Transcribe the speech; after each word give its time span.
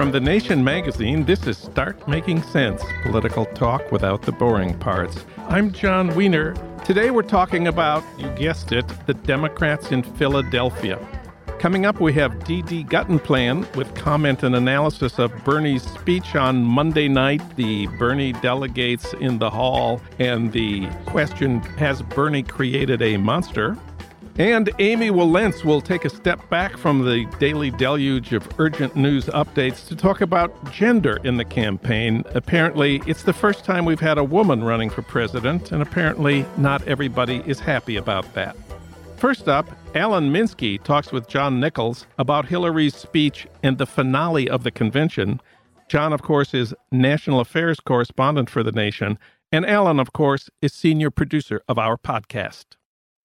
From 0.00 0.12
The 0.12 0.18
Nation 0.20 0.64
magazine, 0.64 1.26
this 1.26 1.46
is 1.46 1.58
Start 1.58 2.08
Making 2.08 2.42
Sense 2.42 2.82
Political 3.02 3.44
Talk 3.44 3.92
Without 3.92 4.22
the 4.22 4.32
Boring 4.32 4.72
Parts. 4.78 5.26
I'm 5.46 5.72
Jon 5.72 6.14
Wiener. 6.14 6.54
Today 6.86 7.10
we're 7.10 7.20
talking 7.20 7.68
about, 7.68 8.02
you 8.16 8.26
guessed 8.30 8.72
it, 8.72 8.86
the 9.04 9.12
Democrats 9.12 9.92
in 9.92 10.02
Philadelphia. 10.02 10.98
Coming 11.58 11.84
up, 11.84 12.00
we 12.00 12.14
have 12.14 12.44
D.D. 12.44 12.84
Guttenplan 12.84 13.76
with 13.76 13.94
comment 13.94 14.42
and 14.42 14.56
analysis 14.56 15.18
of 15.18 15.34
Bernie's 15.44 15.82
speech 15.82 16.34
on 16.34 16.64
Monday 16.64 17.06
night, 17.06 17.42
the 17.56 17.86
Bernie 17.98 18.32
delegates 18.32 19.12
in 19.12 19.38
the 19.38 19.50
hall, 19.50 20.00
and 20.18 20.50
the 20.50 20.86
question 21.04 21.60
Has 21.76 22.00
Bernie 22.00 22.42
created 22.42 23.02
a 23.02 23.18
monster? 23.18 23.76
And 24.40 24.70
Amy 24.78 25.10
Wilentz 25.10 25.64
will 25.66 25.82
take 25.82 26.06
a 26.06 26.08
step 26.08 26.48
back 26.48 26.78
from 26.78 27.04
the 27.04 27.26
daily 27.38 27.70
deluge 27.70 28.32
of 28.32 28.48
urgent 28.58 28.96
news 28.96 29.26
updates 29.26 29.86
to 29.88 29.94
talk 29.94 30.22
about 30.22 30.72
gender 30.72 31.18
in 31.24 31.36
the 31.36 31.44
campaign. 31.44 32.24
Apparently, 32.34 33.02
it's 33.06 33.24
the 33.24 33.34
first 33.34 33.66
time 33.66 33.84
we've 33.84 34.00
had 34.00 34.16
a 34.16 34.24
woman 34.24 34.64
running 34.64 34.88
for 34.88 35.02
president, 35.02 35.72
and 35.72 35.82
apparently, 35.82 36.46
not 36.56 36.80
everybody 36.88 37.42
is 37.44 37.60
happy 37.60 37.96
about 37.96 38.32
that. 38.32 38.56
First 39.18 39.46
up, 39.46 39.68
Alan 39.94 40.32
Minsky 40.32 40.82
talks 40.82 41.12
with 41.12 41.28
John 41.28 41.60
Nichols 41.60 42.06
about 42.18 42.46
Hillary's 42.46 42.96
speech 42.96 43.46
and 43.62 43.76
the 43.76 43.84
finale 43.84 44.48
of 44.48 44.64
the 44.64 44.70
convention. 44.70 45.38
John, 45.90 46.14
of 46.14 46.22
course, 46.22 46.54
is 46.54 46.72
national 46.90 47.40
affairs 47.40 47.78
correspondent 47.78 48.48
for 48.48 48.62
the 48.62 48.72
nation, 48.72 49.18
and 49.52 49.66
Alan, 49.66 50.00
of 50.00 50.14
course, 50.14 50.48
is 50.62 50.72
senior 50.72 51.10
producer 51.10 51.60
of 51.68 51.78
our 51.78 51.98
podcast. 51.98 52.76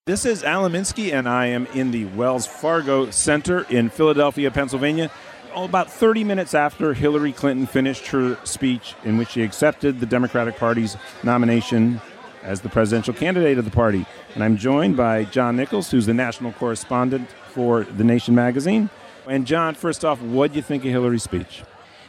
This 0.07 0.23
is 0.23 0.43
Alan 0.43 0.73
Minsky, 0.73 1.11
and 1.11 1.27
I 1.27 1.47
am 1.47 1.65
in 1.73 1.89
the 1.89 2.05
Wells 2.05 2.45
Fargo 2.45 3.09
Center 3.09 3.63
in 3.71 3.89
Philadelphia, 3.89 4.51
Pennsylvania. 4.51 5.09
Oh, 5.55 5.63
about 5.63 5.91
30 5.91 6.23
minutes 6.23 6.53
after 6.53 6.93
Hillary 6.93 7.31
Clinton 7.31 7.65
finished 7.65 8.05
her 8.09 8.37
speech, 8.43 8.93
in 9.03 9.17
which 9.17 9.29
she 9.29 9.41
accepted 9.41 9.99
the 9.99 10.05
Democratic 10.05 10.57
Party's 10.57 10.95
nomination 11.23 11.99
as 12.43 12.61
the 12.61 12.69
presidential 12.69 13.15
candidate 13.15 13.57
of 13.57 13.65
the 13.65 13.71
party. 13.71 14.05
And 14.35 14.43
I'm 14.43 14.57
joined 14.57 14.95
by 14.95 15.23
John 15.23 15.55
Nichols, 15.55 15.89
who's 15.89 16.05
the 16.05 16.13
national 16.13 16.51
correspondent 16.51 17.27
for 17.49 17.83
The 17.83 18.03
Nation 18.03 18.35
magazine. 18.35 18.91
And 19.27 19.47
John, 19.47 19.73
first 19.73 20.05
off, 20.05 20.21
what 20.21 20.51
do 20.51 20.57
you 20.57 20.61
think 20.61 20.85
of 20.85 20.91
Hillary's 20.91 21.23
speech? 21.23 21.63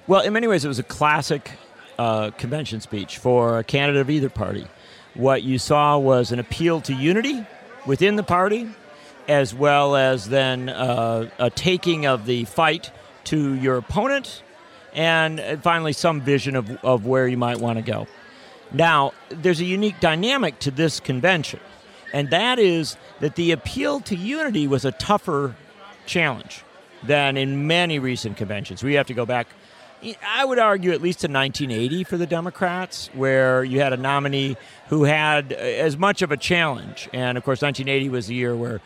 Well, 0.07 0.21
in 0.21 0.35
many 0.35 0.49
ways, 0.49 0.67
it 0.67 0.69
was 0.69 0.79
a 0.79 0.83
classic 0.83 1.53
uh, 1.99 2.33
convention 2.33 2.83
speech 2.83 3.17
for 3.17 3.59
a 3.59 3.65
candidate 3.65 4.03
of 4.03 4.11
either 4.11 4.29
party. 4.29 4.67
What 5.15 5.45
you 5.45 5.59
saw 5.59 5.97
was 5.97 6.31
an 6.31 6.39
appeal 6.39 6.83
to 6.83 6.93
unity 6.93 7.47
within 7.87 8.17
the 8.17 8.23
party, 8.23 8.69
as 9.29 9.55
well 9.55 9.97
as 9.97 10.29
then 10.29 10.69
uh, 10.69 11.31
a 11.39 11.51
taking 11.51 12.07
of 12.07 12.27
the 12.27 12.45
fight 12.45 12.91
to 13.25 13.55
your 13.55 13.77
opponent, 13.77 14.43
and 14.93 15.63
finally 15.63 15.93
some 15.93 16.21
vision 16.21 16.57
of, 16.57 16.71
of 16.85 17.07
where 17.07 17.27
you 17.27 17.37
might 17.37 17.59
want 17.59 17.79
to 17.79 17.83
go. 17.83 18.07
Now, 18.73 19.13
there's 19.29 19.61
a 19.61 19.65
unique 19.65 20.01
dynamic 20.01 20.59
to 20.61 20.71
this 20.71 21.01
convention, 21.01 21.61
and 22.13 22.31
that 22.31 22.59
is 22.59 22.97
that 23.21 23.37
the 23.37 23.53
appeal 23.53 24.01
to 24.01 24.17
unity 24.17 24.67
was 24.67 24.85
a 24.85 24.93
tougher 24.93 25.55
challenge 26.07 26.63
than 27.03 27.37
in 27.37 27.67
many 27.67 27.99
recent 27.99 28.37
conventions. 28.37 28.83
We 28.83 28.95
have 28.95 29.07
to 29.07 29.15
go 29.15 29.27
back 29.27 29.49
I 30.25 30.45
would 30.45 30.59
argue 30.59 30.93
at 30.93 31.03
least 31.03 31.21
to 31.21 31.29
1980 31.29 32.05
for 32.05 32.17
the 32.17 32.27
Democrats, 32.27 33.11
where 33.15 33.65
you 33.65 33.81
had 33.81 33.93
a 33.93 33.97
nominee 33.97 34.57
who 34.89 35.05
had 35.05 35.53
uh, 35.53 35.57
as 35.57 35.97
much 35.97 36.23
of 36.23 36.31
a 36.31 36.37
challenge. 36.37 37.09
And 37.13 37.37
of 37.37 37.45
course, 37.45 37.63
1980 37.63 38.11
was 38.11 38.27
the 38.29 38.35
year 38.35 38.55
where 38.55 38.81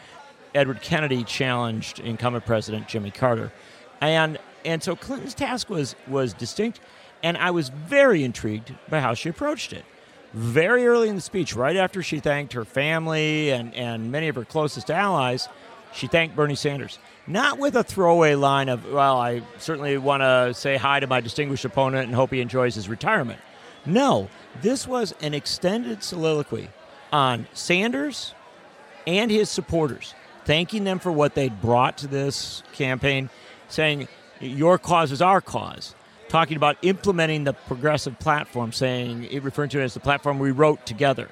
Edward 0.54 0.80
Kennedy 0.80 1.24
challenged 1.24 2.00
incumbent 2.00 2.46
President 2.46 2.88
Jimmy 2.88 3.10
Carter. 3.10 3.52
And 4.00 4.38
and 4.64 4.82
so 4.82 4.94
Clinton's 4.94 5.34
task 5.34 5.68
was 5.68 5.94
was 6.06 6.32
distinct, 6.32 6.80
and 7.22 7.36
I 7.36 7.50
was 7.50 7.68
very 7.68 8.24
intrigued 8.24 8.74
by 8.88 9.00
how 9.00 9.14
she 9.14 9.28
approached 9.28 9.72
it. 9.72 9.84
Very 10.32 10.86
early 10.86 11.08
in 11.08 11.16
the 11.16 11.20
speech, 11.20 11.56
right 11.56 11.76
after 11.76 12.02
she 12.02 12.20
thanked 12.20 12.52
her 12.52 12.64
family 12.64 13.50
and, 13.50 13.74
and 13.74 14.12
many 14.12 14.28
of 14.28 14.36
her 14.36 14.44
closest 14.44 14.88
allies, 14.88 15.48
she 15.92 16.06
thanked 16.06 16.36
Bernie 16.36 16.54
Sanders 16.54 17.00
not 17.32 17.58
with 17.58 17.76
a 17.76 17.84
throwaway 17.84 18.34
line 18.34 18.68
of, 18.68 18.90
well, 18.90 19.18
I 19.18 19.42
certainly 19.58 19.96
want 19.98 20.22
to 20.22 20.52
say 20.54 20.76
hi 20.76 21.00
to 21.00 21.06
my 21.06 21.20
distinguished 21.20 21.64
opponent 21.64 22.06
and 22.06 22.14
hope 22.14 22.32
he 22.32 22.40
enjoys 22.40 22.74
his 22.74 22.88
retirement. 22.88 23.40
No, 23.86 24.28
this 24.60 24.86
was 24.86 25.14
an 25.22 25.32
extended 25.34 26.02
soliloquy 26.02 26.68
on 27.12 27.46
Sanders 27.52 28.34
and 29.06 29.30
his 29.30 29.48
supporters, 29.48 30.14
thanking 30.44 30.84
them 30.84 30.98
for 30.98 31.12
what 31.12 31.34
they'd 31.34 31.60
brought 31.60 31.98
to 31.98 32.06
this 32.06 32.62
campaign, 32.72 33.30
saying, 33.68 34.08
Your 34.40 34.78
cause 34.78 35.12
is 35.12 35.22
our 35.22 35.40
cause. 35.40 35.94
Talking 36.28 36.56
about 36.56 36.76
implementing 36.82 37.44
the 37.44 37.52
progressive 37.52 38.18
platform, 38.18 38.72
saying 38.72 39.24
it 39.24 39.42
referred 39.42 39.70
to 39.72 39.80
it 39.80 39.84
as 39.84 39.94
the 39.94 40.00
platform 40.00 40.38
we 40.38 40.52
wrote 40.52 40.86
together. 40.86 41.28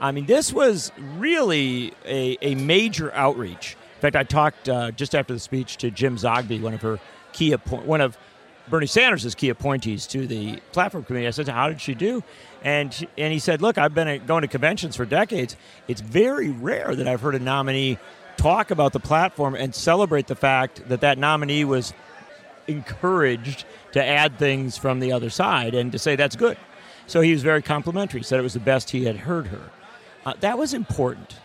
I 0.00 0.12
mean, 0.12 0.26
this 0.26 0.52
was 0.52 0.92
really 0.98 1.94
a, 2.04 2.36
a 2.42 2.54
major 2.54 3.12
outreach 3.14 3.76
fact, 4.10 4.16
I 4.16 4.24
talked 4.24 4.68
uh, 4.68 4.90
just 4.90 5.14
after 5.14 5.32
the 5.32 5.40
speech 5.40 5.78
to 5.78 5.90
Jim 5.90 6.16
Zogby, 6.16 6.60
one 6.60 6.74
of 6.74 6.82
her 6.82 6.98
key 7.32 7.52
one 7.52 8.00
of 8.00 8.18
Bernie 8.68 8.86
Sanders' 8.86 9.34
key 9.34 9.48
appointees 9.48 10.06
to 10.08 10.26
the 10.26 10.56
platform 10.72 11.04
committee. 11.04 11.26
I 11.26 11.30
said, 11.30 11.48
"How 11.48 11.68
did 11.68 11.80
she 11.80 11.94
do?" 11.94 12.22
And 12.62 12.92
she, 12.92 13.08
and 13.16 13.32
he 13.32 13.38
said, 13.38 13.62
"Look, 13.62 13.78
I've 13.78 13.94
been 13.94 14.24
going 14.26 14.42
to 14.42 14.48
conventions 14.48 14.96
for 14.96 15.04
decades. 15.04 15.56
It's 15.88 16.00
very 16.00 16.50
rare 16.50 16.94
that 16.94 17.08
I've 17.08 17.20
heard 17.20 17.34
a 17.34 17.38
nominee 17.38 17.98
talk 18.36 18.70
about 18.70 18.92
the 18.92 19.00
platform 19.00 19.54
and 19.54 19.74
celebrate 19.74 20.26
the 20.26 20.34
fact 20.34 20.88
that 20.88 21.00
that 21.00 21.18
nominee 21.18 21.64
was 21.64 21.94
encouraged 22.66 23.64
to 23.92 24.04
add 24.04 24.38
things 24.38 24.76
from 24.76 25.00
the 25.00 25.12
other 25.12 25.30
side 25.30 25.74
and 25.74 25.92
to 25.92 25.98
say 25.98 26.16
that's 26.16 26.36
good." 26.36 26.58
So 27.06 27.20
he 27.20 27.32
was 27.32 27.42
very 27.42 27.62
complimentary. 27.62 28.20
He 28.20 28.24
Said 28.24 28.38
it 28.38 28.42
was 28.42 28.54
the 28.54 28.60
best 28.60 28.90
he 28.90 29.04
had 29.04 29.16
heard 29.16 29.48
her. 29.48 29.70
Uh, 30.24 30.34
that 30.40 30.58
was 30.58 30.72
important. 30.72 31.36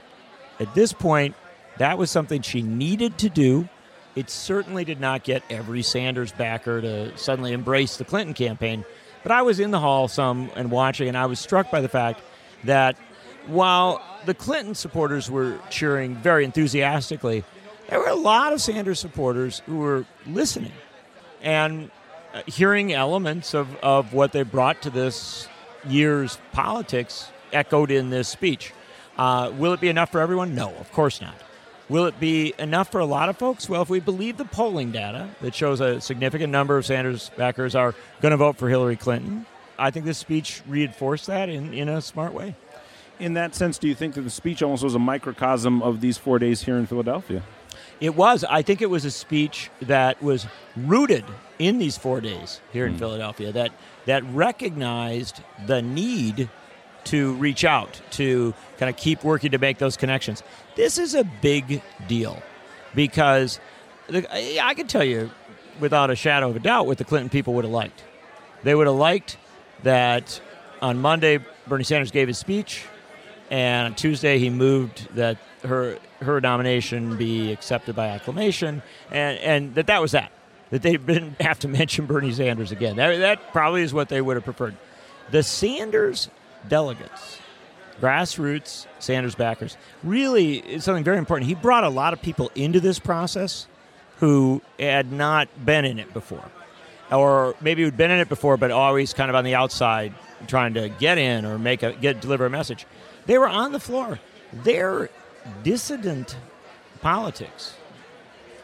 At 0.59 0.73
this 0.73 0.93
point, 0.93 1.35
that 1.79 1.97
was 1.97 2.11
something 2.11 2.41
she 2.41 2.61
needed 2.61 3.17
to 3.17 3.29
do. 3.29 3.67
It 4.15 4.29
certainly 4.29 4.85
did 4.85 4.99
not 4.99 5.23
get 5.23 5.43
every 5.49 5.81
Sanders 5.81 6.31
backer 6.31 6.81
to 6.81 7.17
suddenly 7.17 7.53
embrace 7.53 7.97
the 7.97 8.05
Clinton 8.05 8.33
campaign. 8.33 8.85
But 9.23 9.31
I 9.31 9.41
was 9.41 9.59
in 9.59 9.71
the 9.71 9.79
hall 9.79 10.07
some 10.07 10.51
and 10.55 10.71
watching, 10.71 11.07
and 11.07 11.17
I 11.17 11.25
was 11.25 11.39
struck 11.39 11.71
by 11.71 11.81
the 11.81 11.89
fact 11.89 12.21
that 12.65 12.97
while 13.47 14.01
the 14.25 14.33
Clinton 14.33 14.75
supporters 14.75 15.31
were 15.31 15.57
cheering 15.69 16.15
very 16.15 16.43
enthusiastically, 16.43 17.43
there 17.89 17.99
were 17.99 18.09
a 18.09 18.15
lot 18.15 18.53
of 18.53 18.61
Sanders 18.61 18.99
supporters 18.99 19.61
who 19.65 19.77
were 19.77 20.05
listening 20.27 20.73
and 21.41 21.89
uh, 22.33 22.41
hearing 22.45 22.93
elements 22.93 23.53
of, 23.53 23.73
of 23.77 24.13
what 24.13 24.33
they 24.33 24.43
brought 24.43 24.81
to 24.81 24.89
this 24.89 25.47
year's 25.87 26.37
politics 26.51 27.31
echoed 27.53 27.89
in 27.89 28.09
this 28.09 28.27
speech. 28.27 28.73
Uh, 29.17 29.51
will 29.57 29.73
it 29.73 29.81
be 29.81 29.89
enough 29.89 30.11
for 30.11 30.19
everyone? 30.19 30.53
No, 30.55 30.73
of 30.75 30.91
course 30.91 31.21
not. 31.21 31.35
Will 31.89 32.05
it 32.05 32.19
be 32.19 32.53
enough 32.59 32.91
for 32.91 32.99
a 32.99 33.05
lot 33.05 33.29
of 33.29 33.37
folks? 33.37 33.67
Well, 33.67 33.81
if 33.81 33.89
we 33.89 33.99
believe 33.99 34.37
the 34.37 34.45
polling 34.45 34.91
data 34.91 35.27
that 35.41 35.55
shows 35.55 35.81
a 35.81 35.99
significant 35.99 36.51
number 36.51 36.77
of 36.77 36.85
Sanders 36.85 37.31
backers 37.35 37.73
are 37.73 37.95
going 38.21 38.31
to 38.31 38.37
vote 38.37 38.57
for 38.57 38.69
Hillary 38.69 38.95
Clinton, 38.95 39.47
I 39.77 39.89
think 39.89 40.05
this 40.05 40.19
speech 40.19 40.61
reinforced 40.67 41.25
that 41.27 41.49
in, 41.49 41.73
in 41.73 41.89
a 41.89 42.01
smart 42.01 42.33
way. 42.33 42.55
In 43.19 43.33
that 43.33 43.55
sense, 43.55 43.79
do 43.79 43.87
you 43.87 43.95
think 43.95 44.13
that 44.13 44.21
the 44.21 44.29
speech 44.29 44.61
almost 44.61 44.83
was 44.83 44.93
a 44.93 44.99
microcosm 44.99 45.81
of 45.81 45.99
these 45.99 46.17
four 46.17 46.37
days 46.37 46.61
here 46.61 46.77
in 46.77 46.85
Philadelphia? 46.85 47.41
It 47.99 48.15
was. 48.15 48.45
I 48.45 48.61
think 48.61 48.81
it 48.81 48.89
was 48.89 49.03
a 49.03 49.11
speech 49.11 49.69
that 49.81 50.21
was 50.21 50.45
rooted 50.77 51.25
in 51.57 51.79
these 51.79 51.97
four 51.97 52.21
days 52.21 52.61
here 52.71 52.85
in 52.85 52.95
mm. 52.95 52.99
Philadelphia 52.99 53.51
that 53.51 53.71
that 54.05 54.23
recognized 54.25 55.41
the 55.65 55.81
need 55.81 56.49
to 57.09 57.33
reach 57.33 57.65
out, 57.65 57.99
to 58.11 58.53
kind 58.77 58.89
of 58.89 58.95
keep 58.95 59.23
working 59.23 59.51
to 59.51 59.57
make 59.57 59.79
those 59.79 59.97
connections. 59.97 60.43
This 60.75 60.99
is 60.99 61.15
a 61.15 61.23
big 61.23 61.81
deal 62.07 62.41
because 62.93 63.59
I 64.13 64.73
can 64.75 64.87
tell 64.87 65.03
you 65.03 65.31
without 65.79 66.11
a 66.11 66.15
shadow 66.15 66.49
of 66.49 66.55
a 66.55 66.59
doubt 66.59 66.85
what 66.85 66.99
the 66.99 67.05
Clinton 67.05 67.29
people 67.29 67.55
would 67.55 67.65
have 67.65 67.73
liked. 67.73 68.03
They 68.63 68.75
would 68.75 68.85
have 68.85 68.95
liked 68.95 69.37
that 69.83 70.39
on 70.81 70.99
Monday 70.99 71.39
Bernie 71.67 71.83
Sanders 71.83 72.11
gave 72.11 72.27
his 72.27 72.37
speech, 72.37 72.85
and 73.49 73.87
on 73.87 73.95
Tuesday 73.95 74.37
he 74.37 74.49
moved 74.49 75.15
that 75.15 75.37
her 75.63 75.97
her 76.21 76.39
nomination 76.41 77.17
be 77.17 77.51
accepted 77.51 77.95
by 77.95 78.09
acclamation, 78.09 78.83
and 79.11 79.37
and 79.39 79.75
that 79.75 79.87
that 79.87 80.01
was 80.01 80.11
that. 80.11 80.31
That 80.69 80.83
they 80.83 80.97
didn't 80.97 81.41
have 81.41 81.57
to 81.59 81.67
mention 81.67 82.05
Bernie 82.05 82.33
Sanders 82.33 82.71
again. 82.71 82.97
That, 82.97 83.17
that 83.17 83.51
probably 83.51 83.81
is 83.81 83.93
what 83.93 84.09
they 84.09 84.21
would 84.21 84.35
have 84.35 84.43
preferred. 84.43 84.75
The 85.31 85.43
Sanders 85.43 86.29
delegates, 86.67 87.39
grassroots 88.01 88.87
Sanders 88.99 89.35
backers, 89.35 89.77
really 90.03 90.57
is 90.57 90.83
something 90.83 91.03
very 91.03 91.17
important. 91.17 91.47
He 91.47 91.55
brought 91.55 91.83
a 91.83 91.89
lot 91.89 92.13
of 92.13 92.21
people 92.21 92.51
into 92.55 92.79
this 92.79 92.99
process 92.99 93.67
who 94.17 94.61
had 94.79 95.11
not 95.11 95.47
been 95.65 95.85
in 95.85 95.99
it 95.99 96.13
before, 96.13 96.43
or 97.11 97.55
maybe 97.61 97.83
who'd 97.83 97.97
been 97.97 98.11
in 98.11 98.19
it 98.19 98.29
before, 98.29 98.57
but 98.57 98.71
always 98.71 99.13
kind 99.13 99.29
of 99.29 99.35
on 99.35 99.43
the 99.43 99.55
outside, 99.55 100.13
trying 100.47 100.73
to 100.73 100.89
get 100.89 101.17
in 101.17 101.45
or 101.45 101.57
make 101.57 101.83
a 101.83 101.93
get 101.93 102.19
deliver 102.21 102.45
a 102.45 102.49
message. 102.49 102.85
They 103.25 103.37
were 103.37 103.47
on 103.47 103.71
the 103.71 103.79
floor. 103.79 104.19
Their 104.51 105.09
dissident 105.63 106.35
politics 107.01 107.75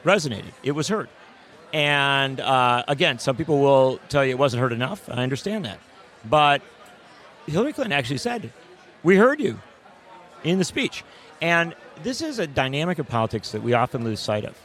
resonated. 0.04 0.52
It 0.64 0.72
was 0.72 0.88
heard. 0.88 1.10
And 1.74 2.40
uh, 2.40 2.84
again, 2.88 3.20
some 3.20 3.36
people 3.36 3.60
will 3.60 4.00
tell 4.10 4.24
you 4.24 4.32
it 4.32 4.38
wasn't 4.38 4.62
heard 4.62 4.74
enough. 4.74 5.10
I 5.10 5.24
understand 5.24 5.66
that. 5.66 5.80
But 6.24 6.62
Hillary 7.48 7.74
Clinton 7.74 7.92
actually 7.92 8.18
said, 8.18 8.52
We 9.04 9.18
heard 9.18 9.40
you 9.40 9.60
in 10.44 10.58
the 10.58 10.66
speech. 10.66 11.04
And 11.42 11.76
this 12.04 12.22
is 12.22 12.40
a 12.40 12.48
dynamic 12.48 13.00
of 13.00 13.08
politics 13.08 13.52
that 13.52 13.62
we 13.62 13.74
often 13.74 14.04
lose 14.04 14.20
sight 14.20 14.46
of. 14.46 14.58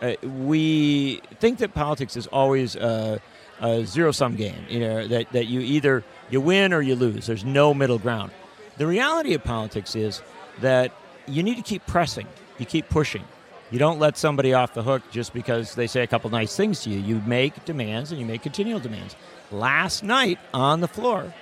Uh, 0.00 0.14
we 0.22 1.22
think 1.40 1.58
that 1.58 1.72
politics 1.72 2.16
is 2.16 2.26
always 2.26 2.76
a, 2.76 3.20
a 3.60 3.84
zero 3.84 4.12
sum 4.12 4.36
game, 4.36 4.66
you 4.68 4.80
know, 4.80 5.06
that, 5.08 5.32
that 5.32 5.46
you 5.46 5.60
either 5.60 6.04
you 6.30 6.40
win 6.40 6.72
or 6.72 6.82
you 6.82 6.94
lose. 6.94 7.26
There's 7.26 7.44
no 7.44 7.72
middle 7.72 7.98
ground. 7.98 8.30
The 8.76 8.86
reality 8.86 9.32
of 9.32 9.42
politics 9.42 9.96
is 9.96 10.20
that 10.60 10.92
you 11.26 11.42
need 11.42 11.56
to 11.56 11.62
keep 11.62 11.86
pressing, 11.86 12.26
you 12.58 12.66
keep 12.66 12.88
pushing. 12.88 13.24
You 13.70 13.80
don't 13.80 13.98
let 13.98 14.16
somebody 14.16 14.54
off 14.54 14.74
the 14.74 14.82
hook 14.82 15.02
just 15.10 15.34
because 15.34 15.74
they 15.74 15.88
say 15.88 16.02
a 16.02 16.06
couple 16.06 16.30
nice 16.30 16.54
things 16.54 16.82
to 16.82 16.90
you. 16.90 17.00
You 17.00 17.20
make 17.26 17.64
demands 17.64 18.12
and 18.12 18.20
you 18.20 18.26
make 18.26 18.42
continual 18.42 18.78
demands. 18.78 19.16
Last 19.50 20.04
night 20.04 20.38
on 20.54 20.80
the 20.80 20.86
floor, 20.86 21.34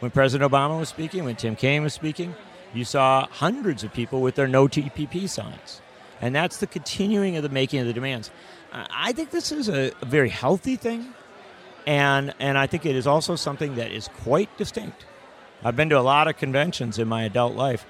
when 0.00 0.10
President 0.10 0.50
Obama 0.50 0.78
was 0.78 0.88
speaking, 0.88 1.24
when 1.24 1.36
Tim 1.36 1.56
Kaine 1.56 1.82
was 1.82 1.94
speaking, 1.94 2.34
you 2.74 2.84
saw 2.84 3.26
hundreds 3.26 3.84
of 3.84 3.92
people 3.92 4.20
with 4.20 4.34
their 4.34 4.48
no 4.48 4.68
TPP 4.68 5.28
signs. 5.28 5.80
And 6.20 6.34
that's 6.34 6.58
the 6.58 6.66
continuing 6.66 7.36
of 7.36 7.42
the 7.42 7.48
making 7.48 7.80
of 7.80 7.86
the 7.86 7.92
demands. 7.92 8.30
I 8.72 9.12
think 9.12 9.30
this 9.30 9.52
is 9.52 9.68
a, 9.68 9.92
very 10.04 10.28
healthy 10.28 10.76
thing. 10.76 11.14
And, 11.86 12.34
and 12.40 12.58
I 12.58 12.66
think 12.66 12.84
it 12.84 12.96
is 12.96 13.06
also 13.06 13.36
something 13.36 13.76
that 13.76 13.92
is 13.92 14.08
quite 14.08 14.54
distinct. 14.58 15.06
I've 15.64 15.76
been 15.76 15.88
to 15.90 15.98
a 15.98 16.02
lot 16.02 16.28
of 16.28 16.36
conventions 16.36 16.98
in 16.98 17.08
my 17.08 17.22
adult 17.22 17.54
life. 17.54 17.86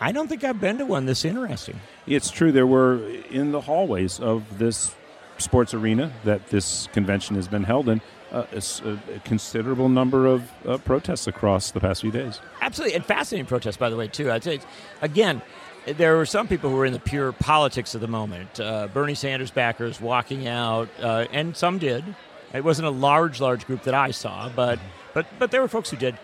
I 0.00 0.12
don't 0.12 0.28
think 0.28 0.44
I've 0.44 0.60
been 0.60 0.78
to 0.78 0.86
one 0.86 1.06
this 1.06 1.24
interesting. 1.24 1.80
It's 2.06 2.30
true. 2.30 2.52
There 2.52 2.66
were 2.66 3.04
in 3.30 3.50
the 3.50 3.62
hallways 3.62 4.20
of 4.20 4.58
this 4.58 4.94
sports 5.38 5.74
arena 5.74 6.12
that 6.24 6.48
this 6.48 6.88
convention 6.92 7.36
has 7.36 7.48
been 7.48 7.64
held 7.64 7.88
in 7.88 8.00
uh, 8.32 8.44
a, 8.52 9.14
a, 9.14 9.18
considerable 9.20 9.88
number 9.88 10.26
of 10.26 10.50
uh, 10.66 10.78
protests 10.78 11.26
across 11.26 11.70
the 11.70 11.80
past 11.80 12.02
few 12.02 12.10
days. 12.10 12.40
Absolutely, 12.60 12.94
and 12.96 13.04
fascinating 13.04 13.46
protests, 13.46 13.76
by 13.76 13.90
the 13.90 13.96
way, 13.96 14.08
too. 14.08 14.30
I'd 14.30 14.44
say, 14.44 14.60
again, 15.02 15.42
there 15.86 16.16
were 16.16 16.26
some 16.26 16.48
people 16.48 16.70
who 16.70 16.76
were 16.76 16.86
in 16.86 16.92
the 16.92 17.00
pure 17.00 17.32
politics 17.32 17.94
of 17.94 18.00
the 18.00 18.08
moment. 18.08 18.60
Uh, 18.60 18.88
Bernie 18.88 19.14
Sanders 19.14 19.50
backers 19.50 20.00
walking 20.00 20.46
out, 20.46 20.88
uh, 21.00 21.26
and 21.32 21.56
some 21.56 21.78
did. 21.78 22.04
It 22.52 22.64
wasn't 22.64 22.88
a 22.88 22.90
large, 22.90 23.40
large 23.40 23.66
group 23.66 23.82
that 23.84 23.94
I 23.94 24.10
saw, 24.10 24.48
but 24.48 24.78
but 25.14 25.26
but 25.38 25.50
there 25.50 25.60
were 25.60 25.68
folks 25.68 25.90
who 25.90 25.96
did. 25.96 26.16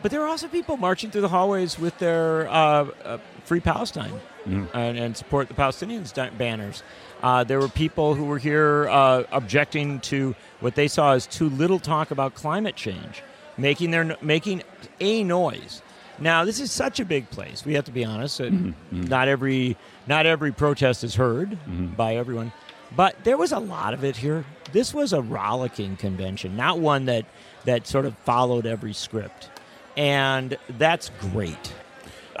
But 0.00 0.12
there 0.12 0.20
were 0.20 0.28
also 0.28 0.46
people 0.46 0.76
marching 0.76 1.10
through 1.10 1.22
the 1.22 1.28
hallways 1.28 1.78
with 1.78 1.98
their 1.98 2.48
uh, 2.48 2.88
uh, 3.04 3.18
"Free 3.44 3.60
Palestine" 3.60 4.12
mm. 4.46 4.68
and, 4.72 4.98
and, 4.98 5.16
support 5.16 5.48
the 5.48 5.54
Palestinians 5.54 6.14
banners. 6.38 6.82
Uh, 7.22 7.42
there 7.44 7.58
were 7.58 7.68
people 7.68 8.14
who 8.14 8.24
were 8.24 8.38
here 8.38 8.88
uh, 8.88 9.24
objecting 9.32 10.00
to 10.00 10.36
what 10.60 10.74
they 10.74 10.88
saw 10.88 11.12
as 11.12 11.26
too 11.26 11.48
little 11.50 11.78
talk 11.78 12.10
about 12.10 12.34
climate 12.34 12.76
change, 12.76 13.22
making 13.56 13.90
their 13.90 14.16
making 14.22 14.62
a 15.00 15.24
noise. 15.24 15.82
Now, 16.20 16.44
this 16.44 16.58
is 16.58 16.72
such 16.72 16.98
a 16.98 17.04
big 17.04 17.30
place. 17.30 17.64
We 17.64 17.74
have 17.74 17.84
to 17.84 17.92
be 17.92 18.04
honest. 18.04 18.40
Mm-hmm. 18.40 18.68
mm-hmm. 18.68 19.02
Not 19.04 19.28
every 19.28 19.76
not 20.06 20.26
every 20.26 20.52
protest 20.52 21.04
is 21.04 21.14
heard 21.14 21.50
mm-hmm. 21.50 21.88
by 21.88 22.16
everyone, 22.16 22.52
but 22.96 23.16
there 23.24 23.36
was 23.36 23.52
a 23.52 23.58
lot 23.58 23.94
of 23.94 24.04
it 24.04 24.16
here. 24.16 24.44
This 24.72 24.92
was 24.92 25.12
a 25.12 25.22
rollicking 25.22 25.96
convention, 25.96 26.56
not 26.56 26.78
one 26.78 27.06
that 27.06 27.24
that 27.64 27.86
sort 27.86 28.06
of 28.06 28.16
followed 28.18 28.66
every 28.66 28.92
script, 28.92 29.50
and 29.96 30.56
that's 30.76 31.10
great. 31.32 31.74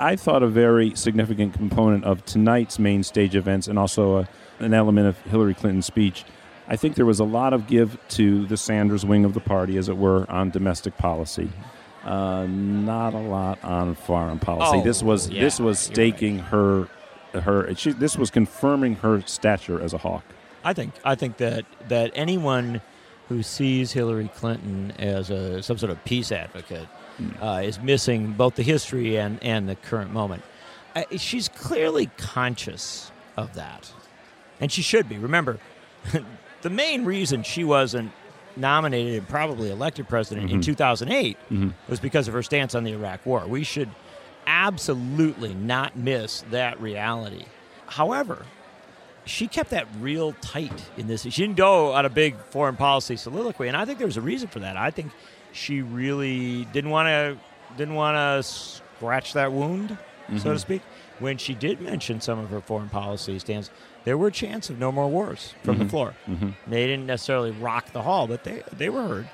I 0.00 0.14
thought 0.14 0.44
a 0.44 0.48
very 0.48 0.94
significant 0.94 1.54
component 1.54 2.04
of 2.04 2.24
tonight's 2.24 2.78
main 2.78 3.02
stage 3.02 3.34
events, 3.34 3.68
and 3.68 3.78
also 3.78 4.18
a 4.18 4.28
an 4.60 4.74
element 4.74 5.06
of 5.06 5.20
Hillary 5.22 5.54
Clinton's 5.54 5.86
speech. 5.86 6.24
I 6.68 6.76
think 6.76 6.94
there 6.96 7.06
was 7.06 7.18
a 7.18 7.24
lot 7.24 7.52
of 7.52 7.66
give 7.66 7.98
to 8.10 8.46
the 8.46 8.56
Sanders 8.56 9.04
wing 9.04 9.24
of 9.24 9.34
the 9.34 9.40
party, 9.40 9.78
as 9.78 9.88
it 9.88 9.96
were, 9.96 10.30
on 10.30 10.50
domestic 10.50 10.96
policy. 10.98 11.50
Uh, 12.04 12.46
not 12.46 13.14
a 13.14 13.18
lot 13.18 13.62
on 13.64 13.94
foreign 13.94 14.38
policy. 14.38 14.78
Oh, 14.78 14.84
this 14.84 15.02
was 15.02 15.28
yeah, 15.28 15.42
this 15.42 15.58
was 15.58 15.78
staking 15.78 16.38
right. 16.38 16.46
her 16.46 16.88
her. 17.40 17.74
She, 17.74 17.92
this 17.92 18.16
was 18.16 18.30
confirming 18.30 18.96
her 18.96 19.22
stature 19.22 19.80
as 19.80 19.92
a 19.92 19.98
hawk. 19.98 20.24
I 20.64 20.72
think 20.74 20.94
I 21.04 21.14
think 21.14 21.38
that 21.38 21.64
that 21.88 22.12
anyone 22.14 22.80
who 23.28 23.42
sees 23.42 23.92
Hillary 23.92 24.30
Clinton 24.34 24.92
as 24.98 25.30
a 25.30 25.62
some 25.62 25.76
sort 25.76 25.90
of 25.90 26.02
peace 26.04 26.32
advocate 26.32 26.88
mm. 27.20 27.42
uh, 27.42 27.62
is 27.62 27.80
missing 27.80 28.32
both 28.32 28.54
the 28.54 28.62
history 28.62 29.16
and 29.16 29.42
and 29.42 29.68
the 29.68 29.76
current 29.76 30.12
moment. 30.12 30.42
Uh, 30.94 31.02
she's 31.16 31.48
clearly 31.48 32.06
conscious 32.16 33.10
of 33.36 33.54
that 33.54 33.92
and 34.60 34.70
she 34.72 34.82
should 34.82 35.08
be. 35.08 35.18
Remember, 35.18 35.58
the 36.62 36.70
main 36.70 37.04
reason 37.04 37.42
she 37.42 37.64
wasn't 37.64 38.12
nominated 38.56 39.18
and 39.18 39.28
probably 39.28 39.70
elected 39.70 40.08
president 40.08 40.48
mm-hmm. 40.48 40.56
in 40.56 40.62
2008 40.62 41.36
mm-hmm. 41.36 41.70
was 41.88 42.00
because 42.00 42.28
of 42.28 42.34
her 42.34 42.42
stance 42.42 42.74
on 42.74 42.84
the 42.84 42.92
Iraq 42.92 43.24
War. 43.24 43.46
We 43.46 43.64
should 43.64 43.88
absolutely 44.46 45.54
not 45.54 45.96
miss 45.96 46.44
that 46.50 46.80
reality. 46.80 47.44
However, 47.86 48.44
she 49.24 49.46
kept 49.46 49.70
that 49.70 49.86
real 50.00 50.32
tight 50.40 50.90
in 50.96 51.06
this. 51.06 51.22
She 51.22 51.30
didn't 51.30 51.56
go 51.56 51.92
on 51.92 52.06
a 52.06 52.10
big 52.10 52.36
foreign 52.50 52.76
policy 52.76 53.16
soliloquy, 53.16 53.68
and 53.68 53.76
I 53.76 53.84
think 53.84 53.98
there 53.98 54.06
was 54.06 54.16
a 54.16 54.22
reason 54.22 54.48
for 54.48 54.60
that. 54.60 54.76
I 54.76 54.90
think 54.90 55.12
she 55.52 55.82
really 55.82 56.64
didn't 56.66 56.90
want 56.90 57.06
to 57.08 57.38
didn't 57.76 57.94
want 57.94 58.16
to 58.16 58.42
scratch 58.42 59.34
that 59.34 59.52
wound, 59.52 59.90
mm-hmm. 59.90 60.38
so 60.38 60.44
to 60.44 60.48
mm-hmm. 60.50 60.58
speak. 60.58 60.82
When 61.18 61.36
she 61.36 61.54
did 61.54 61.80
mention 61.80 62.20
some 62.20 62.38
of 62.38 62.48
her 62.50 62.60
foreign 62.60 62.88
policy 62.88 63.38
stance, 63.38 63.70
there 64.04 64.16
were 64.16 64.28
a 64.28 64.32
chance 64.32 64.70
of 64.70 64.78
no 64.78 64.90
more 64.90 65.08
wars 65.08 65.54
from 65.62 65.74
mm-hmm. 65.74 65.84
the 65.84 65.90
floor. 65.90 66.14
Mm-hmm. 66.26 66.50
They 66.70 66.86
didn't 66.86 67.06
necessarily 67.06 67.50
rock 67.50 67.92
the 67.92 68.02
hall, 68.02 68.26
but 68.26 68.44
they 68.44 68.62
they 68.72 68.88
were 68.88 69.06
heard. 69.06 69.28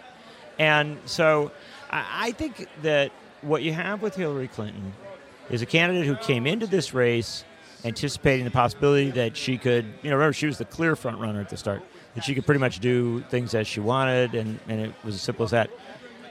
And 0.59 0.99
so 1.05 1.53
I, 1.91 2.29
I 2.29 2.33
think 2.33 2.69
that 2.83 3.13
what 3.43 3.63
you 3.63 3.73
have 3.73 4.03
with 4.03 4.15
Hillary 4.15 4.49
Clinton 4.49 4.93
is 5.51 5.63
a 5.63 5.67
candidate 5.67 6.07
who 6.07 6.17
came 6.17 6.47
into 6.47 6.67
this 6.67 6.95
race 6.95 7.45
anticipating 7.85 8.45
the 8.45 8.51
possibility 8.51 9.11
that 9.11 9.37
she 9.37 9.59
could, 9.59 9.85
you 10.03 10.11
know, 10.11 10.17
remember 10.17 10.33
she 10.33 10.47
was 10.47 10.59
the 10.59 10.65
clear 10.65 10.97
front 10.97 11.19
runner 11.19 11.41
at 11.41 11.51
the 11.51 11.57
start, 11.57 11.83
that 12.15 12.25
she 12.25 12.35
could 12.35 12.47
pretty 12.47 12.61
much 12.61 12.81
do 12.81 13.21
things 13.29 13.55
as 13.55 13.67
she 13.67 13.81
wanted, 13.81 14.35
and, 14.35 14.59
and 14.69 14.81
it 14.81 14.95
was 15.05 15.15
as 15.15 15.21
simple 15.21 15.45
as 15.45 15.51
that. 15.51 15.71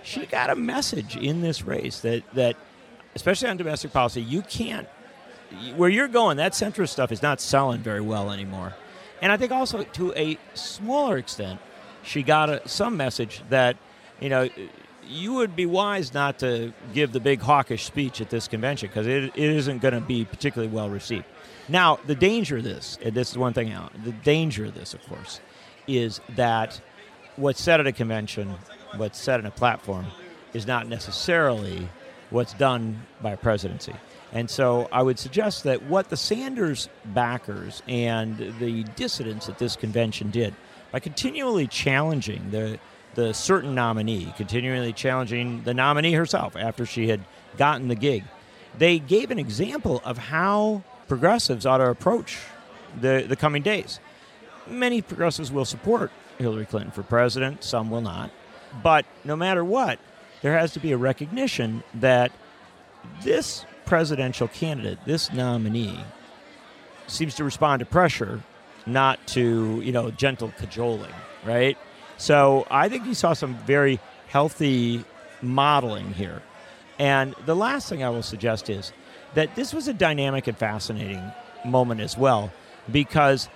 She 0.02 0.26
got 0.26 0.50
a 0.50 0.56
message 0.56 1.16
in 1.16 1.42
this 1.42 1.62
race 1.62 2.00
that, 2.00 2.24
that 2.34 2.56
especially 3.16 3.50
on 3.50 3.58
domestic 3.58 3.94
policy, 3.94 4.22
you 4.22 4.42
can't. 4.42 4.88
Where 5.76 5.90
you're 5.90 6.08
going, 6.08 6.38
that 6.38 6.54
centrist 6.54 6.90
stuff 6.90 7.12
is 7.12 7.22
not 7.22 7.42
selling 7.42 7.82
very 7.82 8.02
well 8.02 8.32
anymore. 8.32 8.74
And 9.22 9.32
I 9.32 9.38
think 9.38 9.52
also 9.52 9.84
to 9.84 10.14
a 10.14 10.38
smaller 10.54 11.18
extent, 11.18 11.60
she 12.04 12.24
got 12.24 12.50
a, 12.50 12.68
some 12.68 12.98
message 12.98 13.42
that, 13.50 13.78
you 14.20 14.30
know, 14.30 14.50
you 15.08 15.34
would 15.34 15.56
be 15.56 15.66
wise 15.66 16.14
not 16.14 16.40
to 16.40 16.74
give 16.94 17.12
the 17.12 17.20
big 17.20 17.42
hawkish 17.42 17.86
speech 17.86 18.22
at 18.22 18.30
this 18.30 18.48
convention 18.48 18.90
because 18.90 19.08
it, 19.08 19.24
it 19.24 19.38
isn't 19.38 19.82
going 19.82 19.94
to 19.94 20.02
be 20.02 20.26
particularly 20.26 20.74
well 20.74 20.90
received. 20.90 21.26
Now, 21.70 22.00
the 22.06 22.16
danger 22.16 22.58
of 22.58 22.64
this, 22.64 22.98
and 23.02 23.14
this 23.14 23.32
is 23.32 23.38
one 23.38 23.54
thing 23.54 23.72
out, 23.72 23.92
the 24.04 24.12
danger 24.12 24.66
of 24.66 24.74
this, 24.74 24.94
of 24.94 25.06
course, 25.08 25.40
is 25.88 26.20
that 26.36 26.82
what's 27.36 27.62
said 27.62 27.80
at 27.80 27.88
a 27.88 27.92
convention, 27.92 28.56
what's 28.98 29.20
said 29.20 29.40
in 29.40 29.46
a 29.46 29.52
platform, 29.52 30.08
is 30.54 30.68
not 30.68 30.88
necessarily 30.88 31.88
what's 32.30 32.54
done 32.54 33.06
by 33.22 33.32
a 33.32 33.38
presidency. 33.38 33.94
And 34.34 34.50
so 34.50 34.90
I 34.92 35.02
would 35.04 35.20
suggest 35.20 35.64
that 35.64 35.84
what 35.84 36.10
the 36.10 36.18
Sanders 36.18 36.90
backers 37.06 37.84
and 37.88 38.56
the 38.60 38.84
dissidents 38.96 39.48
at 39.48 39.60
this 39.60 39.76
convention 39.76 40.32
did 40.32 40.56
by 40.92 41.00
continually 41.00 41.68
challenging 41.68 42.52
the 42.52 42.80
the 43.16 43.32
certain 43.32 43.76
nominee, 43.76 44.34
continually 44.38 44.92
challenging 44.92 45.64
the 45.64 45.74
nominee 45.74 46.14
herself 46.14 46.56
after 46.56 46.86
she 46.86 47.10
had 47.10 47.22
gotten 47.58 47.88
the 47.88 47.96
gig, 47.96 48.24
they 48.78 49.00
gave 49.00 49.32
an 49.32 49.40
example 49.40 50.02
of 50.04 50.18
how 50.18 50.84
progressives 51.08 51.66
ought 51.66 51.78
to 51.78 51.90
approach 51.90 52.40
the, 53.00 53.26
the 53.28 53.36
coming 53.36 53.62
days. 53.62 54.00
Many 54.68 55.02
progressives 55.02 55.52
will 55.52 55.66
support 55.66 56.12
Hillary 56.40 56.66
Clinton 56.66 56.92
for 56.92 57.04
president, 57.04 57.64
some 57.64 57.92
will 57.92 58.02
not. 58.02 58.32
But 58.82 59.06
no 59.24 59.36
matter 59.36 59.64
what, 59.64 60.00
there 60.42 60.58
has 60.58 60.74
to 60.74 60.80
be 60.80 60.92
a 60.92 60.98
recognition 60.98 61.84
that 61.94 62.32
this 63.22 63.66
presidential 63.86 64.48
candidate, 64.48 65.00
this 65.06 65.32
nominee, 65.32 66.00
seems 67.08 67.36
to 67.36 67.44
respond 67.44 67.80
to 67.80 67.86
pressure, 67.86 68.42
not 68.86 69.26
to, 69.28 69.82
you 69.84 69.92
know, 69.92 70.12
gentle 70.12 70.52
cajoling, 70.58 71.14
right? 71.46 71.78
So 72.18 72.66
I 72.70 72.90
think 72.90 73.06
you 73.06 73.14
saw 73.14 73.34
some 73.34 73.56
very 73.66 74.00
healthy 74.28 75.04
modeling 75.42 76.14
here. 76.14 76.42
And 77.00 77.36
the 77.46 77.56
last 77.56 77.90
thing 77.90 78.04
I 78.04 78.10
will 78.10 78.24
suggest 78.24 78.70
is 78.70 78.94
that 79.34 79.56
this 79.56 79.74
was 79.74 79.88
a 79.88 79.94
dynamic 79.94 80.48
and 80.48 80.58
fascinating 80.58 81.22
moment 81.66 82.02
as 82.02 82.18
well, 82.18 82.52
because 82.92 83.50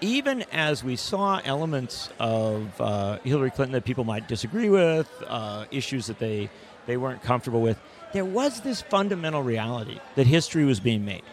even 0.00 0.44
as 0.52 0.82
we 0.84 0.96
saw 0.96 1.40
elements 1.44 2.10
of 2.18 2.78
uh, 2.80 3.18
Hillary 3.24 3.50
Clinton 3.50 3.72
that 3.72 3.84
people 3.84 4.04
might 4.04 4.28
disagree 4.28 4.68
with, 4.68 5.08
uh, 5.26 5.64
issues 5.70 6.06
that 6.08 6.18
they, 6.18 6.50
they 6.86 6.96
weren't 6.96 7.22
comfortable 7.22 7.62
with, 7.62 7.78
there 8.14 8.24
was 8.24 8.60
this 8.60 8.80
fundamental 8.80 9.42
reality 9.42 9.98
that 10.14 10.26
history 10.26 10.64
was 10.64 10.78
being 10.78 11.04
made. 11.04 11.24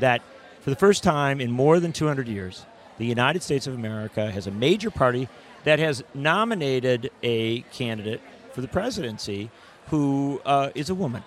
That 0.00 0.20
for 0.60 0.70
the 0.70 0.76
first 0.76 1.04
time 1.04 1.40
in 1.40 1.52
more 1.52 1.78
than 1.78 1.92
200 1.92 2.26
years, 2.26 2.66
the 2.98 3.06
United 3.06 3.42
States 3.42 3.68
of 3.68 3.74
America 3.74 4.30
has 4.32 4.48
a 4.48 4.50
major 4.50 4.90
party 4.90 5.28
that 5.62 5.78
has 5.78 6.02
nominated 6.12 7.10
a 7.22 7.60
candidate 7.72 8.20
for 8.52 8.60
the 8.60 8.68
presidency 8.68 9.48
who 9.88 10.42
uh, 10.44 10.70
is 10.74 10.90
a 10.90 10.94
woman. 10.94 11.22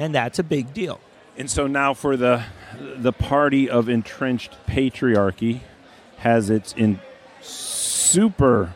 And 0.00 0.12
that's 0.14 0.40
a 0.40 0.42
big 0.42 0.74
deal. 0.74 1.00
And 1.38 1.48
so 1.48 1.66
now 1.66 1.94
for 1.94 2.16
the 2.16 2.42
the 2.78 3.12
party 3.12 3.70
of 3.70 3.88
entrenched 3.88 4.56
patriarchy 4.66 5.60
has 6.18 6.50
its 6.50 6.72
in 6.72 6.98
super 7.40 8.74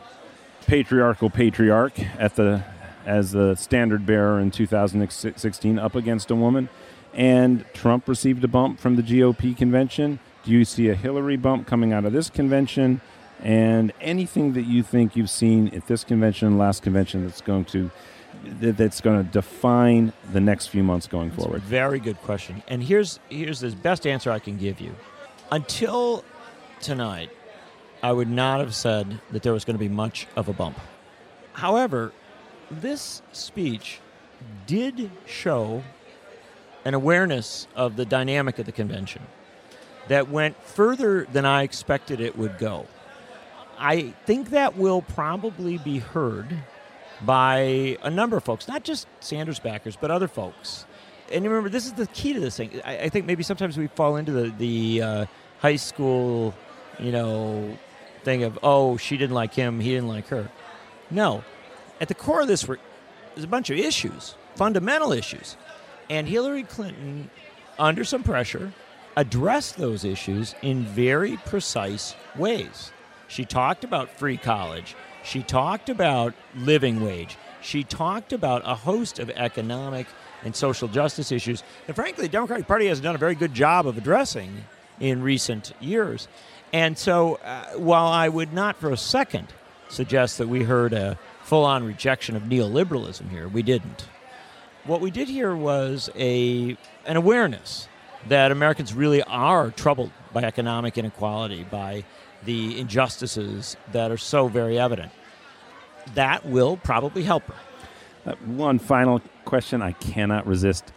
patriarchal 0.65 1.29
patriarch 1.29 1.99
at 2.17 2.35
the 2.35 2.63
as 3.05 3.31
the 3.31 3.55
standard 3.55 4.05
bearer 4.05 4.39
in 4.39 4.51
2016 4.51 5.79
up 5.79 5.95
against 5.95 6.31
a 6.31 6.35
woman 6.35 6.69
and 7.15 7.65
Trump 7.73 8.07
received 8.07 8.43
a 8.43 8.47
bump 8.47 8.79
from 8.79 8.97
the 8.97 9.01
GOP 9.01 9.55
convention. 9.55 10.19
Do 10.43 10.51
you 10.51 10.65
see 10.65 10.89
a 10.89 10.95
Hillary 10.95 11.37
bump 11.37 11.65
coming 11.65 11.93
out 11.93 12.05
of 12.05 12.13
this 12.13 12.29
convention? 12.29 13.01
And 13.41 13.93
anything 14.01 14.53
that 14.53 14.63
you 14.63 14.83
think 14.83 15.15
you've 15.15 15.29
seen 15.29 15.69
at 15.69 15.87
this 15.87 16.03
convention, 16.03 16.49
and 16.49 16.59
last 16.59 16.83
convention, 16.83 17.25
that's 17.25 17.41
going 17.41 17.65
to 17.65 17.89
that's 18.43 19.01
going 19.01 19.25
to 19.25 19.31
define 19.31 20.11
the 20.33 20.41
next 20.41 20.67
few 20.67 20.83
months 20.83 21.07
going 21.07 21.29
That's 21.29 21.43
forward? 21.43 21.61
very 21.61 21.99
good 21.99 22.17
question. 22.17 22.61
And 22.67 22.83
here's 22.83 23.19
here's 23.29 23.61
the 23.61 23.71
best 23.71 24.05
answer 24.05 24.29
I 24.29 24.39
can 24.39 24.57
give 24.57 24.79
you. 24.81 24.93
Until 25.51 26.23
tonight, 26.81 27.29
I 28.03 28.11
would 28.11 28.29
not 28.29 28.59
have 28.59 28.75
said 28.75 29.21
that 29.31 29.41
there 29.41 29.53
was 29.53 29.63
going 29.63 29.75
to 29.75 29.79
be 29.79 29.89
much 29.89 30.27
of 30.35 30.49
a 30.49 30.53
bump. 30.53 30.79
However, 31.53 32.11
this 32.71 33.21
speech 33.31 33.99
did 34.67 35.09
show 35.25 35.83
an 36.83 36.93
awareness 36.93 37.67
of 37.75 37.95
the 37.95 38.05
dynamic 38.05 38.59
of 38.59 38.65
the 38.65 38.71
convention 38.71 39.21
that 40.07 40.29
went 40.29 40.61
further 40.63 41.25
than 41.31 41.45
I 41.45 41.63
expected 41.63 42.19
it 42.21 42.37
would 42.37 42.57
go. 42.57 42.85
I 43.77 44.13
think 44.25 44.51
that 44.51 44.77
will 44.77 45.01
probably 45.01 45.77
be 45.77 45.99
heard 45.99 46.55
by 47.21 47.97
a 48.03 48.09
number 48.09 48.37
of 48.37 48.43
folks, 48.43 48.67
not 48.67 48.83
just 48.83 49.07
Sanders 49.19 49.59
backers, 49.59 49.95
but 49.95 50.11
other 50.11 50.27
folks. 50.27 50.85
And 51.31 51.43
remember, 51.43 51.69
this 51.69 51.85
is 51.85 51.93
the 51.93 52.07
key 52.07 52.33
to 52.33 52.39
this 52.39 52.57
thing. 52.57 52.81
I, 52.85 52.99
I 52.99 53.09
think 53.09 53.25
maybe 53.25 53.41
sometimes 53.41 53.77
we 53.77 53.87
fall 53.87 54.17
into 54.17 54.31
the, 54.31 54.49
the 54.57 55.01
uh, 55.01 55.25
high 55.59 55.75
school, 55.75 56.53
you 56.99 57.11
know, 57.11 57.77
thing 58.23 58.43
of, 58.43 58.59
oh, 58.61 58.97
she 58.97 59.17
didn't 59.17 59.33
like 59.33 59.53
him, 59.53 59.79
he 59.79 59.91
didn't 59.91 60.07
like 60.07 60.27
her. 60.27 60.49
No. 61.09 61.43
At 62.01 62.07
the 62.07 62.13
core 62.13 62.41
of 62.41 62.47
this, 62.47 62.67
were, 62.67 62.79
there's 63.33 63.45
a 63.45 63.47
bunch 63.47 63.69
of 63.69 63.77
issues, 63.77 64.35
fundamental 64.55 65.11
issues. 65.11 65.55
And 66.09 66.27
Hillary 66.27 66.63
Clinton, 66.63 67.29
under 67.79 68.03
some 68.03 68.23
pressure, 68.23 68.73
addressed 69.15 69.77
those 69.77 70.03
issues 70.03 70.55
in 70.61 70.83
very 70.83 71.37
precise 71.37 72.15
ways. 72.35 72.91
She 73.27 73.45
talked 73.45 73.83
about 73.83 74.09
free 74.09 74.37
college. 74.37 74.95
She 75.23 75.41
talked 75.41 75.89
about 75.89 76.33
living 76.55 77.03
wage. 77.03 77.37
She 77.61 77.83
talked 77.83 78.33
about 78.33 78.61
a 78.65 78.75
host 78.75 79.17
of 79.17 79.29
economic 79.31 80.05
and 80.43 80.55
social 80.55 80.87
justice 80.87 81.31
issues 81.31 81.63
that, 81.87 81.95
frankly, 81.95 82.25
the 82.25 82.31
Democratic 82.31 82.67
Party 82.67 82.87
has 82.87 82.99
done 82.99 83.15
a 83.15 83.17
very 83.17 83.33
good 83.33 83.53
job 83.53 83.87
of 83.87 83.97
addressing 83.97 84.65
in 84.99 85.23
recent 85.23 85.73
years. 85.79 86.27
And 86.71 86.97
so, 86.97 87.35
uh, 87.35 87.71
while 87.77 88.07
I 88.07 88.29
would 88.29 88.53
not 88.53 88.75
for 88.75 88.91
a 88.91 88.97
second 88.97 89.47
suggest 89.89 90.37
that 90.37 90.47
we 90.47 90.63
heard 90.63 90.93
a 90.93 91.17
full 91.45 91.63
on 91.63 91.83
rejection 91.83 92.35
of 92.35 92.43
neoliberalism 92.43 93.29
here, 93.29 93.47
we 93.47 93.61
didn't. 93.61 94.07
What 94.83 94.99
we 94.99 95.11
did 95.11 95.27
here 95.27 95.55
was 95.55 96.09
a, 96.15 96.75
an 97.05 97.17
awareness 97.17 97.87
that 98.27 98.51
Americans 98.51 98.95
really 98.95 99.21
are 99.23 99.69
troubled 99.69 100.09
by 100.33 100.41
economic 100.41 100.97
inequality, 100.97 101.63
by 101.63 102.03
the 102.43 102.79
injustices 102.79 103.77
that 103.91 104.09
are 104.09 104.17
so 104.17 104.47
very 104.47 104.79
evident. 104.79 105.11
That 106.15 106.47
will 106.47 106.77
probably 106.77 107.21
help 107.21 107.43
her. 107.43 108.31
Uh, 108.31 108.35
one 108.45 108.79
final 108.79 109.21
question 109.45 109.83
I 109.83 109.91
cannot 109.91 110.47
resist. 110.47 110.91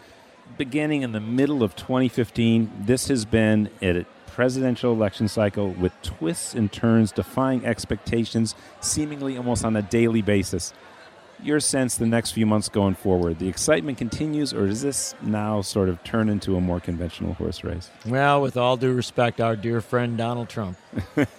Beginning 0.56 1.02
in 1.02 1.12
the 1.12 1.20
middle 1.20 1.62
of 1.62 1.76
2015, 1.76 2.84
this 2.86 3.08
has 3.08 3.26
been 3.26 3.68
a 3.82 4.06
presidential 4.38 4.92
election 4.92 5.26
cycle 5.26 5.70
with 5.70 5.90
twists 6.02 6.54
and 6.54 6.70
turns 6.70 7.10
defying 7.10 7.66
expectations 7.66 8.54
seemingly 8.80 9.36
almost 9.36 9.64
on 9.64 9.74
a 9.74 9.82
daily 9.82 10.22
basis. 10.22 10.72
Your 11.42 11.58
sense 11.58 11.96
the 11.96 12.06
next 12.06 12.30
few 12.30 12.46
months 12.46 12.68
going 12.68 12.94
forward, 12.94 13.40
the 13.40 13.48
excitement 13.48 13.98
continues, 13.98 14.54
or 14.54 14.68
does 14.68 14.80
this 14.80 15.16
now 15.22 15.60
sort 15.60 15.88
of 15.88 16.04
turn 16.04 16.28
into 16.28 16.54
a 16.54 16.60
more 16.60 16.78
conventional 16.78 17.34
horse 17.34 17.64
race? 17.64 17.90
Well, 18.06 18.40
with 18.40 18.56
all 18.56 18.76
due 18.76 18.94
respect, 18.94 19.40
our 19.40 19.56
dear 19.56 19.80
friend 19.80 20.16
Donald 20.16 20.48
Trump 20.48 20.78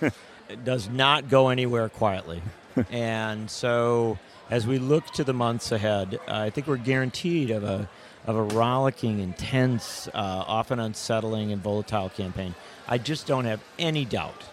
does 0.66 0.90
not 0.90 1.30
go 1.30 1.48
anywhere 1.48 1.88
quietly. 1.88 2.42
and 2.92 3.50
so, 3.50 4.20
as 4.50 4.68
we 4.68 4.78
look 4.78 5.06
to 5.12 5.24
the 5.24 5.34
months 5.34 5.72
ahead, 5.72 6.20
I 6.28 6.50
think 6.50 6.68
we're 6.68 6.76
guaranteed 6.76 7.50
of 7.50 7.64
a 7.64 7.88
of 8.30 8.36
a 8.36 8.56
rollicking, 8.56 9.20
intense, 9.20 10.08
uh, 10.10 10.12
often 10.14 10.80
unsettling, 10.80 11.52
and 11.52 11.64
volatile 11.64 12.10
campaign. 12.10 12.54
I 12.88 13.00
just 13.00 13.26
don't 13.26 13.46
have 13.46 13.60
any 13.80 14.06
doubt 14.06 14.44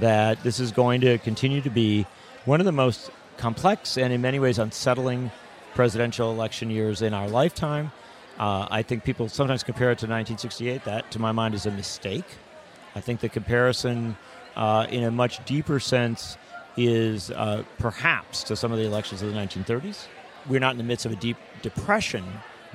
that 0.00 0.42
this 0.42 0.60
is 0.60 0.70
going 0.70 1.00
to 1.00 1.16
continue 1.16 1.62
to 1.62 1.70
be 1.70 2.06
one 2.44 2.60
of 2.60 2.66
the 2.66 2.72
most 2.72 3.10
complex 3.38 3.96
and, 3.96 4.12
in 4.12 4.20
many 4.20 4.38
ways, 4.38 4.58
unsettling 4.58 5.30
presidential 5.74 6.30
election 6.30 6.68
years 6.68 7.00
in 7.00 7.14
our 7.14 7.26
lifetime. 7.26 7.90
Uh, 8.38 8.66
I 8.70 8.82
think 8.82 9.02
people 9.02 9.30
sometimes 9.30 9.62
compare 9.62 9.90
it 9.90 9.98
to 10.00 10.06
1968. 10.06 10.84
That, 10.84 11.10
to 11.12 11.18
my 11.18 11.32
mind, 11.32 11.54
is 11.54 11.64
a 11.64 11.70
mistake. 11.70 12.26
I 12.94 13.00
think 13.00 13.20
the 13.20 13.30
comparison, 13.30 14.14
uh, 14.56 14.86
in 14.90 15.04
a 15.04 15.10
much 15.10 15.42
deeper 15.46 15.80
sense, 15.80 16.36
is 16.76 17.30
uh, 17.30 17.64
perhaps 17.78 18.42
to 18.44 18.56
some 18.56 18.72
of 18.72 18.78
the 18.78 18.84
elections 18.84 19.22
of 19.22 19.32
the 19.32 19.38
1930s. 19.38 20.06
We're 20.46 20.60
not 20.60 20.72
in 20.72 20.78
the 20.78 20.84
midst 20.84 21.06
of 21.06 21.12
a 21.12 21.16
deep 21.16 21.38
depression, 21.62 22.24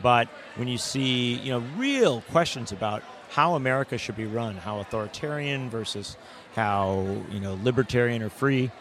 but 0.02 0.28
when 0.56 0.68
you 0.68 0.78
see, 0.78 1.36
you 1.36 1.52
know, 1.52 1.64
real 1.76 2.22
questions 2.32 2.72
about 2.72 3.04
how 3.30 3.56
America 3.56 3.98
should 3.98 4.16
be 4.16 4.26
run, 4.26 4.56
how 4.56 4.80
authoritarian 4.80 5.70
versus 5.70 6.18
how, 6.56 7.06
you 7.32 7.40
know, 7.40 7.60
libertarian 7.64 8.22
or 8.22 8.30
free, 8.30 8.72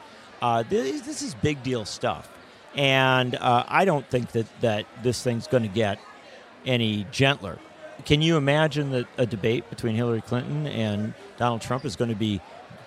uh, 0.40 0.62
this, 0.68 1.00
this 1.02 1.22
is 1.22 1.34
big 1.34 1.62
deal 1.62 1.84
stuff. 1.84 2.30
And 2.74 3.34
uh, 3.34 3.64
I 3.66 3.84
don't 3.84 4.08
think 4.08 4.32
that, 4.32 4.46
that 4.60 4.86
this 5.02 5.22
thing's 5.22 5.46
going 5.46 5.62
to 5.62 5.68
get 5.68 5.98
any 6.64 7.06
gentler. 7.10 7.58
Can 8.04 8.20
you 8.20 8.36
imagine 8.36 8.90
that 8.90 9.06
a 9.16 9.26
debate 9.26 9.68
between 9.70 9.96
Hillary 9.96 10.20
Clinton 10.20 10.66
and 10.66 11.14
Donald 11.38 11.62
Trump 11.62 11.84
is 11.84 11.96
going 11.96 12.10
to 12.10 12.16
be 12.16 12.40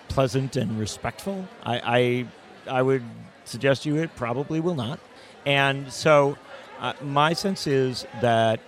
pleasant 0.08 0.56
and 0.56 0.78
respectful? 0.78 1.46
I, 1.64 2.26
I, 2.68 2.78
I 2.78 2.82
would 2.82 3.02
suggest 3.44 3.84
you 3.84 3.96
it 3.96 4.14
probably 4.14 4.60
will 4.60 4.76
not. 4.76 5.00
And 5.44 5.92
so, 5.92 6.38
uh, 6.80 6.94
my 7.02 7.32
sense 7.34 7.66
is 7.66 8.06
that 8.20 8.60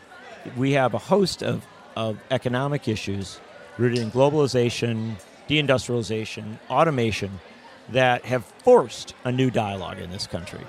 we 0.57 0.73
have 0.73 0.95
a 0.95 0.99
host 0.99 1.43
of, 1.43 1.67
of 1.97 2.19
economic 2.31 2.89
issues 2.89 3.41
rooted 3.79 3.99
in 3.99 4.11
globalization, 4.11 5.17
deindustrialization, 5.49 6.59
automation 6.71 7.41
that 7.89 8.25
have 8.25 8.45
forced 8.45 9.15
a 9.25 9.33
new 9.33 9.51
dialogue 9.51 9.99
in 9.99 10.11
this 10.11 10.27
country. 10.27 10.61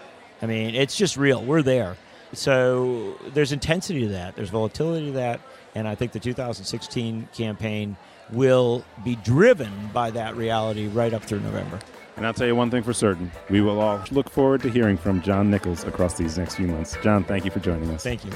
I 0.42 0.46
mean, 0.46 0.76
it's 0.76 0.98
just 0.98 1.18
real. 1.18 1.44
We're 1.44 1.62
there. 1.62 1.98
So 2.34 3.16
there's 3.34 3.52
intensity 3.52 4.02
to 4.02 4.08
that, 4.10 4.36
there's 4.36 4.50
volatility 4.50 5.08
to 5.08 5.12
that, 5.14 5.40
and 5.76 5.88
I 5.88 5.96
think 5.96 6.14
the 6.14 6.20
2016 6.20 7.30
campaign 7.34 7.96
will 8.32 8.84
be 9.04 9.16
driven 9.18 9.90
by 9.94 10.10
that 10.12 10.36
reality 10.36 10.88
right 10.88 11.14
up 11.14 11.24
through 11.24 11.42
November. 11.42 11.80
And 12.16 12.26
I'll 12.26 12.34
tell 12.34 12.48
you 12.48 12.56
one 12.56 12.70
thing 12.70 12.84
for 12.84 12.94
certain 12.94 13.32
we 13.50 13.62
will 13.62 13.80
all 13.80 14.04
look 14.12 14.30
forward 14.30 14.62
to 14.62 14.70
hearing 14.70 14.98
from 14.98 15.22
John 15.22 15.50
Nichols 15.50 15.84
across 15.84 16.16
these 16.16 16.38
next 16.38 16.56
few 16.56 16.68
months. 16.68 16.98
John, 17.02 17.24
thank 17.24 17.46
you 17.46 17.52
for 17.52 17.60
joining 17.60 17.90
us. 17.92 18.04
Thank 18.04 18.24
you. 18.26 18.32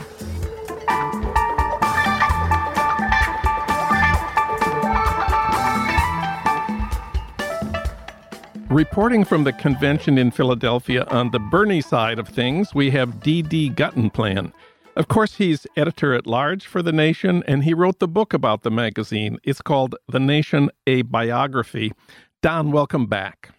Reporting 8.69 9.24
from 9.24 9.46
the 9.46 9.53
convention 9.53 10.17
in 10.17 10.29
Philadelphia 10.29 11.05
on 11.05 11.31
the 11.31 11.39
Bernie 11.39 11.81
side 11.81 12.19
of 12.19 12.27
things, 12.27 12.75
we 12.75 12.91
have 12.91 13.22
D.D. 13.22 13.72
Guttenplan. 13.72 14.51
Of 14.98 15.07
course, 15.07 15.36
he's 15.36 15.65
editor 15.77 16.13
at 16.13 16.27
large 16.27 16.65
for 16.65 16.81
The 16.81 16.91
Nation, 16.91 17.43
and 17.48 17.63
he 17.63 17.74
wrote 17.74 18.00
the 18.00 18.07
book 18.10 18.34
about 18.34 18.63
the 18.63 18.72
magazine. 18.72 19.38
It's 19.43 19.62
called 19.62 19.96
The 20.10 20.19
Nation 20.19 20.69
A 20.86 21.03
Biography. 21.03 21.93
Don, 22.41 22.72
welcome 22.72 23.05
back. 23.05 23.57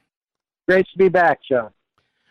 Great 0.69 0.87
to 0.93 0.99
be 0.99 1.09
back, 1.09 1.41
Jon. 1.43 1.71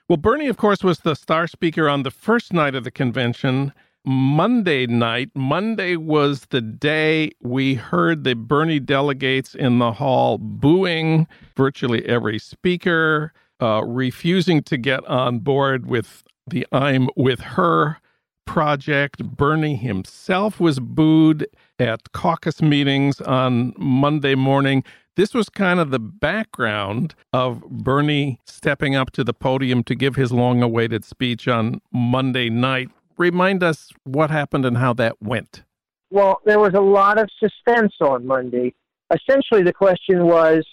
Well, 0.08 0.18
Bernie, 0.18 0.48
of 0.48 0.58
course, 0.58 0.84
was 0.84 1.00
the 1.00 1.16
star 1.16 1.48
speaker 1.48 1.90
on 1.90 2.04
the 2.04 2.12
first 2.12 2.54
night 2.54 2.76
of 2.76 2.84
the 2.84 2.92
convention. 2.92 3.74
Monday 4.06 4.86
night. 4.86 5.32
Monday 5.36 5.98
was 5.98 6.46
the 6.50 6.62
day 6.62 7.32
we 7.42 7.74
heard 7.74 8.24
the 8.24 8.36
Bernie 8.36 8.80
delegates 8.80 9.54
in 9.54 9.80
the 9.80 9.92
hall 9.92 10.38
booing 10.38 11.28
virtually 11.58 12.06
every 12.06 12.40
speaker, 12.40 13.34
uh, 13.60 13.84
refusing 13.84 14.62
to 14.64 14.78
get 14.78 15.04
on 15.08 15.40
board 15.40 15.88
with 15.88 16.24
the 16.46 16.66
I'm 16.72 17.10
with 17.18 17.42
her 17.42 17.98
project. 18.46 19.26
Bernie 19.26 19.76
himself 19.76 20.60
was 20.60 20.80
booed 20.80 21.48
at 21.80 22.12
caucus 22.14 22.62
meetings 22.62 23.20
on 23.20 23.74
Monday 23.78 24.36
morning. 24.36 24.86
This 25.18 25.34
was 25.34 25.50
kind 25.50 25.80
of 25.80 25.90
the 25.90 25.98
background 25.98 27.16
of 27.34 27.64
Bernie 27.68 28.40
stepping 28.46 28.96
up 28.96 29.10
to 29.14 29.24
the 29.24 29.34
podium 29.34 29.84
to 29.86 29.96
give 29.96 30.16
his 30.16 30.32
long 30.32 30.62
awaited 30.62 31.04
speech 31.04 31.48
on 31.48 31.82
Monday 31.92 32.52
night 32.52 32.90
remind 33.18 33.64
us 33.64 33.90
what 34.04 34.30
happened 34.30 34.64
and 34.64 34.78
how 34.78 34.94
that 34.94 35.20
went. 35.20 35.64
Well, 36.12 36.40
there 36.46 36.60
was 36.60 36.76
a 36.76 36.82
lot 36.82 37.18
of 37.18 37.32
suspense 37.40 37.96
on 38.00 38.28
Monday. 38.28 38.76
Essentially, 39.12 39.64
the 39.64 39.74
question 39.74 40.24
was 40.28 40.64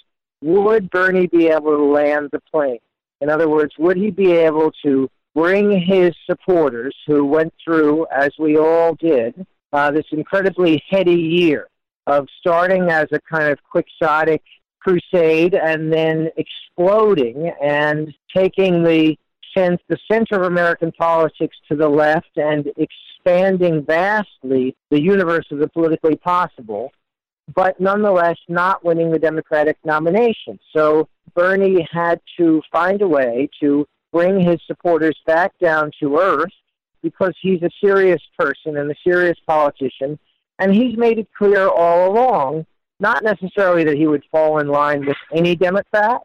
would 0.42 0.90
Bernie 0.90 1.26
be 1.26 1.46
able 1.46 1.78
to 1.78 1.84
land 1.84 2.28
the 2.30 2.40
plane? 2.40 2.80
In 3.22 3.30
other 3.30 3.48
words, 3.48 3.72
would 3.78 3.96
he 3.96 4.10
be 4.10 4.32
able 4.32 4.72
to 4.84 5.08
bring 5.34 5.80
his 5.80 6.14
supporters, 6.26 6.94
who 7.06 7.24
went 7.24 7.54
through, 7.64 8.06
as 8.14 8.32
we 8.38 8.58
all 8.58 8.94
did, 8.94 9.46
uh, 9.72 9.90
this 9.90 10.04
incredibly 10.12 10.82
heady 10.90 11.14
year 11.14 11.68
of 12.06 12.26
starting 12.40 12.90
as 12.90 13.06
a 13.12 13.20
kind 13.20 13.50
of 13.50 13.58
quixotic 13.62 14.42
crusade 14.80 15.54
and 15.54 15.92
then 15.92 16.28
exploding 16.36 17.50
and 17.62 18.14
taking 18.34 18.82
the 18.82 19.16
sends 19.56 19.80
the 19.88 19.98
center 20.10 20.34
of 20.34 20.42
American 20.42 20.92
politics 20.92 21.56
to 21.68 21.76
the 21.76 21.88
left 21.88 22.36
and 22.36 22.66
expanding 22.76 23.84
vastly 23.84 24.76
the 24.90 25.00
universe 25.00 25.46
of 25.50 25.58
the 25.58 25.68
politically 25.68 26.16
possible, 26.16 26.90
but 27.54 27.78
nonetheless 27.80 28.36
not 28.48 28.84
winning 28.84 29.10
the 29.10 29.18
Democratic 29.18 29.76
nomination. 29.84 30.58
So 30.74 31.08
Bernie 31.34 31.86
had 31.90 32.20
to 32.38 32.60
find 32.72 33.00
a 33.00 33.08
way 33.08 33.48
to 33.60 33.86
bring 34.12 34.40
his 34.40 34.60
supporters 34.66 35.18
back 35.26 35.52
down 35.58 35.90
to 36.00 36.18
earth 36.18 36.52
because 37.02 37.34
he's 37.40 37.62
a 37.62 37.70
serious 37.80 38.22
person 38.38 38.76
and 38.76 38.90
a 38.90 38.94
serious 39.06 39.36
politician. 39.46 40.18
And 40.58 40.74
he's 40.74 40.96
made 40.96 41.18
it 41.18 41.28
clear 41.36 41.68
all 41.68 42.10
along, 42.10 42.66
not 43.00 43.24
necessarily 43.24 43.84
that 43.84 43.96
he 43.96 44.06
would 44.06 44.24
fall 44.30 44.58
in 44.58 44.68
line 44.68 45.04
with 45.04 45.16
any 45.32 45.56
Democrat, 45.56 46.20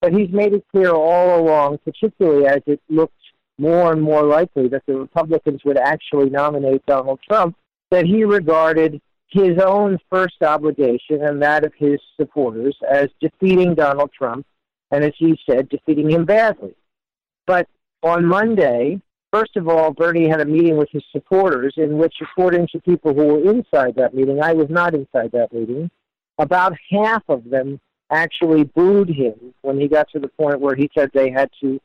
but 0.00 0.12
he's 0.12 0.30
made 0.30 0.54
it 0.54 0.64
clear 0.72 0.92
all 0.92 1.40
along, 1.40 1.78
particularly 1.84 2.46
as 2.46 2.62
it 2.66 2.80
looked 2.88 3.14
more 3.58 3.92
and 3.92 4.02
more 4.02 4.22
likely 4.22 4.68
that 4.68 4.82
the 4.86 4.96
Republicans 4.96 5.60
would 5.64 5.76
actually 5.76 6.30
nominate 6.30 6.84
Donald 6.86 7.20
Trump, 7.28 7.56
that 7.90 8.06
he 8.06 8.24
regarded 8.24 9.00
his 9.28 9.58
own 9.58 9.98
first 10.10 10.42
obligation 10.42 11.22
and 11.22 11.40
that 11.42 11.64
of 11.64 11.72
his 11.76 12.00
supporters 12.18 12.76
as 12.90 13.08
defeating 13.20 13.74
Donald 13.74 14.10
Trump, 14.12 14.44
and 14.90 15.04
as 15.04 15.12
he 15.18 15.38
said, 15.48 15.68
defeating 15.68 16.10
him 16.10 16.24
badly. 16.24 16.74
But 17.46 17.68
on 18.02 18.24
Monday, 18.24 19.00
first 19.32 19.56
of 19.56 19.68
all, 19.68 19.92
Bernie 19.92 20.28
had 20.28 20.40
a 20.40 20.44
meeting 20.44 20.76
with 20.76 20.88
his 20.90 21.04
supporters 21.12 21.74
in 21.76 21.98
which, 21.98 22.14
according 22.20 22.68
to 22.68 22.80
people 22.80 23.14
who 23.14 23.24
were 23.26 23.50
inside 23.50 23.94
that 23.96 24.14
meeting, 24.14 24.42
I 24.42 24.52
was 24.52 24.68
not 24.70 24.94
inside 24.94 25.32
that 25.32 25.52
meeting, 25.52 25.90
about 26.38 26.74
half 26.90 27.22
of 27.28 27.48
them 27.48 27.80
actually 28.10 28.64
booed 28.64 29.08
him 29.08 29.54
when 29.62 29.78
he 29.80 29.88
got 29.88 30.08
to 30.10 30.18
the 30.18 30.28
point 30.28 30.60
where 30.60 30.74
he 30.74 30.90
said 30.96 31.10
they 31.12 31.30
had 31.30 31.50
to 31.60 31.80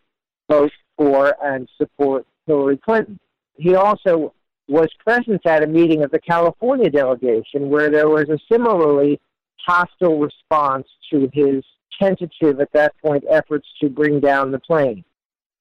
vote 0.49 0.71
for 0.97 1.35
and 1.43 1.69
support 1.77 2.25
Hillary 2.47 2.77
Clinton. 2.77 3.19
He 3.57 3.75
also 3.75 4.33
was 4.67 4.89
present 5.05 5.45
at 5.45 5.63
a 5.63 5.67
meeting 5.67 6.03
of 6.03 6.11
the 6.11 6.19
California 6.19 6.89
delegation 6.89 7.69
where 7.69 7.89
there 7.91 8.09
was 8.09 8.29
a 8.29 8.39
similarly 8.51 9.19
hostile 9.57 10.19
response 10.19 10.87
to 11.11 11.29
his 11.33 11.63
tentative, 11.99 12.59
at 12.59 12.71
that 12.73 12.93
point, 13.03 13.23
efforts 13.29 13.67
to 13.81 13.89
bring 13.89 14.19
down 14.19 14.51
the 14.51 14.59
plane. 14.59 15.03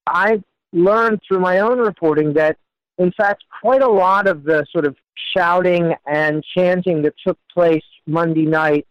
I 0.07 0.43
learned 0.75 1.21
through 1.27 1.39
my 1.39 1.59
own 1.59 1.79
reporting 1.79 2.33
that, 2.33 2.57
in 2.97 3.11
fact, 3.13 3.43
quite 3.61 3.81
a 3.81 3.87
lot 3.87 4.27
of 4.27 4.43
the 4.43 4.65
sort 4.71 4.85
of 4.85 4.95
shouting 5.35 5.93
and 6.05 6.43
chanting 6.55 7.01
that 7.01 7.13
took 7.25 7.37
place 7.51 7.83
Monday 8.05 8.45
night 8.45 8.85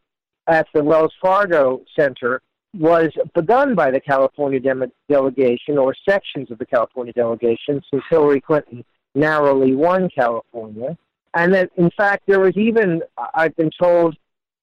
at 0.47 0.66
the 0.75 0.83
Wells 0.83 1.12
Fargo 1.23 1.83
Center 1.94 2.42
was 2.77 3.12
begun 3.35 3.75
by 3.75 3.90
the 3.90 4.01
California 4.01 4.59
de- 4.59 4.90
delegation 5.09 5.79
or 5.79 5.94
sections 6.09 6.51
of 6.51 6.59
the 6.59 6.66
California 6.66 7.12
delegation 7.12 7.81
since 7.90 8.03
Hillary 8.11 8.40
Clinton 8.40 8.85
narrowly 9.14 9.75
won 9.75 10.09
California. 10.11 10.97
And 11.35 11.55
that, 11.55 11.70
in 11.77 11.90
fact, 11.97 12.25
there 12.27 12.40
was 12.40 12.57
even, 12.57 13.03
I've 13.35 13.55
been 13.57 13.70
told, 13.79 14.16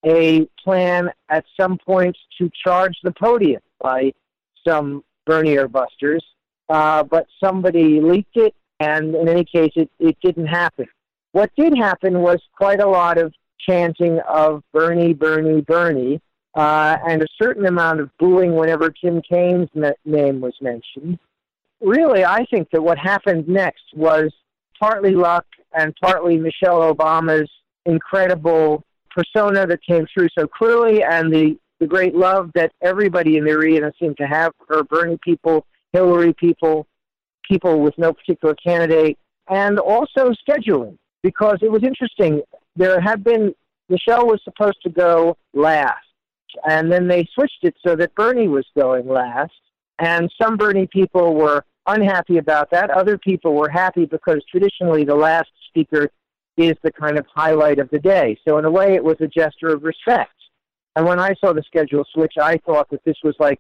a 0.05 0.45
plan 0.63 1.09
at 1.29 1.45
some 1.59 1.77
point 1.77 2.17
to 2.37 2.49
charge 2.63 2.97
the 3.03 3.11
podium 3.11 3.61
by 3.79 4.11
some 4.67 5.03
Bernie 5.25 5.57
or 5.57 5.67
Busters, 5.67 6.23
uh, 6.71 7.03
but 7.03 7.27
somebody 7.43 7.99
leaked 7.99 8.37
it, 8.37 8.55
and 8.79 9.13
in 9.13 9.27
any 9.27 9.43
case, 9.43 9.73
it, 9.75 9.89
it 9.99 10.17
didn't 10.23 10.47
happen. 10.47 10.87
What 11.33 11.51
did 11.57 11.77
happen 11.77 12.21
was 12.21 12.41
quite 12.55 12.79
a 12.79 12.87
lot 12.87 13.17
of 13.17 13.33
chanting 13.59 14.19
of 14.27 14.63
Bernie, 14.71 15.13
Bernie, 15.13 15.61
Bernie, 15.61 16.21
uh, 16.55 16.97
and 17.05 17.21
a 17.21 17.27
certain 17.41 17.65
amount 17.65 17.99
of 17.99 18.09
booing 18.17 18.55
whenever 18.55 18.89
Tim 18.89 19.21
Kaine's 19.21 19.69
name 20.05 20.41
was 20.41 20.53
mentioned. 20.61 21.19
Really, 21.81 22.23
I 22.23 22.45
think 22.45 22.69
that 22.71 22.81
what 22.81 22.97
happened 22.97 23.47
next 23.47 23.83
was 23.93 24.33
partly 24.79 25.13
luck 25.13 25.45
and 25.73 25.93
partly 26.01 26.37
Michelle 26.37 26.93
Obama's 26.93 27.49
incredible 27.85 28.83
persona 29.09 29.67
that 29.67 29.79
came 29.83 30.05
through 30.13 30.29
so 30.37 30.47
clearly 30.47 31.03
and 31.03 31.33
the, 31.33 31.57
the 31.79 31.87
great 31.87 32.15
love 32.15 32.51
that 32.55 32.71
everybody 32.81 33.37
in 33.37 33.43
the 33.43 33.51
arena 33.51 33.91
seemed 33.99 34.17
to 34.17 34.27
have 34.27 34.53
for 34.67 34.83
Bernie 34.83 35.19
people, 35.23 35.65
Hillary 35.93 36.33
people, 36.33 36.87
people 37.49 37.81
with 37.81 37.97
no 37.97 38.13
particular 38.13 38.55
candidate, 38.55 39.17
and 39.49 39.79
also 39.79 40.31
scheduling. 40.47 40.97
Because 41.23 41.59
it 41.61 41.71
was 41.71 41.83
interesting, 41.83 42.41
there 42.75 42.99
had 42.99 43.23
been 43.23 43.53
the 43.89 43.97
show 43.97 44.25
was 44.25 44.41
supposed 44.43 44.81
to 44.83 44.89
go 44.89 45.37
last, 45.53 45.99
and 46.67 46.91
then 46.91 47.07
they 47.07 47.27
switched 47.33 47.63
it 47.63 47.75
so 47.85 47.95
that 47.95 48.15
Bernie 48.15 48.47
was 48.47 48.65
going 48.75 49.07
last. 49.07 49.51
And 49.99 50.31
some 50.41 50.57
Bernie 50.57 50.87
people 50.87 51.35
were 51.35 51.63
unhappy 51.85 52.37
about 52.37 52.71
that. 52.71 52.89
Other 52.89 53.17
people 53.17 53.53
were 53.53 53.69
happy 53.69 54.05
because 54.05 54.41
traditionally 54.49 55.03
the 55.03 55.15
last 55.15 55.49
speaker 55.67 56.09
is 56.57 56.73
the 56.83 56.91
kind 56.91 57.17
of 57.17 57.25
highlight 57.33 57.79
of 57.79 57.89
the 57.89 57.99
day. 57.99 58.37
So 58.47 58.57
in 58.57 58.65
a 58.65 58.71
way, 58.71 58.93
it 58.95 59.03
was 59.03 59.17
a 59.19 59.27
gesture 59.27 59.69
of 59.69 59.83
respect. 59.83 60.33
And 60.95 61.05
when 61.05 61.19
I 61.19 61.33
saw 61.39 61.53
the 61.53 61.63
schedule 61.63 62.05
switch, 62.13 62.33
I 62.41 62.57
thought 62.65 62.89
that 62.89 63.03
this 63.05 63.17
was 63.23 63.35
like 63.39 63.59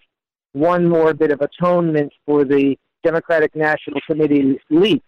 one 0.53 0.87
more 0.87 1.13
bit 1.13 1.31
of 1.31 1.41
atonement 1.41 2.11
for 2.25 2.43
the 2.43 2.77
Democratic 3.03 3.55
National 3.55 3.99
Committee 4.07 4.59
leaks 4.69 5.05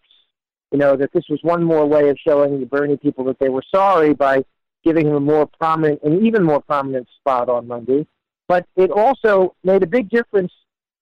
You 0.71 0.79
know, 0.79 0.95
that 0.95 1.11
this 1.13 1.25
was 1.29 1.39
one 1.43 1.63
more 1.63 1.85
way 1.85 2.09
of 2.09 2.17
showing 2.25 2.59
the 2.59 2.65
Bernie 2.65 2.97
people 2.97 3.23
that 3.25 3.39
they 3.39 3.49
were 3.49 3.63
sorry 3.73 4.13
by 4.13 4.43
giving 4.83 5.07
him 5.07 5.15
a 5.15 5.19
more 5.19 5.45
prominent, 5.45 6.01
an 6.03 6.25
even 6.25 6.43
more 6.43 6.61
prominent 6.61 7.07
spot 7.19 7.49
on 7.49 7.67
Monday. 7.67 8.05
But 8.47 8.65
it 8.75 8.91
also 8.91 9.55
made 9.63 9.83
a 9.83 9.87
big 9.87 10.09
difference 10.09 10.51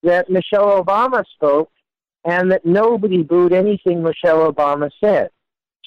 that 0.02 0.30
Michelle 0.30 0.82
Obama 0.82 1.24
spoke 1.34 1.70
and 2.24 2.50
that 2.52 2.64
nobody 2.64 3.22
booed 3.22 3.52
anything 3.52 4.02
Michelle 4.02 4.52
Obama 4.52 4.90
said. 5.02 5.30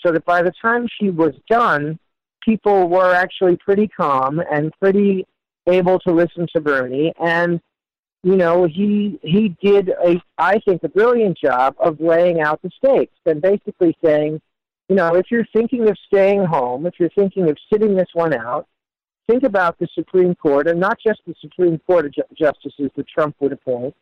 So 0.06 0.12
that 0.12 0.26
by 0.26 0.42
the 0.42 0.52
time 0.62 0.88
she 1.00 1.10
was 1.10 1.34
done, 1.50 1.98
people 2.44 2.90
were 2.90 3.14
actually 3.14 3.56
pretty 3.58 3.88
calm 3.88 4.42
and 4.52 4.72
pretty 4.80 5.26
able 5.68 6.00
to 6.00 6.12
listen 6.12 6.48
to 6.54 6.62
Bernie. 6.62 7.14
And, 7.20 7.60
you 8.26 8.38
know, 8.38 8.66
he 8.66 9.20
he 9.22 9.50
did 9.62 9.90
a 9.90 10.20
I 10.40 10.58
think 10.58 10.82
a 10.82 10.90
brilliant 10.90 11.38
job 11.38 11.76
of 11.78 12.02
laying 12.02 12.42
out 12.42 12.60
the 12.64 12.72
stakes 12.76 13.14
and 13.28 13.40
basically 13.40 13.96
saying, 14.04 14.42
you 14.90 14.96
know, 14.96 15.14
if 15.14 15.28
you're 15.30 15.46
thinking 15.54 15.88
of 15.88 15.96
staying 16.08 16.44
home, 16.44 16.88
if 16.88 16.96
you're 17.00 17.12
thinking 17.12 17.48
of 17.52 17.58
sitting 17.72 17.96
this 17.96 18.10
one 18.14 18.34
out, 18.34 18.66
think 19.30 19.44
about 19.44 19.78
the 19.78 19.88
Supreme 19.94 20.34
Court, 20.34 20.66
and 20.66 20.80
not 20.80 20.98
just 21.06 21.22
the 21.28 21.36
Supreme 21.40 21.78
Court 21.86 22.08
of 22.08 22.16
justices 22.36 22.90
that 22.96 23.08
Trump 23.08 23.36
would 23.42 23.54
appoint, 23.54 23.94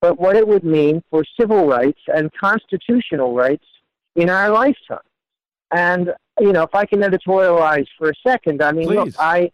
but 0.00 0.18
what 0.18 0.34
it 0.34 0.48
would 0.48 0.64
mean 0.64 1.00
for 1.08 1.22
civil 1.38 1.68
rights 1.68 2.00
and 2.08 2.32
constitutional 2.32 3.32
rights 3.32 3.66
in 4.16 4.28
our 4.28 4.50
lifetime. 4.50 4.98
And 5.70 6.12
you 6.40 6.52
know, 6.52 6.64
if 6.64 6.74
I 6.74 6.84
can 6.84 7.02
editorialize 7.02 7.86
for 7.96 8.10
a 8.10 8.14
second, 8.26 8.60
I 8.60 8.72
mean, 8.72 8.88
Please. 8.88 8.96
look, 8.96 9.14
I, 9.20 9.38
I, 9.38 9.52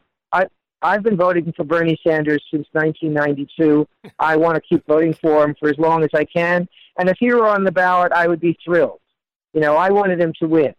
I've 0.85 1.03
been 1.03 1.16
voting 1.16 1.51
for 1.57 1.64
Bernie 1.64 1.99
Sanders 2.07 2.44
since 2.51 2.68
1992. 2.73 3.88
I 4.18 4.37
want 4.37 4.57
to 4.57 4.61
keep 4.61 4.87
voting 4.87 5.14
for 5.14 5.42
him 5.42 5.57
for 5.59 5.70
as 5.70 5.79
long 5.79 6.05
as 6.05 6.11
I 6.14 6.27
can. 6.27 6.68
And 6.99 7.09
if 7.09 7.16
he 7.18 7.33
were 7.33 7.49
on 7.49 7.64
the 7.64 7.73
ballot, 7.73 8.12
I 8.12 8.29
would 8.29 8.38
be 8.38 8.57
thrilled. 8.62 9.01
You 9.55 9.62
know, 9.62 9.77
I 9.77 9.88
wanted 9.90 10.20
him 10.20 10.35
to 10.40 10.47
win. 10.47 10.75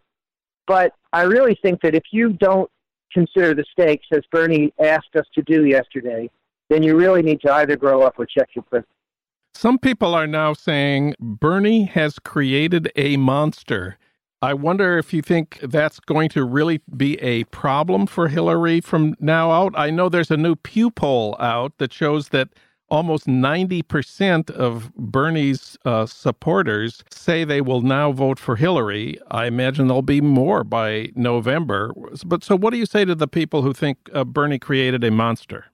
But 0.67 0.93
I 1.11 1.23
really 1.23 1.57
think 1.59 1.81
that 1.81 1.95
if 1.95 2.03
you 2.11 2.33
don't 2.33 2.69
consider 3.11 3.55
the 3.55 3.65
stakes, 3.71 4.05
as 4.11 4.21
Bernie 4.31 4.71
asked 4.79 5.15
us 5.15 5.25
to 5.33 5.41
do 5.41 5.65
yesterday, 5.65 6.29
then 6.69 6.83
you 6.83 6.95
really 6.95 7.23
need 7.23 7.41
to 7.41 7.51
either 7.51 7.75
grow 7.75 8.03
up 8.03 8.19
or 8.19 8.27
check 8.27 8.49
your 8.53 8.63
privilege. 8.63 8.87
Some 9.55 9.79
people 9.79 10.13
are 10.13 10.27
now 10.27 10.53
saying 10.53 11.15
Bernie 11.19 11.85
has 11.85 12.19
created 12.19 12.91
a 12.95 13.17
monster. 13.17 13.97
I 14.41 14.53
wonder 14.53 14.97
if 14.97 15.13
you 15.13 15.21
think 15.21 15.59
that's 15.63 15.99
going 15.99 16.29
to 16.29 16.43
really 16.43 16.81
be 16.95 17.15
a 17.21 17.45
problem 17.45 18.05
for 18.05 18.27
Hillary 18.27 18.81
from 18.81 19.15
now 19.19 19.51
out. 19.51 19.73
I 19.75 19.89
know 19.89 20.09
there's 20.09 20.31
a 20.31 20.37
new 20.37 20.55
Pew 20.55 20.91
poll 20.91 21.35
out 21.39 21.77
that 21.77 21.93
shows 21.93 22.29
that 22.29 22.49
almost 22.89 23.25
90% 23.25 24.51
of 24.51 24.93
Bernie's 24.95 25.77
uh, 25.85 26.05
supporters 26.05 27.03
say 27.09 27.43
they 27.43 27.61
will 27.61 27.81
now 27.81 28.11
vote 28.11 28.37
for 28.37 28.55
Hillary. 28.55 29.17
I 29.31 29.45
imagine 29.45 29.87
there'll 29.87 30.01
be 30.01 30.21
more 30.21 30.63
by 30.63 31.09
November. 31.15 31.93
But 32.25 32.43
so, 32.43 32.55
what 32.55 32.71
do 32.71 32.77
you 32.77 32.85
say 32.85 33.05
to 33.05 33.15
the 33.15 33.27
people 33.27 33.61
who 33.61 33.73
think 33.73 33.97
uh, 34.13 34.23
Bernie 34.23 34.59
created 34.59 35.03
a 35.03 35.11
monster? 35.11 35.65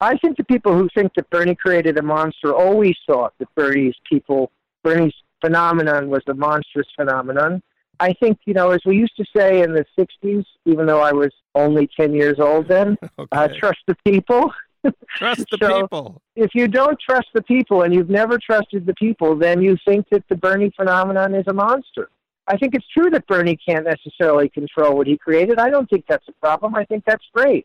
I 0.00 0.16
think 0.16 0.36
the 0.36 0.44
people 0.44 0.76
who 0.76 0.88
think 0.94 1.14
that 1.14 1.30
Bernie 1.30 1.54
created 1.54 1.96
a 1.96 2.02
monster 2.02 2.52
always 2.54 2.96
thought 3.06 3.34
that 3.38 3.54
Bernie's 3.54 3.94
people, 4.08 4.50
Bernie's 4.82 5.14
phenomenon 5.40 6.10
was 6.10 6.22
a 6.26 6.34
monstrous 6.34 6.88
phenomenon. 6.96 7.62
I 8.02 8.14
think, 8.14 8.40
you 8.46 8.52
know, 8.52 8.70
as 8.70 8.80
we 8.84 8.96
used 8.96 9.16
to 9.16 9.24
say 9.34 9.62
in 9.62 9.74
the 9.74 9.84
60s, 9.96 10.44
even 10.64 10.86
though 10.86 11.00
I 11.00 11.12
was 11.12 11.30
only 11.54 11.88
10 11.96 12.12
years 12.12 12.40
old 12.40 12.66
then, 12.66 12.98
uh, 13.32 13.46
trust 13.56 13.78
the 13.86 13.96
people. 14.04 14.52
Trust 15.16 15.44
the 15.48 15.58
so- 15.62 15.82
people. 15.82 16.22
if 16.34 16.56
you 16.56 16.66
don't 16.66 16.98
trust 16.98 17.28
the 17.32 17.42
people 17.42 17.82
and 17.82 17.94
you've 17.94 18.10
never 18.10 18.36
trusted 18.36 18.84
the 18.84 18.94
people, 18.94 19.36
then 19.36 19.62
you 19.62 19.76
think 19.86 20.08
that 20.10 20.24
the 20.28 20.34
Bernie 20.34 20.72
phenomenon 20.74 21.36
is 21.36 21.44
a 21.46 21.52
monster. 21.52 22.10
I 22.48 22.56
think 22.56 22.74
it's 22.74 22.88
true 22.88 23.08
that 23.10 23.24
Bernie 23.28 23.56
can't 23.56 23.84
necessarily 23.84 24.48
control 24.48 24.96
what 24.96 25.06
he 25.06 25.16
created. 25.16 25.60
I 25.60 25.70
don't 25.70 25.88
think 25.88 26.04
that's 26.08 26.26
a 26.26 26.32
problem. 26.32 26.74
I 26.74 26.84
think 26.84 27.04
that's 27.06 27.24
great. 27.32 27.64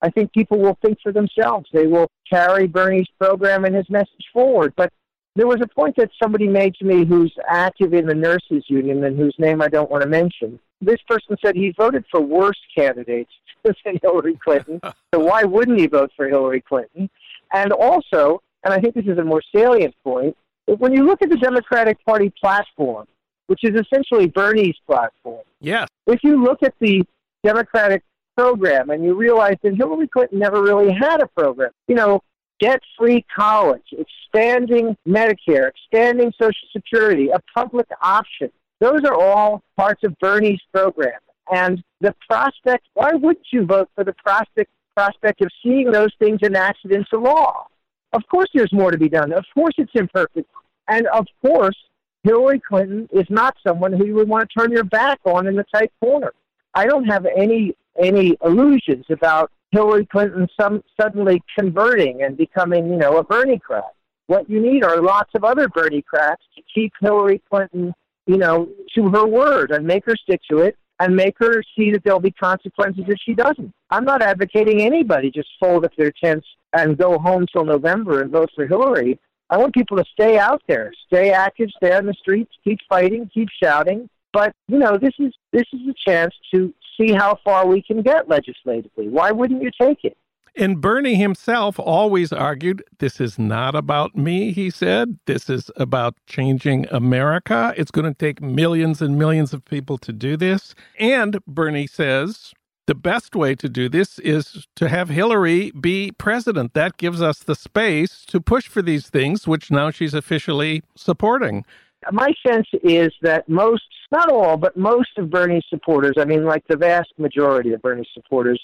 I 0.00 0.08
think 0.08 0.32
people 0.32 0.58
will 0.58 0.78
think 0.80 0.96
for 1.02 1.12
themselves. 1.12 1.68
They 1.70 1.86
will 1.86 2.10
carry 2.30 2.66
Bernie's 2.66 3.08
program 3.20 3.66
and 3.66 3.74
his 3.74 3.90
message 3.90 4.26
forward. 4.32 4.72
But 4.74 4.90
there 5.36 5.46
was 5.46 5.60
a 5.60 5.66
point 5.66 5.96
that 5.96 6.10
somebody 6.22 6.46
made 6.48 6.74
to 6.76 6.84
me 6.84 7.04
who's 7.04 7.34
active 7.48 7.92
in 7.92 8.06
the 8.06 8.14
nurses 8.14 8.64
union 8.68 9.02
and 9.04 9.18
whose 9.18 9.34
name 9.38 9.60
I 9.60 9.68
don't 9.68 9.90
want 9.90 10.02
to 10.02 10.08
mention. 10.08 10.58
This 10.80 11.00
person 11.08 11.36
said 11.44 11.56
he 11.56 11.74
voted 11.76 12.04
for 12.10 12.20
worse 12.20 12.58
candidates 12.76 13.32
than 13.64 13.98
Hillary 14.02 14.38
Clinton. 14.42 14.80
so 15.14 15.20
why 15.20 15.42
wouldn't 15.44 15.78
he 15.80 15.86
vote 15.86 16.12
for 16.16 16.28
Hillary 16.28 16.60
Clinton? 16.60 17.10
And 17.52 17.72
also, 17.72 18.42
and 18.62 18.72
I 18.72 18.80
think 18.80 18.94
this 18.94 19.06
is 19.06 19.18
a 19.18 19.24
more 19.24 19.42
salient 19.54 19.94
point, 20.04 20.36
when 20.66 20.92
you 20.92 21.04
look 21.04 21.20
at 21.22 21.30
the 21.30 21.36
Democratic 21.36 22.02
Party 22.04 22.32
platform, 22.40 23.06
which 23.48 23.60
is 23.62 23.78
essentially 23.78 24.26
Bernie's 24.26 24.76
platform, 24.86 25.42
Yes. 25.60 25.88
if 26.06 26.20
you 26.22 26.42
look 26.42 26.62
at 26.62 26.74
the 26.80 27.04
Democratic 27.44 28.02
program 28.36 28.90
and 28.90 29.04
you 29.04 29.14
realize 29.14 29.56
that 29.62 29.74
Hillary 29.76 30.08
Clinton 30.08 30.38
never 30.38 30.62
really 30.62 30.92
had 30.92 31.20
a 31.22 31.26
program, 31.26 31.70
you 31.88 31.94
know, 31.94 32.22
debt 32.60 32.80
free 32.98 33.24
college, 33.34 33.82
expanding 33.92 34.96
Medicare, 35.06 35.68
expanding 35.68 36.32
Social 36.40 36.68
Security, 36.72 37.28
a 37.28 37.40
public 37.54 37.86
option, 38.00 38.50
those 38.80 39.02
are 39.04 39.14
all 39.14 39.62
parts 39.76 40.02
of 40.04 40.18
Bernie's 40.18 40.60
program. 40.72 41.18
And 41.52 41.82
the 42.00 42.14
prospect, 42.28 42.86
why 42.94 43.12
wouldn't 43.12 43.46
you 43.52 43.66
vote 43.66 43.88
for 43.94 44.04
the 44.04 44.14
prospect, 44.14 44.70
prospect 44.96 45.42
of 45.42 45.50
seeing 45.62 45.90
those 45.90 46.10
things 46.18 46.40
enacted 46.42 46.92
into 46.92 47.18
law? 47.18 47.66
Of 48.12 48.22
course, 48.28 48.48
there's 48.54 48.72
more 48.72 48.90
to 48.90 48.98
be 48.98 49.08
done. 49.08 49.32
Of 49.32 49.44
course, 49.52 49.74
it's 49.76 49.92
imperfect. 49.94 50.48
And 50.88 51.06
of 51.08 51.26
course, 51.44 51.76
Hillary 52.22 52.60
Clinton 52.60 53.08
is 53.12 53.26
not 53.28 53.56
someone 53.66 53.92
who 53.92 54.06
you 54.06 54.14
would 54.14 54.28
want 54.28 54.48
to 54.48 54.60
turn 54.60 54.72
your 54.72 54.84
back 54.84 55.20
on 55.24 55.46
in 55.46 55.56
the 55.56 55.64
tight 55.74 55.92
corner. 56.00 56.32
I 56.74 56.86
don't 56.86 57.04
have 57.04 57.26
any 57.26 57.76
any 58.02 58.36
illusions 58.44 59.04
about 59.10 59.52
Hillary 59.74 60.06
Clinton 60.06 60.46
some 60.58 60.84
suddenly 60.98 61.42
converting 61.58 62.22
and 62.22 62.36
becoming, 62.36 62.88
you 62.88 62.96
know, 62.96 63.18
a 63.18 63.24
Bernie 63.24 63.58
crat. 63.58 63.92
What 64.28 64.48
you 64.48 64.60
need 64.60 64.84
are 64.84 65.02
lots 65.02 65.32
of 65.34 65.42
other 65.42 65.68
Bernie 65.68 66.02
crats 66.02 66.42
to 66.54 66.62
keep 66.72 66.92
Hillary 67.00 67.42
Clinton, 67.50 67.92
you 68.26 68.38
know, 68.38 68.68
to 68.94 69.08
her 69.08 69.26
word 69.26 69.72
and 69.72 69.84
make 69.84 70.04
her 70.06 70.14
stick 70.16 70.40
to 70.48 70.58
it 70.58 70.76
and 71.00 71.16
make 71.16 71.36
her 71.40 71.60
see 71.76 71.90
that 71.90 72.04
there'll 72.04 72.20
be 72.20 72.30
consequences 72.30 73.04
if 73.08 73.18
she 73.26 73.34
doesn't. 73.34 73.72
I'm 73.90 74.04
not 74.04 74.22
advocating 74.22 74.80
anybody 74.80 75.32
just 75.32 75.48
fold 75.58 75.84
up 75.84 75.90
their 75.98 76.12
tents 76.12 76.46
and 76.72 76.96
go 76.96 77.18
home 77.18 77.46
till 77.52 77.64
November 77.64 78.22
and 78.22 78.30
vote 78.30 78.50
for 78.54 78.66
Hillary. 78.66 79.18
I 79.50 79.58
want 79.58 79.74
people 79.74 79.96
to 79.96 80.04
stay 80.12 80.38
out 80.38 80.62
there, 80.68 80.92
stay 81.08 81.32
active, 81.32 81.68
stay 81.76 81.92
on 81.92 82.06
the 82.06 82.14
streets, 82.14 82.52
keep 82.62 82.78
fighting, 82.88 83.28
keep 83.34 83.48
shouting. 83.62 84.08
But 84.34 84.52
you 84.66 84.78
know, 84.78 84.98
this 84.98 85.14
is 85.20 85.32
this 85.52 85.64
is 85.72 85.80
a 85.88 85.94
chance 86.10 86.34
to 86.52 86.74
see 86.98 87.12
how 87.12 87.38
far 87.44 87.66
we 87.66 87.80
can 87.80 88.02
get 88.02 88.28
legislatively. 88.28 89.08
Why 89.08 89.30
wouldn't 89.30 89.62
you 89.62 89.70
take 89.80 90.04
it? 90.04 90.18
And 90.56 90.80
Bernie 90.80 91.16
himself 91.16 91.80
always 91.80 92.32
argued 92.32 92.84
this 92.98 93.20
is 93.20 93.38
not 93.38 93.74
about 93.74 94.14
me, 94.14 94.52
he 94.52 94.70
said. 94.70 95.18
This 95.26 95.48
is 95.48 95.70
about 95.76 96.14
changing 96.26 96.86
America. 96.90 97.74
It's 97.76 97.90
going 97.90 98.06
to 98.06 98.14
take 98.14 98.40
millions 98.40 99.02
and 99.02 99.18
millions 99.18 99.52
of 99.52 99.64
people 99.64 99.98
to 99.98 100.12
do 100.12 100.36
this. 100.36 100.74
And 100.98 101.44
Bernie 101.46 101.88
says 101.88 102.52
the 102.86 102.94
best 102.94 103.34
way 103.34 103.54
to 103.56 103.68
do 103.68 103.88
this 103.88 104.18
is 104.20 104.66
to 104.76 104.88
have 104.88 105.08
Hillary 105.08 105.72
be 105.72 106.12
president. 106.12 106.74
That 106.74 106.98
gives 106.98 107.22
us 107.22 107.38
the 107.40 107.56
space 107.56 108.24
to 108.26 108.40
push 108.40 108.68
for 108.68 108.82
these 108.82 109.08
things, 109.08 109.48
which 109.48 109.70
now 109.70 109.90
she's 109.90 110.14
officially 110.14 110.82
supporting. 110.96 111.64
My 112.12 112.32
sense 112.46 112.66
is 112.82 113.12
that 113.22 113.48
most, 113.48 113.84
not 114.10 114.30
all, 114.30 114.56
but 114.56 114.76
most 114.76 115.10
of 115.18 115.30
Bernie's 115.30 115.64
supporters, 115.68 116.14
I 116.18 116.24
mean, 116.24 116.44
like 116.44 116.64
the 116.68 116.76
vast 116.76 117.12
majority 117.18 117.72
of 117.72 117.82
Bernie's 117.82 118.08
supporters, 118.14 118.60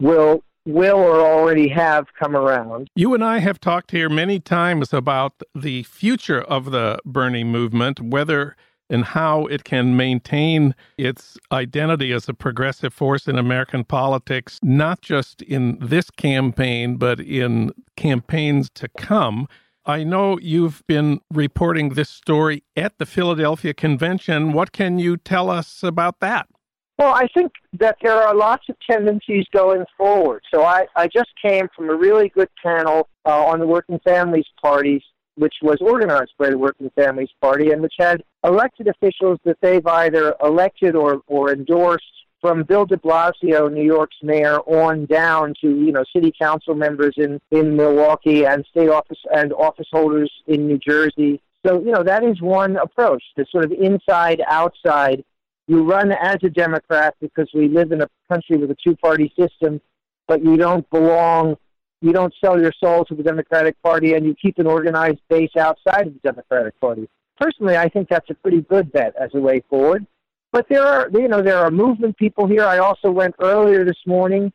will 0.00 0.42
will 0.64 0.98
or 0.98 1.20
already 1.20 1.68
have 1.68 2.06
come 2.16 2.36
around. 2.36 2.88
You 2.94 3.14
and 3.14 3.24
I 3.24 3.38
have 3.38 3.58
talked 3.58 3.90
here 3.90 4.08
many 4.08 4.38
times 4.38 4.92
about 4.92 5.42
the 5.56 5.82
future 5.82 6.40
of 6.40 6.70
the 6.70 6.98
Bernie 7.04 7.42
movement, 7.42 8.00
whether 8.00 8.56
and 8.88 9.04
how 9.06 9.46
it 9.46 9.64
can 9.64 9.96
maintain 9.96 10.74
its 10.98 11.38
identity 11.50 12.12
as 12.12 12.28
a 12.28 12.34
progressive 12.34 12.92
force 12.92 13.26
in 13.26 13.38
American 13.38 13.84
politics, 13.84 14.60
not 14.62 15.00
just 15.00 15.40
in 15.42 15.78
this 15.80 16.10
campaign, 16.10 16.96
but 16.96 17.18
in 17.18 17.72
campaigns 17.96 18.68
to 18.74 18.88
come. 18.88 19.48
I 19.84 20.04
know 20.04 20.38
you've 20.38 20.84
been 20.86 21.20
reporting 21.32 21.90
this 21.90 22.08
story 22.08 22.62
at 22.76 22.98
the 22.98 23.06
Philadelphia 23.06 23.74
convention. 23.74 24.52
What 24.52 24.70
can 24.70 24.98
you 24.98 25.16
tell 25.16 25.50
us 25.50 25.82
about 25.82 26.20
that? 26.20 26.46
Well, 26.98 27.14
I 27.14 27.26
think 27.34 27.50
that 27.80 27.96
there 28.00 28.14
are 28.14 28.34
lots 28.34 28.68
of 28.68 28.76
tendencies 28.88 29.44
going 29.52 29.84
forward. 29.96 30.42
So 30.54 30.62
I, 30.62 30.86
I 30.94 31.08
just 31.08 31.30
came 31.44 31.66
from 31.74 31.90
a 31.90 31.94
really 31.96 32.28
good 32.28 32.48
panel 32.62 33.08
uh, 33.26 33.44
on 33.44 33.58
the 33.58 33.66
Working 33.66 33.98
Families 34.04 34.46
Parties, 34.62 35.02
which 35.34 35.54
was 35.62 35.78
organized 35.80 36.32
by 36.38 36.50
the 36.50 36.58
Working 36.58 36.90
Families 36.94 37.30
Party 37.40 37.72
and 37.72 37.82
which 37.82 37.94
had 37.98 38.22
elected 38.44 38.86
officials 38.86 39.40
that 39.44 39.56
they've 39.62 39.86
either 39.86 40.36
elected 40.44 40.94
or, 40.94 41.22
or 41.26 41.52
endorsed 41.52 42.04
from 42.42 42.64
Bill 42.64 42.84
de 42.84 42.96
Blasio, 42.96 43.72
New 43.72 43.84
York's 43.84 44.16
mayor, 44.20 44.58
on 44.62 45.06
down 45.06 45.54
to, 45.60 45.68
you 45.68 45.92
know, 45.92 46.04
city 46.14 46.32
council 46.38 46.74
members 46.74 47.14
in, 47.16 47.40
in 47.52 47.76
Milwaukee 47.76 48.44
and 48.44 48.66
state 48.68 48.88
office 48.88 49.20
and 49.32 49.52
office 49.52 49.86
holders 49.92 50.30
in 50.48 50.66
New 50.66 50.76
Jersey. 50.76 51.40
So, 51.64 51.80
you 51.80 51.92
know, 51.92 52.02
that 52.02 52.24
is 52.24 52.42
one 52.42 52.76
approach, 52.76 53.22
the 53.36 53.46
sort 53.50 53.64
of 53.64 53.70
inside 53.72 54.42
outside. 54.48 55.24
You 55.68 55.84
run 55.84 56.10
as 56.10 56.38
a 56.42 56.50
Democrat 56.50 57.14
because 57.20 57.48
we 57.54 57.68
live 57.68 57.92
in 57.92 58.02
a 58.02 58.08
country 58.28 58.56
with 58.56 58.72
a 58.72 58.76
two 58.84 58.96
party 58.96 59.32
system, 59.38 59.80
but 60.26 60.44
you 60.44 60.56
don't 60.56 60.88
belong, 60.90 61.56
you 62.00 62.12
don't 62.12 62.34
sell 62.44 62.60
your 62.60 62.72
soul 62.82 63.04
to 63.04 63.14
the 63.14 63.22
Democratic 63.22 63.80
Party, 63.82 64.14
and 64.14 64.26
you 64.26 64.34
keep 64.34 64.58
an 64.58 64.66
organized 64.66 65.20
base 65.30 65.54
outside 65.56 66.08
of 66.08 66.14
the 66.14 66.20
Democratic 66.24 66.78
Party. 66.80 67.08
Personally, 67.40 67.76
I 67.76 67.88
think 67.88 68.08
that's 68.08 68.28
a 68.30 68.34
pretty 68.34 68.62
good 68.62 68.90
bet 68.90 69.14
as 69.16 69.30
a 69.34 69.40
way 69.40 69.62
forward. 69.70 70.04
But 70.52 70.66
there 70.68 70.86
are, 70.86 71.08
you 71.12 71.28
know, 71.28 71.42
there 71.42 71.56
are 71.56 71.70
movement 71.70 72.16
people 72.18 72.46
here. 72.46 72.64
I 72.64 72.78
also 72.78 73.10
went 73.10 73.34
earlier 73.40 73.84
this 73.86 73.96
morning 74.06 74.52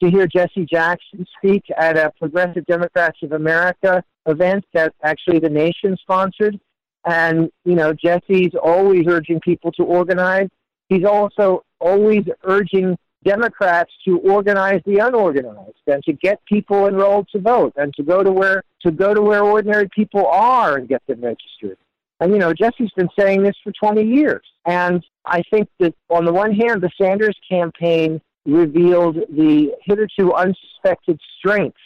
to 0.00 0.08
hear 0.08 0.26
Jesse 0.26 0.64
Jackson 0.64 1.26
speak 1.36 1.64
at 1.76 1.98
a 1.98 2.12
Progressive 2.18 2.64
Democrats 2.66 3.18
of 3.22 3.32
America 3.32 4.02
event 4.26 4.64
that 4.72 4.94
actually 5.02 5.40
the 5.40 5.50
nation 5.50 5.96
sponsored. 6.00 6.58
And, 7.04 7.50
you 7.64 7.74
know, 7.74 7.92
Jesse's 7.92 8.52
always 8.62 9.06
urging 9.08 9.40
people 9.40 9.72
to 9.72 9.82
organize. 9.82 10.48
He's 10.88 11.04
also 11.04 11.64
always 11.80 12.24
urging 12.44 12.96
Democrats 13.24 13.92
to 14.06 14.18
organize 14.20 14.80
the 14.86 14.98
unorganized 14.98 15.82
and 15.86 16.02
to 16.04 16.12
get 16.12 16.44
people 16.46 16.86
enrolled 16.86 17.28
to 17.32 17.40
vote 17.40 17.72
and 17.76 17.92
to 17.94 18.02
go 18.02 18.22
to 18.22 18.30
where 18.30 18.62
to 18.82 18.90
go 18.90 19.12
to 19.12 19.20
where 19.20 19.42
ordinary 19.42 19.88
people 19.94 20.26
are 20.26 20.76
and 20.76 20.88
get 20.88 21.02
them 21.06 21.20
registered. 21.20 21.76
And 22.20 22.32
you 22.32 22.38
know, 22.38 22.52
Jesse's 22.52 22.90
been 22.96 23.08
saying 23.18 23.42
this 23.42 23.56
for 23.64 23.72
20 23.72 24.02
years. 24.02 24.44
And 24.66 25.04
I 25.24 25.42
think 25.50 25.68
that 25.80 25.94
on 26.10 26.24
the 26.24 26.32
one 26.32 26.52
hand, 26.52 26.82
the 26.82 26.90
Sanders 27.00 27.36
campaign 27.50 28.20
revealed 28.46 29.16
the 29.30 29.72
hitherto 29.82 30.32
unsuspected 30.32 31.18
strengths 31.38 31.80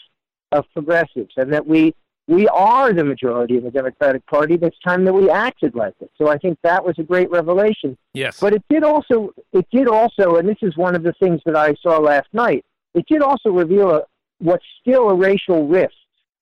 of 0.53 0.65
progressives 0.73 1.33
and 1.37 1.53
that 1.53 1.67
we 1.67 1.95
we 2.27 2.49
are 2.49 2.95
the 2.95 3.05
majority 3.05 3.59
in 3.59 3.65
the 3.65 3.71
Democratic 3.71 4.25
Party. 4.27 4.55
It's 4.55 4.79
time 4.79 5.05
that 5.05 5.13
we 5.13 5.29
acted 5.29 5.75
like 5.75 5.93
it. 6.01 6.11
So 6.17 6.29
I 6.29 6.39
think 6.39 6.59
that 6.63 6.83
was 6.83 6.95
a 6.99 7.03
great 7.03 7.31
revelation. 7.31 7.99
Yes. 8.15 8.41
But 8.41 8.55
it 8.55 8.63
did 8.71 8.83
also 8.83 9.35
it 9.53 9.67
did 9.71 9.89
also 9.89 10.37
and 10.37 10.49
this 10.49 10.57
is 10.63 10.77
one 10.77 10.95
of 10.95 11.03
the 11.03 11.13
things 11.21 11.41
that 11.45 11.57
I 11.57 11.75
saw 11.83 11.99
last 11.99 12.29
night, 12.33 12.65
it 12.95 13.05
did 13.09 13.21
also 13.21 13.51
reveal 13.51 13.91
a, 13.91 14.03
what's 14.39 14.65
still 14.81 15.11
a 15.11 15.15
racial 15.15 15.67
rift 15.67 15.95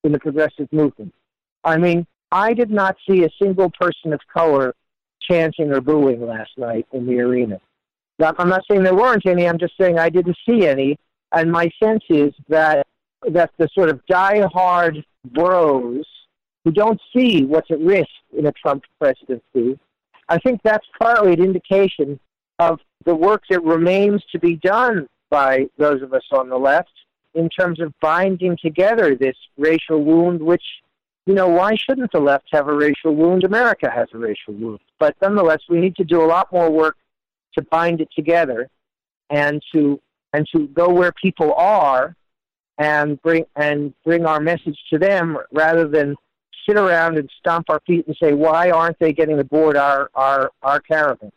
in 0.03 0.11
the 0.11 0.19
progressive 0.19 0.71
movement. 0.71 1.13
I 1.63 1.77
mean, 1.77 2.05
I 2.33 2.55
did 2.55 2.71
not 2.71 2.97
see 3.07 3.23
a 3.23 3.29
single 3.39 3.69
person 3.69 4.11
of 4.11 4.19
color 4.33 4.73
chanting 5.21 5.71
or 5.71 5.81
booing 5.81 6.25
last 6.25 6.49
night 6.57 6.87
in 6.91 7.05
the 7.05 7.19
arena. 7.19 7.61
I'm 8.19 8.49
not 8.49 8.63
saying 8.69 8.81
there 8.81 8.95
weren't 8.95 9.27
any. 9.27 9.47
I'm 9.47 9.59
just 9.59 9.77
saying 9.79 9.99
I 9.99 10.09
didn't 10.09 10.37
see 10.47 10.65
any. 10.67 10.97
And 11.31 11.51
my 11.51 11.69
sense 11.81 12.03
is 12.09 12.33
that 12.49 12.87
that 13.29 13.51
the 13.57 13.69
sort 13.73 13.89
of 13.89 14.03
die-hard 14.07 15.05
bros 15.25 16.05
who 16.63 16.71
don't 16.71 16.99
see 17.15 17.45
what's 17.45 17.69
at 17.69 17.79
risk 17.79 18.09
in 18.37 18.47
a 18.47 18.51
Trump 18.51 18.83
presidency, 18.99 19.79
I 20.27 20.39
think 20.39 20.59
that's 20.63 20.85
partly 20.99 21.33
an 21.33 21.43
indication 21.43 22.19
of 22.57 22.79
the 23.05 23.15
work 23.15 23.43
that 23.49 23.63
remains 23.63 24.23
to 24.31 24.39
be 24.39 24.55
done 24.55 25.07
by 25.29 25.67
those 25.77 26.01
of 26.01 26.13
us 26.13 26.23
on 26.31 26.49
the 26.49 26.57
left 26.57 26.91
in 27.35 27.47
terms 27.49 27.79
of 27.79 27.93
binding 28.01 28.57
together 28.61 29.15
this 29.15 29.37
racial 29.57 30.03
wound, 30.03 30.41
which 30.41 30.63
you 31.25 31.33
know, 31.33 31.47
why 31.47 31.75
shouldn't 31.75 32.11
the 32.11 32.19
left 32.19 32.47
have 32.51 32.67
a 32.67 32.73
racial 32.73 33.15
wound? 33.15 33.43
America 33.43 33.89
has 33.89 34.07
a 34.13 34.17
racial 34.17 34.53
wound. 34.53 34.79
But 34.99 35.15
nonetheless, 35.21 35.61
we 35.69 35.79
need 35.79 35.95
to 35.95 36.03
do 36.03 36.21
a 36.21 36.27
lot 36.27 36.51
more 36.51 36.69
work 36.69 36.97
to 37.55 37.61
bind 37.61 38.01
it 38.01 38.09
together 38.15 38.69
and 39.29 39.61
to 39.73 39.99
and 40.33 40.47
to 40.53 40.67
go 40.69 40.89
where 40.89 41.11
people 41.11 41.53
are 41.53 42.15
and 42.77 43.21
bring 43.21 43.45
and 43.55 43.93
bring 44.03 44.25
our 44.25 44.39
message 44.39 44.77
to 44.91 44.97
them 44.97 45.37
rather 45.51 45.87
than 45.87 46.15
sit 46.67 46.77
around 46.77 47.17
and 47.17 47.29
stomp 47.39 47.69
our 47.69 47.81
feet 47.85 48.07
and 48.07 48.15
say, 48.21 48.33
why 48.33 48.71
aren't 48.71 48.97
they 48.99 49.13
getting 49.13 49.39
aboard 49.39 49.75
our, 49.75 50.09
our, 50.15 50.51
our 50.61 50.79
caravan? 50.79 51.31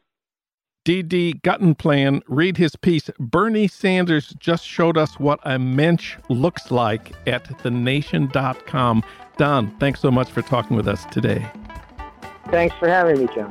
D.D. 0.87 1.41
Guttenplan, 1.43 2.23
read 2.29 2.59
his 2.59 2.77
piece. 2.77 3.11
Bernie 3.19 3.67
Sanders 3.67 4.33
just 4.39 4.65
showed 4.65 4.97
us 4.97 5.19
what 5.19 5.41
a 5.43 5.59
mensch 5.59 6.17
looks 6.29 6.71
like 6.71 7.13
at 7.27 7.43
thenation.com. 7.59 9.03
Don, 9.37 9.77
thanks 9.79 9.99
so 9.99 10.13
much 10.13 10.31
for 10.31 10.43
talking 10.43 10.77
with 10.77 10.87
us 10.87 11.05
today. 11.07 11.45
Thanks 12.53 12.77
for 12.77 12.87
having 12.87 13.19
me, 13.19 13.27
Jon. 13.35 13.51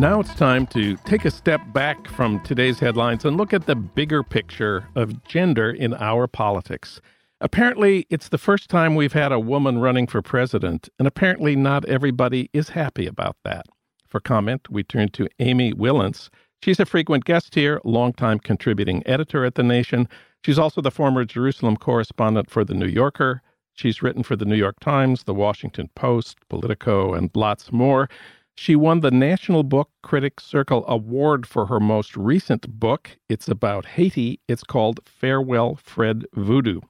Now 0.00 0.20
it's 0.20 0.34
time 0.34 0.66
to 0.68 0.96
take 1.04 1.26
a 1.26 1.30
step 1.30 1.60
back 1.74 2.08
from 2.08 2.40
today's 2.40 2.78
headlines 2.78 3.26
and 3.26 3.36
look 3.36 3.52
at 3.52 3.66
the 3.66 3.76
bigger 3.76 4.22
picture 4.22 4.88
of 4.94 5.22
gender 5.24 5.70
in 5.70 5.92
our 5.92 6.26
politics. 6.26 7.02
Apparently, 7.44 8.06
it's 8.08 8.28
the 8.28 8.38
first 8.38 8.70
time 8.70 8.94
we've 8.94 9.14
had 9.14 9.32
a 9.32 9.40
woman 9.40 9.78
running 9.78 10.06
for 10.06 10.22
president, 10.22 10.88
and 11.00 11.08
apparently, 11.08 11.56
not 11.56 11.84
everybody 11.86 12.48
is 12.52 12.68
happy 12.68 13.04
about 13.04 13.36
that. 13.42 13.66
For 14.08 14.20
comment, 14.20 14.70
we 14.70 14.84
turn 14.84 15.08
to 15.08 15.28
Amy 15.40 15.72
Wilentz. 15.72 16.30
She's 16.62 16.78
a 16.78 16.86
frequent 16.86 17.24
guest 17.24 17.56
here, 17.56 17.80
longtime 17.82 18.38
contributing 18.38 19.02
editor 19.06 19.44
at 19.44 19.56
The 19.56 19.64
Nation. 19.64 20.08
She's 20.44 20.58
also 20.58 20.80
the 20.80 20.92
former 20.92 21.24
Jerusalem 21.24 21.76
correspondent 21.76 22.48
for 22.48 22.64
The 22.64 22.74
New 22.74 22.86
Yorker. 22.86 23.42
She's 23.74 24.04
written 24.04 24.22
for 24.22 24.36
The 24.36 24.44
New 24.44 24.54
York 24.54 24.78
Times, 24.78 25.24
The 25.24 25.34
Washington 25.34 25.90
Post, 25.96 26.38
Politico, 26.48 27.12
and 27.12 27.28
lots 27.34 27.72
more. 27.72 28.08
She 28.54 28.76
won 28.76 29.00
the 29.00 29.10
National 29.10 29.64
Book 29.64 29.90
Critics 30.04 30.44
Circle 30.44 30.84
Award 30.86 31.44
for 31.48 31.66
her 31.66 31.80
most 31.80 32.16
recent 32.16 32.78
book. 32.78 33.16
It's 33.28 33.48
about 33.48 33.84
Haiti. 33.84 34.38
It's 34.46 34.62
called 34.62 35.00
Farewell 35.04 35.74
Fred 35.74 36.24
Voodoo. 36.34 36.82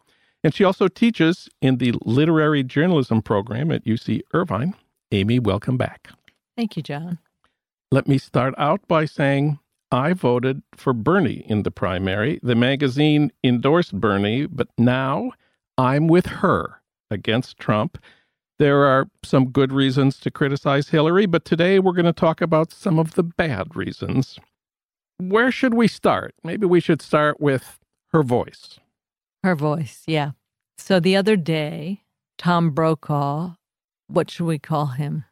And 0.44 0.54
she 0.54 0.64
also 0.64 0.88
teaches 0.88 1.48
in 1.60 1.78
the 1.78 1.94
literary 2.04 2.62
journalism 2.62 3.22
program 3.22 3.70
at 3.70 3.84
UC 3.84 4.22
Irvine. 4.34 4.74
Amy, 5.12 5.38
welcome 5.38 5.76
back. 5.76 6.08
Thank 6.56 6.76
you, 6.76 6.82
Jon. 6.82 7.18
Let 7.90 8.08
me 8.08 8.18
start 8.18 8.54
out 8.58 8.86
by 8.88 9.04
saying 9.04 9.58
I 9.90 10.14
voted 10.14 10.62
for 10.74 10.92
Bernie 10.92 11.44
in 11.46 11.62
the 11.62 11.70
primary. 11.70 12.40
The 12.42 12.54
magazine 12.54 13.30
endorsed 13.44 14.00
Bernie, 14.00 14.46
but 14.46 14.68
now 14.78 15.32
I'm 15.76 16.08
with 16.08 16.26
her 16.26 16.80
against 17.10 17.58
Trump. 17.58 17.98
There 18.58 18.84
are 18.84 19.08
some 19.22 19.50
good 19.50 19.72
reasons 19.72 20.18
to 20.20 20.30
criticize 20.30 20.88
Hillary, 20.88 21.26
but 21.26 21.44
today 21.44 21.78
we're 21.78 21.92
going 21.92 22.06
to 22.06 22.12
talk 22.12 22.40
about 22.40 22.72
some 22.72 22.98
of 22.98 23.14
the 23.14 23.22
bad 23.22 23.76
reasons. 23.76 24.38
Where 25.18 25.50
should 25.50 25.74
we 25.74 25.88
start? 25.88 26.34
Maybe 26.42 26.66
we 26.66 26.80
should 26.80 27.02
start 27.02 27.40
with 27.40 27.78
her 28.12 28.22
voice. 28.22 28.78
Her 29.42 29.54
voice, 29.54 30.02
yeah. 30.06 30.32
So 30.78 31.00
the 31.00 31.16
other 31.16 31.36
day, 31.36 32.02
Tom 32.38 32.70
Brokaw, 32.70 33.54
what 34.06 34.30
should 34.30 34.46
we 34.46 34.58
call 34.58 34.86
him? 34.86 35.24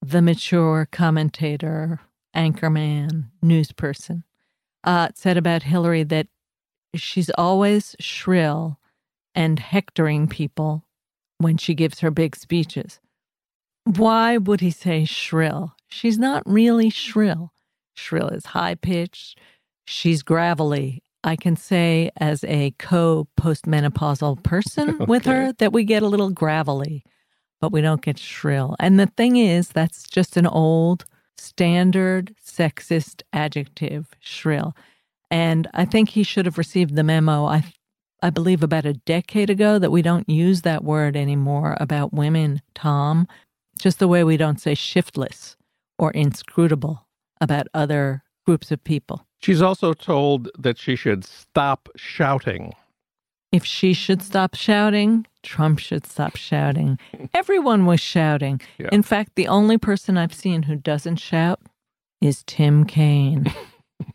The 0.00 0.22
mature 0.22 0.88
commentator, 0.90 2.00
anchorman, 2.34 3.30
news 3.42 3.72
person, 3.72 4.24
uh, 4.84 5.08
said 5.14 5.36
about 5.36 5.62
Hillary 5.62 6.02
that 6.04 6.26
she's 6.94 7.30
always 7.38 7.96
shrill 8.00 8.78
and 9.34 9.58
hectoring 9.58 10.28
people 10.28 10.84
when 11.38 11.56
she 11.56 11.74
gives 11.74 12.00
her 12.00 12.10
big 12.10 12.36
speeches. 12.36 13.00
Why 13.84 14.36
would 14.36 14.60
he 14.60 14.70
say 14.70 15.04
shrill? 15.04 15.74
She's 15.88 16.18
not 16.18 16.42
really 16.46 16.90
shrill. 16.90 17.52
Shrill 17.94 18.28
is 18.28 18.46
high 18.46 18.74
pitched. 18.74 19.38
She's 19.84 20.22
gravelly. 20.22 21.02
I 21.24 21.36
can 21.36 21.56
say, 21.56 22.10
as 22.16 22.44
a 22.44 22.72
co 22.78 23.28
postmenopausal 23.38 24.42
person 24.42 24.90
okay. 24.90 25.04
with 25.08 25.24
her, 25.26 25.52
that 25.54 25.72
we 25.72 25.84
get 25.84 26.02
a 26.02 26.08
little 26.08 26.30
gravelly, 26.30 27.04
but 27.60 27.72
we 27.72 27.80
don't 27.80 28.02
get 28.02 28.18
shrill. 28.18 28.76
And 28.80 28.98
the 28.98 29.06
thing 29.06 29.36
is, 29.36 29.68
that's 29.68 30.04
just 30.04 30.36
an 30.36 30.46
old 30.46 31.04
standard 31.38 32.34
sexist 32.44 33.22
adjective, 33.32 34.08
shrill. 34.20 34.76
And 35.30 35.68
I 35.74 35.84
think 35.84 36.10
he 36.10 36.22
should 36.22 36.46
have 36.46 36.58
received 36.58 36.94
the 36.94 37.02
memo. 37.02 37.46
I, 37.46 37.64
I 38.22 38.30
believe 38.30 38.62
about 38.62 38.84
a 38.84 38.92
decade 38.92 39.50
ago 39.50 39.78
that 39.78 39.90
we 39.90 40.02
don't 40.02 40.28
use 40.28 40.62
that 40.62 40.84
word 40.84 41.16
anymore 41.16 41.76
about 41.80 42.12
women, 42.12 42.62
Tom, 42.74 43.26
just 43.78 43.98
the 43.98 44.08
way 44.08 44.24
we 44.24 44.36
don't 44.36 44.60
say 44.60 44.74
shiftless 44.74 45.56
or 45.98 46.10
inscrutable 46.10 47.06
about 47.40 47.66
other 47.74 48.22
groups 48.44 48.70
of 48.70 48.84
people. 48.84 49.26
She's 49.42 49.60
also 49.62 49.92
told 49.92 50.48
that 50.58 50.78
she 50.78 50.96
should 50.96 51.24
stop 51.24 51.88
shouting. 51.96 52.72
If 53.50 53.64
she 53.64 53.92
should 53.92 54.22
stop 54.22 54.54
shouting, 54.54 55.26
Trump 55.42 55.78
should 55.78 56.06
stop 56.06 56.36
shouting. 56.36 56.98
Everyone 57.34 57.84
was 57.84 58.00
shouting. 58.00 58.60
Yeah. 58.78 58.88
In 58.92 59.02
fact, 59.02 59.32
the 59.34 59.48
only 59.48 59.78
person 59.78 60.16
I've 60.16 60.32
seen 60.32 60.62
who 60.62 60.76
doesn't 60.76 61.16
shout 61.16 61.60
is 62.20 62.44
Tim 62.46 62.84
Kaine. 62.84 63.52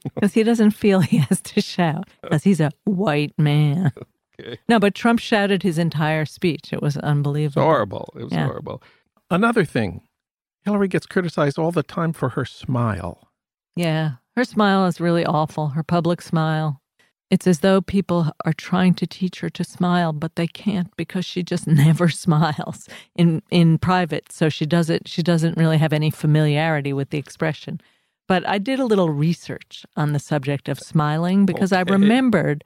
Because 0.04 0.34
he 0.34 0.44
doesn't 0.44 0.72
feel 0.72 1.00
he 1.00 1.18
has 1.18 1.40
to 1.40 1.62
shout, 1.62 2.10
because 2.22 2.44
he's 2.44 2.60
a 2.60 2.72
white 2.84 3.34
man. 3.38 3.92
Okay. 4.40 4.60
No, 4.68 4.80
but 4.80 4.96
Trump 4.96 5.20
shouted 5.20 5.64
his 5.64 5.78
entire 5.78 6.26
speech. 6.26 6.74
It 6.74 6.82
was 6.82 6.98
unbelievable. 6.98 7.62
It's 7.62 7.66
horrible. 7.66 8.14
It 8.20 8.24
was 8.24 8.34
yeah. 8.34 8.46
horrible. 8.46 8.84
Another 9.30 9.66
thing 9.66 10.02
Hillary 10.64 10.88
gets 10.88 11.06
criticized 11.06 11.58
all 11.58 11.72
the 11.72 11.84
time 11.84 12.14
for 12.14 12.30
her 12.30 12.46
smile. 12.46 13.30
Yeah. 13.76 14.16
Her 14.38 14.46
smile 14.46 14.86
is 14.86 15.02
really 15.02 15.26
awful. 15.26 15.70
Her 15.70 15.82
public 15.82 16.22
smile. 16.22 16.80
It's 17.32 17.48
as 17.48 17.62
though 17.62 17.82
people 17.82 18.32
are 18.46 18.54
trying 18.54 18.94
to 18.94 19.08
teach 19.08 19.40
her 19.40 19.50
to 19.50 19.64
smile, 19.64 20.14
but 20.14 20.36
they 20.36 20.46
can't 20.46 20.96
because 20.96 21.26
she 21.26 21.42
just 21.42 21.66
never 21.86 22.08
smiles 22.08 22.88
in 23.16 23.42
in 23.50 23.80
private. 23.80 24.32
So 24.32 24.48
she 24.48 24.68
doesn't 24.68 25.08
she 25.08 25.24
doesn't 25.24 25.58
really 25.58 25.80
have 25.80 25.92
any 25.92 26.12
familiarity 26.12 26.94
with 26.94 27.10
the 27.10 27.18
expression. 27.18 27.82
But 28.28 28.48
I 28.48 28.60
did 28.60 28.80
a 28.80 28.86
little 28.86 29.10
research 29.10 29.88
on 29.96 30.14
the 30.14 30.20
subject 30.20 30.70
of 30.70 30.80
smiling 30.80 31.48
because 31.48 31.74
okay. 31.74 31.80
I 31.80 31.92
remembered 31.92 32.64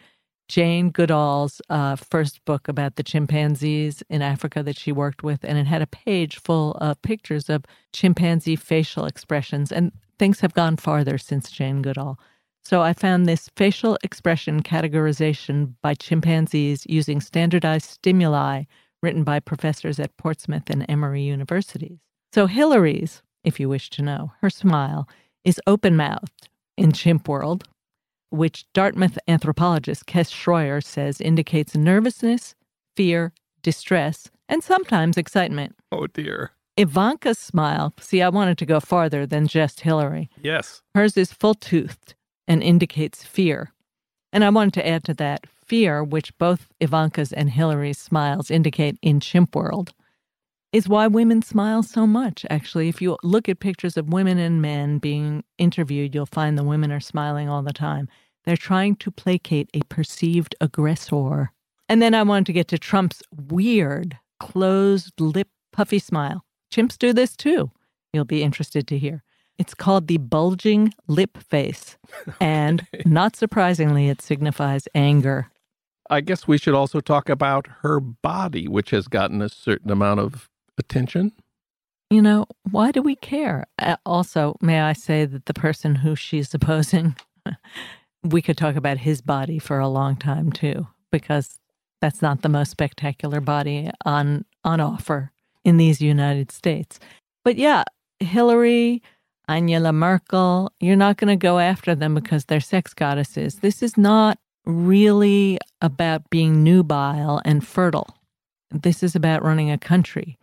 Jane 0.50 0.90
Goodall's 0.90 1.62
uh, 1.70 1.96
first 1.96 2.44
book 2.44 2.68
about 2.68 2.98
the 2.98 3.04
chimpanzees 3.04 4.04
in 4.10 4.22
Africa 4.22 4.62
that 4.64 4.78
she 4.78 4.92
worked 4.92 5.24
with, 5.24 5.46
and 5.46 5.58
it 5.58 5.68
had 5.68 5.82
a 5.82 5.88
page 5.88 6.38
full 6.38 6.74
of 6.82 7.02
pictures 7.02 7.50
of 7.50 7.64
chimpanzee 7.94 8.58
facial 8.58 9.06
expressions. 9.06 9.72
And 9.72 9.94
things 10.22 10.42
have 10.42 10.54
gone 10.54 10.78
farther 10.78 11.18
since 11.18 11.50
Jane 11.50 11.82
Goodall. 11.82 12.20
So 12.64 12.84
I 12.84 12.94
found 12.94 13.26
this 13.26 13.50
facial 13.56 13.98
expression 14.04 14.62
categorization 14.62 15.74
by 15.82 15.96
chimpanzees 15.96 16.86
using 16.88 17.20
standardized 17.20 17.90
stimuli 17.90 18.66
written 19.02 19.24
by 19.24 19.40
professors 19.40 20.00
at 20.00 20.16
Portsmouth 20.18 20.70
and 20.70 20.86
Emory 20.88 21.24
universities. 21.24 21.98
So 22.34 22.46
Hillary's, 22.46 23.24
if 23.44 23.60
you 23.60 23.68
wish 23.68 23.90
to 23.90 24.04
know, 24.04 24.32
her 24.42 24.52
smile 24.52 25.10
is 25.44 25.60
open 25.66 25.98
mouthed 25.98 26.50
in 26.78 26.92
chimp 26.92 27.28
world, 27.28 27.64
which 28.30 28.72
Dartmouth 28.76 29.18
anthropologist 29.28 30.06
Kes 30.06 30.30
Schroyer 30.30 30.84
says 30.84 31.20
indicates 31.20 31.76
nervousness, 31.76 32.54
fear, 32.96 33.34
distress, 33.64 34.30
and 34.48 34.64
sometimes 34.64 35.18
excitement. 35.18 35.76
Oh 35.92 36.06
dear. 36.06 36.52
Ivanka's 36.82 37.38
smile, 37.38 37.94
see, 38.00 38.24
I 38.24 38.30
wanted 38.30 38.58
to 38.58 38.66
go 38.66 38.80
farther 38.80 39.28
than 39.28 39.46
just 39.46 39.82
Hillary. 39.82 40.32
Yes. 40.42 40.82
Hers 40.96 41.16
is 41.16 41.32
full 41.32 41.54
toothed 41.54 42.16
and 42.48 42.64
indicates 42.64 43.24
fear. 43.24 43.72
And 44.34 44.44
I 44.44 44.50
wanted 44.50 44.74
to 44.74 44.88
add 44.88 45.04
to 45.04 45.14
that 45.16 45.46
fear, 45.48 46.04
which 46.04 46.36
both 46.40 46.68
Ivanka's 46.80 47.32
and 47.32 47.52
Hillary's 47.52 48.00
smiles 48.00 48.50
indicate 48.50 48.98
in 49.04 49.20
chimp 49.20 49.56
world, 49.56 49.94
is 50.74 50.90
why 50.90 51.06
women 51.06 51.44
smile 51.44 51.84
so 51.84 52.08
much. 52.08 52.48
Actually, 52.50 52.90
if 52.90 53.00
you 53.00 53.16
look 53.22 53.48
at 53.48 53.60
pictures 53.60 53.96
of 53.96 54.12
women 54.12 54.40
and 54.40 54.60
men 54.60 54.98
being 54.98 55.44
interviewed, 55.60 56.16
you'll 56.16 56.26
find 56.26 56.58
the 56.58 56.64
women 56.64 56.92
are 56.92 57.00
smiling 57.00 57.48
all 57.48 57.62
the 57.62 57.74
time. 57.74 58.08
They're 58.44 58.58
trying 58.58 58.96
to 58.96 59.12
placate 59.12 59.70
a 59.76 59.82
perceived 59.88 60.56
aggressor. 60.60 61.52
And 61.88 62.02
then 62.02 62.16
I 62.16 62.24
wanted 62.24 62.48
to 62.48 62.54
get 62.54 62.70
to 62.70 62.80
Trump's 62.80 63.22
weird, 63.32 64.18
closed 64.40 65.22
lip, 65.22 65.50
puffy 65.72 66.00
smile. 66.00 66.44
Chimps 66.72 66.98
do 66.98 67.14
this 67.14 67.36
too. 67.36 67.72
You'll 68.14 68.26
be 68.26 68.44
interested 68.44 68.88
to 68.88 68.98
hear. 68.98 69.24
It's 69.58 69.74
called 69.74 70.08
the 70.08 70.18
bulging 70.18 70.94
lip 71.08 71.38
face. 71.38 71.98
And 72.42 72.88
not 73.06 73.36
surprisingly, 73.36 74.10
it 74.10 74.22
signifies 74.22 74.88
anger. 74.96 75.52
I 76.10 76.22
guess 76.22 76.48
we 76.48 76.58
should 76.58 76.74
also 76.74 77.00
talk 77.00 77.30
about 77.30 77.68
her 77.82 78.00
body, 78.00 78.68
which 78.68 78.90
has 78.90 79.08
gotten 79.08 79.42
a 79.42 79.50
certain 79.50 79.92
amount 79.92 80.20
of 80.20 80.50
attention. 80.78 81.32
You 82.10 82.22
know, 82.22 82.48
why 82.70 82.92
do 82.92 83.02
we 83.02 83.16
care? 83.16 83.66
Uh, 83.80 83.96
also, 84.06 84.58
may 84.62 84.82
I 84.82 84.94
say 84.94 85.26
that 85.26 85.46
the 85.46 85.54
person 85.54 85.96
who 85.96 86.16
she's 86.16 86.54
opposing, 86.54 87.16
we 88.24 88.42
could 88.42 88.58
talk 88.58 88.76
about 88.76 88.98
his 88.98 89.22
body 89.22 89.60
for 89.60 89.80
a 89.80 89.88
long 89.88 90.18
time 90.18 90.52
too, 90.52 90.88
because 91.12 91.60
that's 92.02 92.22
not 92.22 92.42
the 92.42 92.50
most 92.50 92.72
spectacular 92.72 93.40
body 93.40 93.90
on 94.04 94.44
on 94.64 94.82
offer 94.82 95.32
in 95.64 95.78
these 95.78 96.02
United 96.02 96.52
States. 96.52 97.00
But 97.44 97.58
yeah, 97.58 97.84
Hillary, 98.20 99.02
Angela 99.48 99.92
Merkel, 99.92 100.72
you're 100.80 100.96
not 100.96 101.18
going 101.18 101.30
to 101.30 101.36
go 101.36 101.60
after 101.60 101.96
them 101.96 102.16
because 102.16 102.46
they're 102.46 102.60
sex 102.60 102.94
goddesses. 102.94 103.56
This 103.56 103.82
is 103.84 103.98
not 103.98 104.38
really 104.66 105.58
about 105.82 106.30
being 106.30 106.64
nubile 106.64 107.42
and 107.46 107.66
fertile. 107.66 108.16
This 108.70 109.04
is 109.04 109.16
about 109.16 109.44
running 109.44 109.72
a 109.72 109.78
country. 109.78 110.38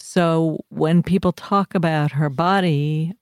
So 0.00 0.64
when 0.70 1.02
people 1.02 1.32
talk 1.32 1.74
about 1.74 2.12
her 2.12 2.30
body, 2.30 3.12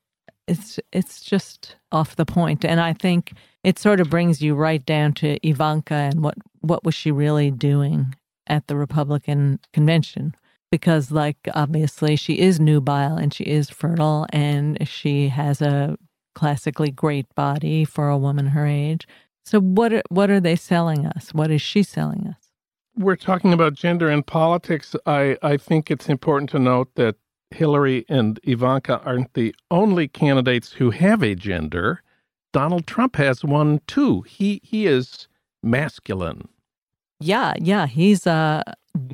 it's 0.46 0.78
it's 0.92 1.22
just 1.22 1.76
off 1.90 2.16
the 2.16 2.26
point. 2.26 2.64
And 2.64 2.80
I 2.80 2.92
think 2.92 3.32
it 3.64 3.78
sort 3.78 4.00
of 4.00 4.10
brings 4.10 4.40
you 4.40 4.54
right 4.54 4.84
down 4.84 5.12
to 5.14 5.38
Ivanka 5.46 5.94
and 5.94 6.22
what 6.22 6.36
what 6.60 6.84
was 6.84 6.94
she 6.94 7.10
really 7.10 7.50
doing 7.50 8.14
at 8.46 8.66
the 8.68 8.76
Republican 8.76 9.58
convention? 9.72 10.34
Because 10.76 11.10
like 11.10 11.38
obviously 11.54 12.16
she 12.16 12.38
is 12.38 12.60
nubile 12.60 13.16
and 13.16 13.32
she 13.32 13.44
is 13.44 13.70
fertile 13.70 14.26
and 14.30 14.86
she 14.86 15.28
has 15.28 15.62
a 15.62 15.96
classically 16.34 16.90
great 16.90 17.34
body 17.34 17.82
for 17.82 18.10
a 18.10 18.18
woman 18.18 18.48
her 18.48 18.66
age. 18.66 19.08
So 19.42 19.58
what 19.58 19.94
are, 19.94 20.02
what 20.10 20.28
are 20.28 20.38
they 20.38 20.54
selling 20.54 21.06
us? 21.06 21.32
What 21.32 21.50
is 21.50 21.62
she 21.62 21.82
selling 21.82 22.26
us? 22.28 22.52
We're 22.94 23.16
talking 23.16 23.54
about 23.54 23.72
gender 23.72 24.10
and 24.10 24.26
politics. 24.26 24.94
I, 25.06 25.38
I 25.42 25.56
think 25.56 25.90
it's 25.90 26.10
important 26.10 26.50
to 26.50 26.58
note 26.58 26.90
that 26.96 27.16
Hillary 27.50 28.04
and 28.10 28.38
Ivanka 28.42 29.00
aren't 29.02 29.32
the 29.32 29.54
only 29.70 30.08
candidates 30.08 30.72
who 30.72 30.90
have 30.90 31.22
a 31.22 31.34
gender. 31.34 32.02
Donald 32.52 32.86
Trump 32.86 33.16
has 33.16 33.44
one 33.44 33.80
too. 33.86 34.22
He 34.22 34.60
he 34.62 34.86
is 34.86 35.28
masculine. 35.62 36.48
Yeah, 37.20 37.54
yeah, 37.58 37.86
he's 37.86 38.26
a 38.26 38.62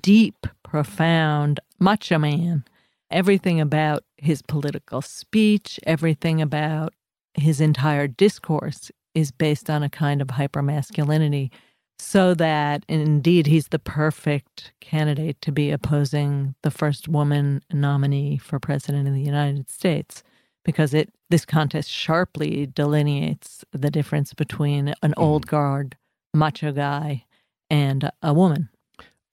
deep 0.00 0.46
profound 0.72 1.60
macho 1.78 2.16
man. 2.16 2.64
Everything 3.10 3.60
about 3.60 4.04
his 4.16 4.40
political 4.40 5.02
speech, 5.02 5.78
everything 5.86 6.40
about 6.40 6.94
his 7.34 7.60
entire 7.60 8.08
discourse 8.08 8.90
is 9.14 9.30
based 9.30 9.68
on 9.68 9.82
a 9.82 9.90
kind 9.90 10.22
of 10.22 10.28
hypermasculinity, 10.28 11.50
so 11.98 12.32
that 12.32 12.86
indeed 12.88 13.46
he's 13.46 13.68
the 13.68 13.78
perfect 13.78 14.72
candidate 14.80 15.38
to 15.42 15.52
be 15.52 15.70
opposing 15.70 16.54
the 16.62 16.70
first 16.70 17.06
woman 17.06 17.60
nominee 17.70 18.38
for 18.38 18.58
president 18.58 19.06
of 19.06 19.12
the 19.12 19.20
United 19.20 19.70
States 19.70 20.22
because 20.64 20.94
it 20.94 21.12
this 21.28 21.44
contest 21.44 21.90
sharply 21.90 22.64
delineates 22.64 23.62
the 23.72 23.90
difference 23.90 24.32
between 24.32 24.88
an 25.02 25.10
mm-hmm. 25.10 25.22
old 25.22 25.46
guard 25.46 25.98
macho 26.32 26.72
guy 26.72 27.26
and 27.68 28.10
a 28.22 28.32
woman. 28.32 28.70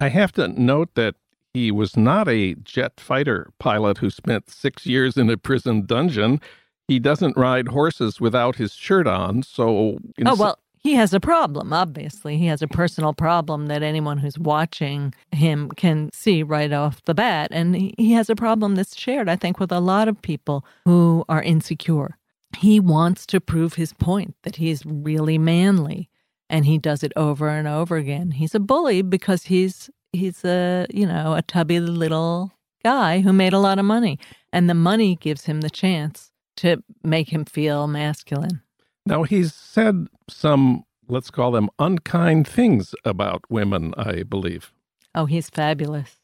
I 0.02 0.10
have 0.10 0.34
to 0.34 0.49
note 0.49 0.95
that 0.95 1.15
he 1.60 1.72
was 1.72 1.98
not 1.98 2.28
a 2.28 2.56
jet 2.56 3.00
fighter 3.00 3.52
pilot 3.60 3.98
who 3.98 4.10
spent 4.10 4.50
six 4.50 4.86
years 4.86 5.17
in 5.17 5.30
a 5.30 5.38
prison 5.38 5.86
dungeon. 5.86 6.39
He 6.88 7.00
doesn't 7.00 7.38
ride 7.38 7.67
horses 7.67 8.22
without 8.22 8.56
his 8.56 8.74
shirt 8.74 9.08
on. 9.08 9.43
So, 9.43 10.00
oh, 10.26 10.36
well, 10.36 10.58
he 10.78 10.95
has 10.95 11.13
a 11.13 11.19
problem, 11.19 11.74
obviously. 11.74 12.38
He 12.38 12.45
has 12.45 12.62
a 12.62 12.67
personal 12.67 13.13
problem 13.13 13.67
that 13.67 13.84
anyone 13.84 14.17
who's 14.17 14.39
watching 14.39 15.13
him 15.32 15.69
can 15.72 16.10
see 16.13 16.41
right 16.41 16.72
off 16.72 17.04
the 17.04 17.13
bat. 17.13 17.50
And 17.52 17.76
he 17.76 18.13
has 18.13 18.30
a 18.30 18.36
problem 18.36 18.76
that's 18.76 18.98
shared, 18.98 19.28
I 19.28 19.36
think, 19.36 19.60
with 19.60 19.72
a 19.72 19.82
lot 19.82 20.08
of 20.08 20.22
people 20.22 20.65
who 20.86 21.26
are 21.28 21.43
insecure. 21.43 22.17
He 22.58 22.80
wants 22.80 23.26
to 23.28 23.41
prove 23.41 23.74
his 23.74 23.93
point 23.93 24.36
that 24.43 24.56
he's 24.56 24.84
really 24.86 25.38
manly 25.38 26.10
and 26.50 26.65
he 26.65 26.78
does 26.80 27.04
it 27.04 27.13
over 27.15 27.50
and 27.50 27.67
over 27.67 27.98
again. 27.98 28.32
He's 28.32 28.56
a 28.56 28.60
bully 28.60 29.02
because 29.02 29.43
he's 29.43 29.89
he's 30.13 30.43
a 30.45 30.86
you 30.89 31.06
know 31.06 31.34
a 31.34 31.41
tubby 31.41 31.80
little 31.80 32.52
guy 32.84 33.19
who 33.19 33.34
made 33.34 33.54
a 33.54 33.60
lot 33.60 33.80
of 33.80 33.86
money, 33.86 34.19
and 34.54 34.69
the 34.69 34.74
money 34.74 35.15
gives 35.15 35.45
him 35.45 35.62
the 35.62 35.69
chance 35.69 36.32
to 36.58 36.84
make 37.04 37.30
him 37.30 37.45
feel 37.45 37.88
masculine. 37.88 38.62
Now 39.06 39.24
he's 39.24 39.54
said 39.54 40.08
some 40.30 40.86
let's 41.08 41.32
call 41.32 41.52
them 41.52 41.69
unkind 41.80 42.48
things 42.48 42.93
about 43.04 43.43
women, 43.50 43.93
I 43.98 44.24
believe. 44.24 44.72
Oh, 45.15 45.26
he's 45.26 45.50
fabulous. 45.50 46.17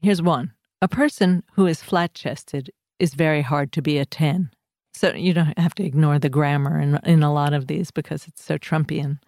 Here's 0.00 0.22
one. 0.22 0.52
A 0.80 0.88
person 0.88 1.42
who 1.54 1.66
is 1.66 1.82
flat 1.82 2.14
chested 2.14 2.70
is 3.00 3.14
very 3.14 3.42
hard 3.42 3.72
to 3.72 3.82
be 3.82 3.98
a 3.98 4.04
10. 4.04 4.50
So 4.94 5.12
you 5.14 5.32
don't 5.32 5.58
have 5.58 5.74
to 5.76 5.84
ignore 5.84 6.18
the 6.18 6.28
grammar 6.28 6.80
in, 6.80 6.98
in 7.04 7.22
a 7.22 7.32
lot 7.32 7.52
of 7.52 7.66
these 7.66 7.90
because 7.90 8.26
it's 8.26 8.42
so 8.42 8.58
Trumpian. 8.58 9.18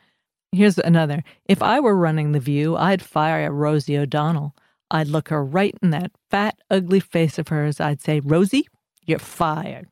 Here's 0.52 0.78
another. 0.78 1.22
If 1.44 1.62
I 1.62 1.78
were 1.78 1.96
running 1.96 2.32
The 2.32 2.40
View, 2.40 2.76
I'd 2.76 3.02
fire 3.02 3.44
at 3.44 3.52
Rosie 3.52 3.96
O'Donnell. 3.96 4.54
I'd 4.90 5.06
look 5.06 5.28
her 5.28 5.44
right 5.44 5.76
in 5.80 5.90
that 5.90 6.10
fat, 6.28 6.58
ugly 6.68 6.98
face 6.98 7.38
of 7.38 7.48
hers. 7.48 7.80
I'd 7.80 8.00
say, 8.00 8.18
Rosie, 8.18 8.66
you're 9.06 9.20
fired. 9.20 9.88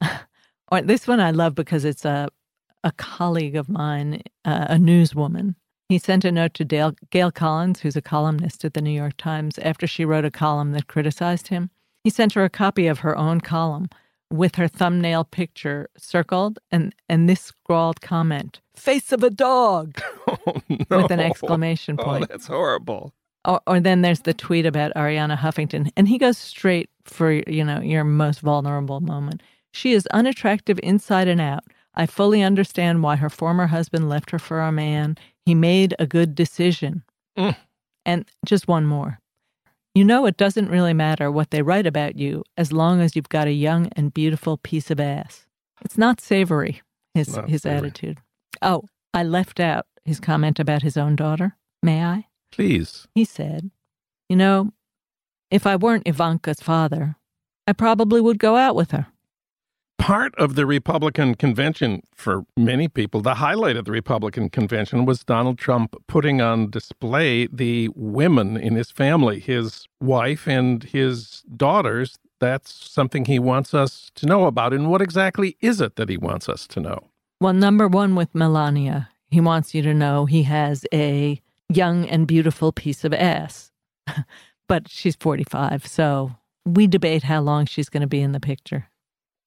or 0.72 0.80
this 0.80 1.06
one 1.06 1.20
I 1.20 1.30
love 1.30 1.54
because 1.54 1.84
it's 1.84 2.06
a, 2.06 2.28
a 2.82 2.92
colleague 2.92 3.56
of 3.56 3.68
mine, 3.68 4.22
uh, 4.46 4.66
a 4.70 4.76
newswoman. 4.76 5.56
He 5.90 5.98
sent 5.98 6.24
a 6.24 6.32
note 6.32 6.54
to 6.54 6.64
Dale, 6.64 6.94
Gail 7.10 7.30
Collins, 7.30 7.80
who's 7.80 7.96
a 7.96 8.00
columnist 8.00 8.64
at 8.64 8.72
the 8.72 8.80
New 8.80 8.90
York 8.90 9.18
Times, 9.18 9.58
after 9.58 9.86
she 9.86 10.06
wrote 10.06 10.24
a 10.24 10.30
column 10.30 10.72
that 10.72 10.86
criticized 10.86 11.48
him. 11.48 11.68
He 12.02 12.08
sent 12.08 12.32
her 12.32 12.44
a 12.44 12.50
copy 12.50 12.86
of 12.86 13.00
her 13.00 13.16
own 13.16 13.42
column 13.42 13.90
with 14.32 14.56
her 14.56 14.68
thumbnail 14.68 15.24
picture 15.24 15.88
circled 15.96 16.58
and, 16.70 16.94
and 17.08 17.28
this 17.28 17.40
scrawled 17.40 18.00
comment 18.00 18.60
face 18.74 19.12
of 19.12 19.22
a 19.22 19.30
dog 19.30 20.00
oh, 20.28 20.62
no. 20.68 20.98
with 20.98 21.10
an 21.10 21.20
exclamation 21.20 21.96
oh, 21.98 22.04
point. 22.04 22.24
Oh, 22.24 22.26
that's 22.28 22.46
horrible. 22.46 23.14
Or, 23.44 23.60
or 23.66 23.80
then 23.80 24.02
there's 24.02 24.20
the 24.20 24.34
tweet 24.34 24.66
about 24.66 24.94
Arianna 24.94 25.36
Huffington, 25.36 25.90
and 25.96 26.08
he 26.08 26.18
goes 26.18 26.38
straight 26.38 26.90
for 27.04 27.32
you 27.32 27.64
know 27.64 27.80
your 27.80 28.04
most 28.04 28.40
vulnerable 28.40 29.00
moment. 29.00 29.42
She 29.72 29.92
is 29.92 30.06
unattractive 30.08 30.78
inside 30.82 31.28
and 31.28 31.40
out. 31.40 31.64
I 31.94 32.06
fully 32.06 32.42
understand 32.42 33.02
why 33.02 33.16
her 33.16 33.30
former 33.30 33.66
husband 33.66 34.08
left 34.08 34.30
her 34.30 34.38
for 34.38 34.60
a 34.60 34.72
man. 34.72 35.16
He 35.44 35.54
made 35.54 35.94
a 35.98 36.06
good 36.06 36.34
decision. 36.34 37.02
Mm. 37.36 37.56
And 38.04 38.24
just 38.46 38.68
one 38.68 38.86
more. 38.86 39.18
You 39.94 40.04
know, 40.04 40.24
it 40.26 40.36
doesn't 40.38 40.70
really 40.70 40.94
matter 40.94 41.30
what 41.30 41.50
they 41.50 41.60
write 41.62 41.86
about 41.86 42.16
you 42.16 42.44
as 42.56 42.72
long 42.72 43.00
as 43.00 43.14
you've 43.14 43.28
got 43.28 43.46
a 43.46 43.52
young 43.52 43.88
and 43.94 44.12
beautiful 44.14 44.56
piece 44.56 44.90
of 44.90 44.98
ass. 44.98 45.46
It's 45.84 45.98
not 45.98 46.20
savory, 46.20 46.80
his, 47.14 47.36
Not 47.36 47.48
his 47.50 47.62
savory. 47.62 47.88
attitude. 47.88 48.18
Oh, 48.62 48.84
I 49.12 49.22
left 49.22 49.60
out 49.60 49.86
his 50.04 50.18
comment 50.18 50.58
about 50.58 50.82
his 50.82 50.96
own 50.96 51.14
daughter. 51.16 51.56
May 51.82 52.02
I? 52.02 52.26
Please. 52.50 53.06
He 53.14 53.24
said, 53.26 53.70
You 54.30 54.36
know, 54.36 54.72
if 55.50 55.66
I 55.66 55.76
weren't 55.76 56.08
Ivanka's 56.08 56.60
father, 56.60 57.16
I 57.66 57.72
probably 57.74 58.20
would 58.20 58.38
go 58.38 58.56
out 58.56 58.74
with 58.74 58.92
her. 58.92 59.08
Part 60.02 60.34
of 60.34 60.56
the 60.56 60.66
Republican 60.66 61.36
convention 61.36 62.02
for 62.12 62.44
many 62.56 62.88
people, 62.88 63.20
the 63.20 63.36
highlight 63.36 63.76
of 63.76 63.84
the 63.84 63.92
Republican 63.92 64.50
convention 64.50 65.04
was 65.04 65.22
Donald 65.22 65.58
Trump 65.58 65.94
putting 66.08 66.40
on 66.40 66.70
display 66.70 67.46
the 67.46 67.88
women 67.94 68.56
in 68.56 68.74
his 68.74 68.90
family, 68.90 69.38
his 69.38 69.86
wife 70.00 70.48
and 70.48 70.82
his 70.82 71.44
daughters. 71.56 72.18
That's 72.40 72.74
something 72.74 73.26
he 73.26 73.38
wants 73.38 73.74
us 73.74 74.10
to 74.16 74.26
know 74.26 74.46
about. 74.46 74.72
And 74.72 74.90
what 74.90 75.00
exactly 75.00 75.56
is 75.60 75.80
it 75.80 75.94
that 75.94 76.08
he 76.08 76.16
wants 76.16 76.48
us 76.48 76.66
to 76.66 76.80
know? 76.80 76.98
Well, 77.40 77.52
number 77.52 77.86
one 77.86 78.16
with 78.16 78.34
Melania, 78.34 79.08
he 79.30 79.40
wants 79.40 79.72
you 79.72 79.82
to 79.82 79.94
know 79.94 80.26
he 80.26 80.42
has 80.42 80.84
a 80.92 81.40
young 81.68 82.08
and 82.08 82.26
beautiful 82.26 82.72
piece 82.72 83.04
of 83.04 83.14
ass. 83.14 83.70
but 84.68 84.88
she's 84.88 85.14
45, 85.14 85.86
so 85.86 86.32
we 86.66 86.88
debate 86.88 87.22
how 87.22 87.40
long 87.40 87.66
she's 87.66 87.88
going 87.88 88.00
to 88.00 88.08
be 88.08 88.20
in 88.20 88.32
the 88.32 88.40
picture. 88.40 88.88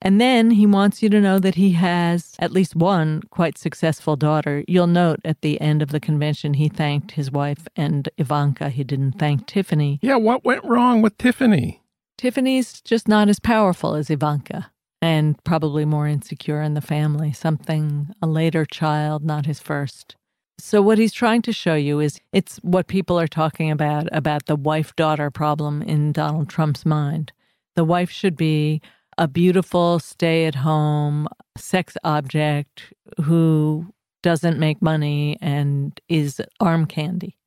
And 0.02 0.22
then 0.22 0.52
he 0.52 0.66
wants 0.66 1.02
you 1.02 1.10
to 1.10 1.22
know 1.22 1.40
that 1.40 1.56
he 1.56 1.72
has 1.72 2.36
at 2.38 2.52
least 2.52 2.76
one 2.76 3.22
quite 3.30 3.58
successful 3.58 4.16
daughter. 4.16 4.64
You'll 4.68 4.88
note 4.88 5.20
at 5.26 5.42
the 5.42 5.60
end 5.60 5.82
of 5.82 5.90
the 5.90 6.00
convention, 6.00 6.56
he 6.56 6.70
thanked 6.70 7.12
his 7.12 7.32
wife 7.32 7.68
and 7.76 8.08
Ivanka. 8.18 8.70
He 8.70 8.84
didn't 8.84 9.14
thank 9.14 9.48
Tiffany. 9.48 10.00
Yeah, 10.02 10.18
what 10.18 10.44
went 10.44 10.64
wrong 10.64 11.02
with 11.02 11.18
Tiffany? 11.18 11.82
Tiffany's 12.18 12.82
just 12.82 13.08
not 13.08 13.30
as 13.30 13.40
powerful 13.40 13.96
as 13.96 14.10
Ivanka 14.10 14.72
and 15.02 15.42
probably 15.44 15.86
more 15.86 16.08
insecure 16.08 16.62
in 16.62 16.74
the 16.74 16.82
family, 16.82 17.32
something 17.34 18.14
a 18.22 18.28
later 18.28 18.66
child, 18.66 19.24
not 19.24 19.46
his 19.46 19.60
first. 19.60 20.16
So 20.58 20.82
what 20.82 20.98
he's 20.98 21.14
trying 21.14 21.42
to 21.44 21.54
show 21.54 21.76
you 21.76 22.00
is 22.00 22.20
it's 22.32 22.58
what 22.58 22.88
people 22.88 23.20
are 23.20 23.28
talking 23.28 23.70
about 23.70 24.08
about 24.12 24.46
the 24.46 24.56
wife-daughter 24.56 25.30
problem 25.32 25.82
in 25.82 26.12
Donald 26.12 26.50
Trump's 26.50 26.86
mind. 26.86 27.34
The 27.76 27.84
wife 27.84 28.10
should 28.10 28.38
be 28.38 28.82
a 29.18 29.28
beautiful 29.28 30.00
stay-at-home 30.00 31.28
sex 31.58 31.96
object 32.04 32.94
who 33.24 33.88
doesn't 34.24 34.60
make 34.60 34.82
money 34.82 35.38
and 35.42 36.00
is 36.10 36.42
arm 36.60 36.86
candy. 36.86 37.38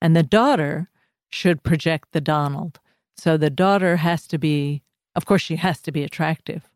And 0.00 0.16
the 0.16 0.22
daughter 0.22 0.88
should 1.30 1.62
project 1.62 2.08
the 2.12 2.20
Donald. 2.20 2.80
So 3.16 3.36
the 3.36 3.50
daughter 3.50 3.96
has 3.96 4.26
to 4.28 4.38
be, 4.38 4.82
of 5.14 5.26
course, 5.26 5.42
she 5.42 5.56
has 5.56 5.80
to 5.82 5.92
be 5.92 6.02
attractive. 6.02 6.68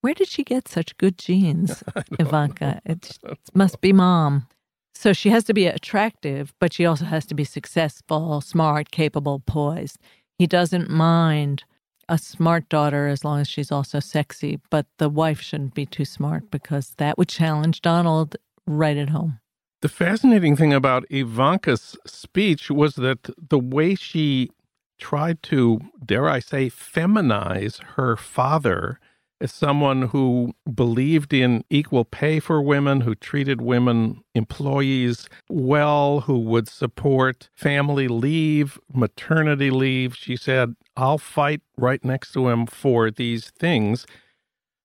Where 0.00 0.14
did 0.14 0.28
she 0.28 0.44
get 0.44 0.68
such 0.68 0.96
good 0.96 1.18
genes, 1.18 1.82
Ivanka? 2.18 2.80
It 2.84 3.18
must 3.54 3.80
be 3.80 3.92
mom. 3.92 4.46
So 4.94 5.12
she 5.12 5.30
has 5.30 5.44
to 5.44 5.54
be 5.54 5.66
attractive, 5.66 6.54
but 6.60 6.72
she 6.72 6.86
also 6.86 7.04
has 7.04 7.26
to 7.26 7.34
be 7.34 7.44
successful, 7.44 8.40
smart, 8.40 8.90
capable, 8.90 9.40
poised. 9.40 9.98
He 10.38 10.46
doesn't 10.46 10.88
mind 10.88 11.64
a 12.08 12.18
smart 12.18 12.68
daughter 12.68 13.06
as 13.06 13.24
long 13.24 13.40
as 13.40 13.48
she's 13.48 13.72
also 13.72 14.00
sexy, 14.00 14.60
but 14.70 14.86
the 14.98 15.08
wife 15.08 15.40
shouldn't 15.40 15.74
be 15.74 15.86
too 15.86 16.04
smart 16.04 16.50
because 16.50 16.94
that 16.98 17.18
would 17.18 17.28
challenge 17.28 17.80
Donald 17.82 18.36
right 18.66 18.96
at 18.96 19.10
home. 19.10 19.40
The 19.82 19.88
fascinating 19.88 20.56
thing 20.56 20.72
about 20.72 21.04
Ivanka's 21.10 21.96
speech 22.06 22.70
was 22.70 22.94
that 22.94 23.28
the 23.50 23.58
way 23.58 23.94
she 23.94 24.50
tried 24.98 25.42
to, 25.42 25.80
dare 26.04 26.28
I 26.28 26.38
say, 26.38 26.70
feminize 26.70 27.82
her 27.96 28.16
father 28.16 28.98
as 29.40 29.52
someone 29.52 30.02
who 30.02 30.54
believed 30.72 31.34
in 31.34 31.64
equal 31.68 32.04
pay 32.04 32.40
for 32.40 32.62
women, 32.62 33.02
who 33.02 33.14
treated 33.14 33.60
women 33.60 34.22
employees 34.34 35.28
well, 35.50 36.20
who 36.20 36.38
would 36.38 36.68
support 36.68 37.50
family 37.52 38.08
leave, 38.08 38.78
maternity 38.92 39.70
leave. 39.70 40.14
She 40.16 40.36
said, 40.36 40.76
I'll 40.96 41.18
fight 41.18 41.60
right 41.76 42.04
next 42.04 42.32
to 42.32 42.48
him 42.48 42.66
for 42.66 43.10
these 43.10 43.50
things. 43.50 44.06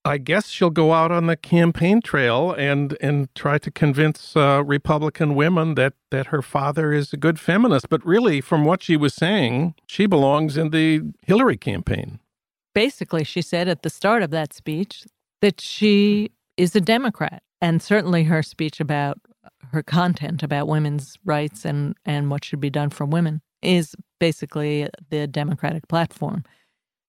I 0.05 0.17
guess 0.17 0.47
she'll 0.47 0.69
go 0.69 0.93
out 0.93 1.11
on 1.11 1.27
the 1.27 1.35
campaign 1.35 2.01
trail 2.01 2.53
and 2.53 2.97
and 3.01 3.33
try 3.35 3.57
to 3.57 3.69
convince 3.69 4.35
uh, 4.35 4.63
Republican 4.65 5.35
women 5.35 5.75
that 5.75 5.93
that 6.09 6.27
her 6.27 6.41
father 6.41 6.93
is 6.93 7.11
a 7.11 7.17
good 7.17 7.39
feminist. 7.39 7.89
But 7.89 8.05
really, 8.05 8.39
from 8.41 8.63
what 8.63 8.81
she 8.81 8.95
was 8.95 9.13
saying, 9.13 9.75
she 9.87 10.05
belongs 10.05 10.57
in 10.57 10.69
the 10.69 11.01
Hillary 11.25 11.57
campaign. 11.57 12.19
Basically, 12.73 13.23
she 13.23 13.41
said 13.41 13.67
at 13.67 13.83
the 13.83 13.89
start 13.89 14.23
of 14.23 14.31
that 14.31 14.53
speech 14.53 15.05
that 15.41 15.59
she 15.59 16.31
is 16.55 16.75
a 16.75 16.81
Democrat, 16.81 17.43
and 17.61 17.81
certainly 17.81 18.23
her 18.23 18.41
speech 18.41 18.79
about 18.79 19.19
her 19.73 19.83
content 19.83 20.41
about 20.41 20.67
women's 20.67 21.17
rights 21.25 21.65
and 21.65 21.95
and 22.05 22.31
what 22.31 22.45
should 22.45 22.61
be 22.61 22.69
done 22.69 22.89
for 22.89 23.05
women 23.05 23.41
is 23.61 23.95
basically 24.19 24.87
the 25.09 25.27
Democratic 25.27 25.87
platform. 25.87 26.43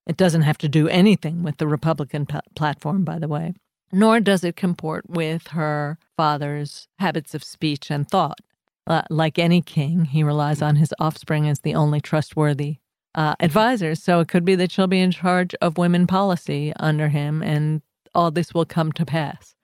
It 0.07 0.17
doesn't 0.17 0.43
have 0.43 0.59
to 0.59 0.69
do 0.69 0.89
anything 0.89 1.43
with 1.43 1.59
the 1.59 1.67
Republican 1.67 2.27
p- 2.27 2.39
platform, 2.57 3.05
by 3.05 3.19
the 3.19 3.29
way, 3.29 3.55
nor 3.93 4.21
does 4.21 4.45
it 4.45 4.57
comport 4.57 5.09
with 5.09 5.49
her 5.49 5.99
father's 6.17 6.89
habits 6.99 7.35
of 7.35 7.45
speech 7.45 7.91
and 7.91 8.09
thought. 8.09 8.41
Uh, 8.87 9.03
like 9.11 9.39
any 9.39 9.63
king, 9.63 10.07
he 10.07 10.23
relies 10.25 10.63
on 10.63 10.77
his 10.77 10.93
offspring 10.99 11.47
as 11.47 11.61
the 11.61 11.75
only 11.75 12.01
trustworthy 12.01 12.79
uh, 13.15 13.35
advisors. 13.39 14.03
So 14.03 14.21
it 14.21 14.29
could 14.29 14.45
be 14.45 14.57
that 14.57 14.73
she'll 14.73 14.87
be 14.87 15.01
in 15.01 15.13
charge 15.13 15.55
of 15.61 15.79
women 15.79 16.07
policy 16.07 16.73
under 16.81 17.09
him, 17.09 17.43
and 17.43 17.83
all 18.15 18.31
this 18.31 18.53
will 18.53 18.65
come 18.65 18.91
to 18.93 19.07
pass. 19.07 19.55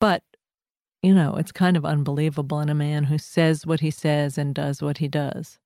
But, 0.00 0.24
you 1.02 1.14
know, 1.14 1.36
it's 1.36 1.52
kind 1.52 1.76
of 1.76 1.84
unbelievable 1.84 2.60
in 2.60 2.68
a 2.68 2.74
man 2.74 3.04
who 3.04 3.18
says 3.18 3.66
what 3.66 3.80
he 3.80 3.90
says 3.90 4.36
and 4.36 4.54
does 4.54 4.82
what 4.82 4.98
he 4.98 5.06
does. 5.06 5.58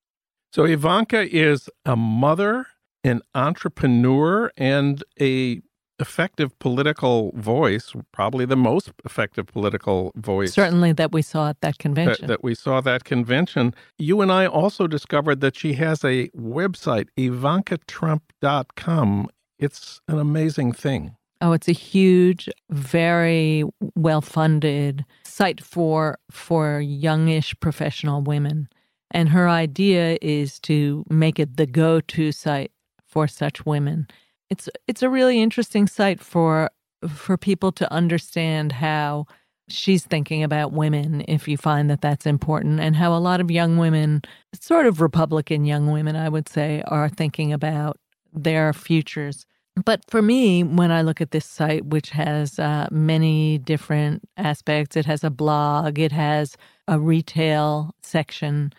So 0.52 0.64
Ivanka 0.64 1.28
is 1.34 1.68
a 1.84 1.94
mother, 1.96 2.66
an 3.04 3.22
entrepreneur, 3.34 4.50
and 4.56 5.02
a 5.20 5.60
effective 6.00 6.58
political 6.58 7.30
voice, 7.36 7.92
probably 8.12 8.44
the 8.46 8.56
most 8.56 8.90
effective 9.04 9.46
political 9.46 10.10
voice. 10.16 10.52
Certainly 10.54 10.94
that 10.94 11.12
we 11.12 11.20
saw 11.22 11.50
at 11.50 11.60
that 11.60 11.74
That, 11.74 11.78
convention. 11.78 12.26
that 12.26 12.42
we 12.42 12.54
saw 12.54 12.80
that 12.80 13.04
convention. 13.04 13.74
You 13.98 14.22
and 14.22 14.32
I 14.32 14.46
also 14.46 14.86
discovered 14.86 15.42
that 15.42 15.54
she 15.56 15.74
has 15.74 16.02
a 16.02 16.28
website, 16.30 17.08
ivankatrump.com. 17.18 19.28
It's 19.58 20.00
an 20.08 20.18
amazing 20.18 20.72
thing. 20.72 21.16
Oh, 21.42 21.52
it's 21.52 21.68
a 21.68 21.72
huge, 21.72 22.48
very 22.70 23.64
well-funded 23.94 25.04
site 25.24 25.62
for 25.62 26.18
for 26.30 26.80
youngish 26.80 27.54
professional 27.60 28.22
women. 28.22 28.68
And 29.10 29.28
her 29.30 29.48
idea 29.48 30.18
is 30.22 30.60
to 30.60 31.04
make 31.10 31.38
it 31.38 31.56
the 31.56 31.66
go-to 31.66 32.32
site 32.32 32.72
for 33.04 33.26
such 33.26 33.66
women. 33.66 34.06
It's 34.48 34.68
it's 34.86 35.02
a 35.02 35.10
really 35.10 35.40
interesting 35.40 35.86
site 35.86 36.20
for 36.20 36.70
for 37.08 37.36
people 37.36 37.72
to 37.72 37.92
understand 37.92 38.72
how 38.72 39.26
she's 39.68 40.04
thinking 40.04 40.42
about 40.42 40.72
women 40.72 41.24
if 41.28 41.46
you 41.46 41.56
find 41.56 41.88
that 41.88 42.00
that's 42.00 42.26
important 42.26 42.80
and 42.80 42.96
how 42.96 43.14
a 43.14 43.18
lot 43.18 43.40
of 43.40 43.50
young 43.50 43.78
women, 43.78 44.22
sort 44.54 44.86
of 44.86 45.00
Republican 45.00 45.64
young 45.64 45.90
women 45.90 46.16
I 46.16 46.28
would 46.28 46.48
say, 46.48 46.82
are 46.86 47.08
thinking 47.08 47.52
about 47.52 47.98
their 48.32 48.72
futures. 48.72 49.46
But 49.84 50.02
for 50.08 50.20
me, 50.20 50.62
when 50.62 50.90
I 50.90 51.02
look 51.02 51.20
at 51.20 51.30
this 51.30 51.46
site, 51.46 51.86
which 51.86 52.10
has 52.10 52.58
uh, 52.58 52.88
many 52.90 53.58
different 53.58 54.28
aspects, 54.36 54.96
it 54.96 55.06
has 55.06 55.24
a 55.24 55.30
blog, 55.30 55.98
it 55.98 56.12
has 56.12 56.56
a 56.88 56.98
retail 56.98 57.94
section. 58.02 58.72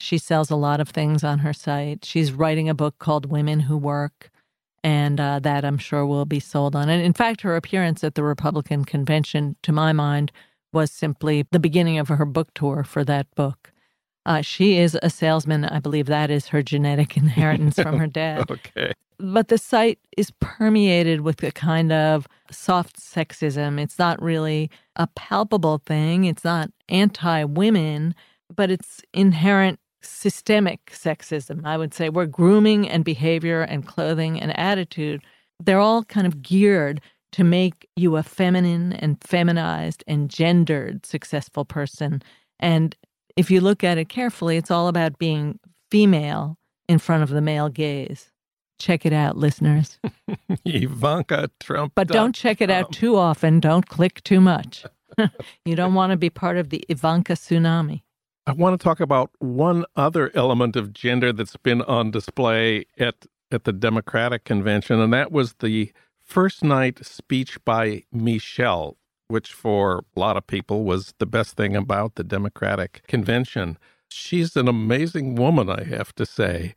She 0.00 0.18
sells 0.18 0.50
a 0.50 0.56
lot 0.56 0.80
of 0.80 0.88
things 0.90 1.24
on 1.24 1.40
her 1.40 1.52
site. 1.52 2.04
She's 2.04 2.32
writing 2.32 2.68
a 2.68 2.74
book 2.74 2.98
called 2.98 3.26
Women 3.30 3.60
Who 3.60 3.76
Work, 3.76 4.30
and 4.84 5.18
uh, 5.18 5.38
that 5.40 5.64
I'm 5.64 5.78
sure 5.78 6.06
will 6.06 6.26
be 6.26 6.40
sold 6.40 6.76
on. 6.76 6.88
And 6.88 7.02
in 7.02 7.12
fact, 7.12 7.40
her 7.40 7.56
appearance 7.56 8.04
at 8.04 8.14
the 8.14 8.22
Republican 8.22 8.84
convention, 8.84 9.56
to 9.62 9.72
my 9.72 9.92
mind, 9.92 10.32
was 10.72 10.90
simply 10.92 11.46
the 11.50 11.58
beginning 11.58 11.98
of 11.98 12.08
her 12.08 12.24
book 12.24 12.48
tour 12.54 12.84
for 12.84 13.04
that 13.04 13.26
book. 13.34 13.72
Uh, 14.26 14.42
she 14.42 14.76
is 14.76 14.98
a 15.02 15.08
salesman. 15.08 15.64
I 15.64 15.78
believe 15.78 16.06
that 16.06 16.30
is 16.30 16.48
her 16.48 16.62
genetic 16.62 17.16
inheritance 17.16 17.76
from 17.76 17.98
her 17.98 18.06
dad 18.06 18.44
Okay. 18.50 18.92
but 19.18 19.48
the 19.48 19.56
site 19.56 19.98
is 20.16 20.32
permeated 20.40 21.22
with 21.22 21.42
a 21.42 21.52
kind 21.52 21.92
of 21.92 22.26
soft 22.50 22.98
sexism. 23.00 23.80
It's 23.80 23.98
not 23.98 24.20
really 24.20 24.70
a 24.96 25.06
palpable 25.06 25.80
thing. 25.86 26.24
It's 26.24 26.44
not 26.44 26.70
anti 26.88 27.44
women, 27.44 28.14
but 28.54 28.70
it's 28.70 29.00
inherent 29.14 29.78
systemic 30.06 30.90
sexism. 30.92 31.64
I 31.64 31.76
would 31.76 31.94
say 31.94 32.08
where 32.08 32.26
grooming 32.26 32.88
and 32.88 33.04
behavior 33.04 33.62
and 33.62 33.86
clothing 33.86 34.40
and 34.40 34.56
attitude, 34.58 35.22
they're 35.62 35.80
all 35.80 36.04
kind 36.04 36.26
of 36.26 36.42
geared 36.42 37.00
to 37.32 37.44
make 37.44 37.88
you 37.96 38.16
a 38.16 38.22
feminine 38.22 38.92
and 38.94 39.22
feminized 39.22 40.02
and 40.06 40.30
gendered 40.30 41.04
successful 41.04 41.64
person. 41.64 42.22
And 42.60 42.96
if 43.36 43.50
you 43.50 43.60
look 43.60 43.84
at 43.84 43.98
it 43.98 44.08
carefully, 44.08 44.56
it's 44.56 44.70
all 44.70 44.88
about 44.88 45.18
being 45.18 45.58
female 45.90 46.56
in 46.88 46.98
front 46.98 47.22
of 47.22 47.28
the 47.28 47.40
male 47.40 47.68
gaze. 47.68 48.30
Check 48.78 49.06
it 49.06 49.12
out, 49.12 49.36
listeners. 49.36 49.98
Ivanka 50.64 51.50
Trump. 51.60 51.92
But 51.94 52.08
don't 52.08 52.34
check 52.34 52.60
it 52.60 52.70
out 52.70 52.92
too 52.92 53.16
often. 53.16 53.60
Don't 53.60 53.88
click 53.88 54.22
too 54.24 54.40
much. 54.40 54.84
you 55.64 55.76
don't 55.76 55.94
want 55.94 56.10
to 56.10 56.16
be 56.16 56.30
part 56.30 56.56
of 56.56 56.68
the 56.68 56.84
Ivanka 56.88 57.34
tsunami. 57.34 58.02
I 58.48 58.52
want 58.52 58.78
to 58.78 58.84
talk 58.84 59.00
about 59.00 59.30
one 59.40 59.84
other 59.96 60.30
element 60.34 60.76
of 60.76 60.92
gender 60.92 61.32
that's 61.32 61.56
been 61.56 61.82
on 61.82 62.12
display 62.12 62.86
at 62.98 63.26
at 63.50 63.64
the 63.64 63.72
Democratic 63.72 64.44
convention, 64.44 65.00
and 65.00 65.12
that 65.12 65.30
was 65.30 65.54
the 65.54 65.92
first 66.20 66.64
night 66.64 67.04
speech 67.04 67.64
by 67.64 68.02
Michelle, 68.12 68.96
which 69.28 69.52
for 69.52 70.04
a 70.16 70.20
lot 70.20 70.36
of 70.36 70.46
people 70.46 70.84
was 70.84 71.14
the 71.18 71.26
best 71.26 71.56
thing 71.56 71.76
about 71.76 72.16
the 72.16 72.24
Democratic 72.24 73.02
convention. 73.06 73.78
She's 74.08 74.56
an 74.56 74.68
amazing 74.68 75.36
woman, 75.36 75.70
I 75.70 75.84
have 75.84 76.12
to 76.16 76.26
say. 76.26 76.74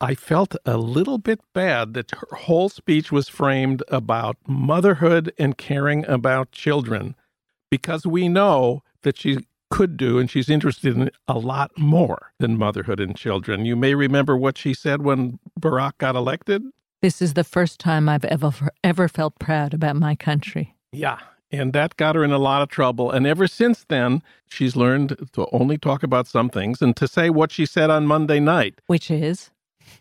I 0.00 0.14
felt 0.14 0.56
a 0.64 0.76
little 0.76 1.18
bit 1.18 1.40
bad 1.52 1.94
that 1.94 2.12
her 2.12 2.36
whole 2.36 2.68
speech 2.68 3.12
was 3.12 3.28
framed 3.28 3.82
about 3.88 4.36
motherhood 4.46 5.32
and 5.38 5.58
caring 5.58 6.04
about 6.06 6.50
children 6.52 7.14
because 7.70 8.06
we 8.06 8.28
know 8.28 8.82
that 9.02 9.18
she 9.18 9.38
could 9.72 9.96
do 9.96 10.18
and 10.18 10.30
she's 10.30 10.50
interested 10.50 10.94
in 10.94 11.10
a 11.26 11.38
lot 11.38 11.70
more 11.78 12.32
than 12.38 12.58
motherhood 12.58 13.00
and 13.00 13.16
children. 13.16 13.64
You 13.64 13.74
may 13.74 13.94
remember 13.94 14.36
what 14.36 14.58
she 14.58 14.74
said 14.74 15.00
when 15.00 15.38
Barack 15.58 15.96
got 15.96 16.14
elected. 16.14 16.62
This 17.00 17.22
is 17.22 17.32
the 17.32 17.42
first 17.42 17.80
time 17.80 18.06
I've 18.06 18.26
ever 18.26 18.52
ever 18.84 19.08
felt 19.08 19.38
proud 19.38 19.72
about 19.72 19.96
my 19.96 20.14
country. 20.14 20.76
Yeah, 20.92 21.18
and 21.50 21.72
that 21.72 21.96
got 21.96 22.16
her 22.16 22.22
in 22.22 22.32
a 22.32 22.38
lot 22.38 22.60
of 22.60 22.68
trouble. 22.68 23.10
And 23.10 23.26
ever 23.26 23.48
since 23.48 23.86
then, 23.88 24.22
she's 24.46 24.76
learned 24.76 25.16
to 25.32 25.48
only 25.52 25.78
talk 25.78 26.02
about 26.02 26.26
some 26.26 26.50
things 26.50 26.82
and 26.82 26.94
to 26.96 27.08
say 27.08 27.30
what 27.30 27.50
she 27.50 27.64
said 27.64 27.88
on 27.88 28.06
Monday 28.06 28.40
night, 28.40 28.78
which 28.88 29.10
is 29.10 29.50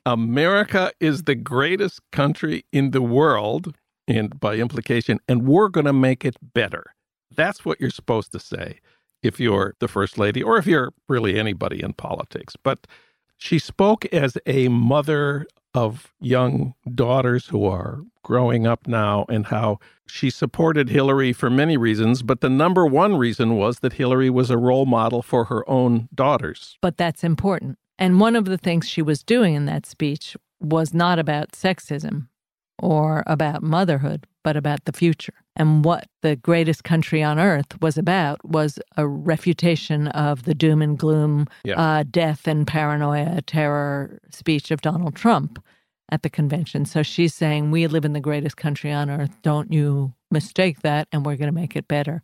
America 0.06 0.92
is 1.00 1.24
the 1.24 1.36
greatest 1.36 2.02
country 2.12 2.66
in 2.74 2.92
the 2.92 3.02
world, 3.02 3.74
and 4.06 4.38
by 4.38 4.56
implication, 4.56 5.20
and 5.30 5.48
we're 5.48 5.70
going 5.70 5.88
to 5.88 5.94
make 5.94 6.26
it 6.26 6.36
better. 6.54 6.94
That's 7.34 7.64
what 7.64 7.80
you're 7.80 7.90
supposed 7.90 8.34
to 8.34 8.40
say 8.40 8.82
if 9.24 9.40
you're 9.40 9.76
the 9.80 9.88
first 9.88 10.18
lady 10.18 10.42
or 10.42 10.58
if 10.58 10.66
you're 10.66 10.92
really 11.08 11.40
anybody 11.40 11.82
in 11.82 11.94
politics. 11.94 12.56
But 12.62 12.88
she 13.38 13.60
spoke 13.60 14.06
as 14.14 14.38
a 14.46 14.68
mother 14.68 15.48
of 15.74 16.14
young 16.20 16.74
daughters 16.94 17.48
who 17.48 17.66
are 17.66 18.02
growing 18.24 18.68
up 18.68 18.88
now 18.88 19.26
and 19.30 19.46
how 19.46 19.80
she 20.08 20.30
supported 20.30 20.90
Hillary 20.90 21.32
for 21.34 21.50
many 21.50 21.78
reasons, 21.78 22.22
but 22.22 22.42
the 22.42 22.50
number 22.50 22.86
one 22.86 23.16
reason 23.16 23.56
was 23.56 23.80
that 23.80 23.94
Hillary 23.94 24.30
was 24.30 24.50
a 24.50 24.58
role 24.58 24.86
model 24.86 25.22
for 25.22 25.46
her 25.46 25.68
own 25.70 26.10
daughters. 26.14 26.78
But 26.82 26.98
that's 26.98 27.24
important. 27.24 27.78
And 27.98 28.20
one 28.20 28.36
of 28.36 28.46
the 28.46 28.58
things 28.58 28.88
she 28.88 29.02
was 29.02 29.24
doing 29.24 29.54
in 29.54 29.66
that 29.66 29.86
speech 29.86 30.36
was 30.60 30.94
not 30.94 31.20
about 31.20 31.52
sexism 31.52 32.28
or 32.78 33.24
about 33.26 33.64
motherhood, 33.64 34.28
but 34.44 34.58
about 34.58 34.86
the 34.86 34.92
future. 34.92 35.41
And 35.56 35.84
what 35.84 36.08
the 36.22 36.36
greatest 36.38 36.84
country 36.84 37.22
on 37.22 37.38
earth 37.38 37.80
was 37.82 37.98
about 37.98 38.44
was 38.46 38.80
a 38.96 39.06
refutation 39.06 40.08
of 40.10 40.44
the 40.44 40.56
doom 40.56 40.82
and 40.82 40.98
gloom, 40.98 41.48
yeah. 41.64 41.80
uh, 41.80 42.04
death 42.10 42.48
and 42.48 42.66
paranoia, 42.66 43.42
terror 43.42 44.20
speech 44.30 44.72
of 44.72 44.82
Donald 44.82 45.16
Trump 45.16 45.62
at 46.10 46.24
the 46.24 46.30
convention. 46.30 46.86
So 46.86 47.04
she's 47.04 47.34
saying, 47.34 47.72
We 47.72 47.88
live 47.88 48.06
in 48.06 48.14
the 48.14 48.20
greatest 48.20 48.58
country 48.58 48.92
on 48.92 49.10
earth. 49.10 49.36
Don't 49.42 49.72
you 49.72 50.14
mistake 50.30 50.82
that, 50.82 51.08
and 51.12 51.26
we're 51.26 51.38
going 51.38 51.54
to 51.54 51.60
make 51.60 51.76
it 51.76 51.88
better. 51.88 52.22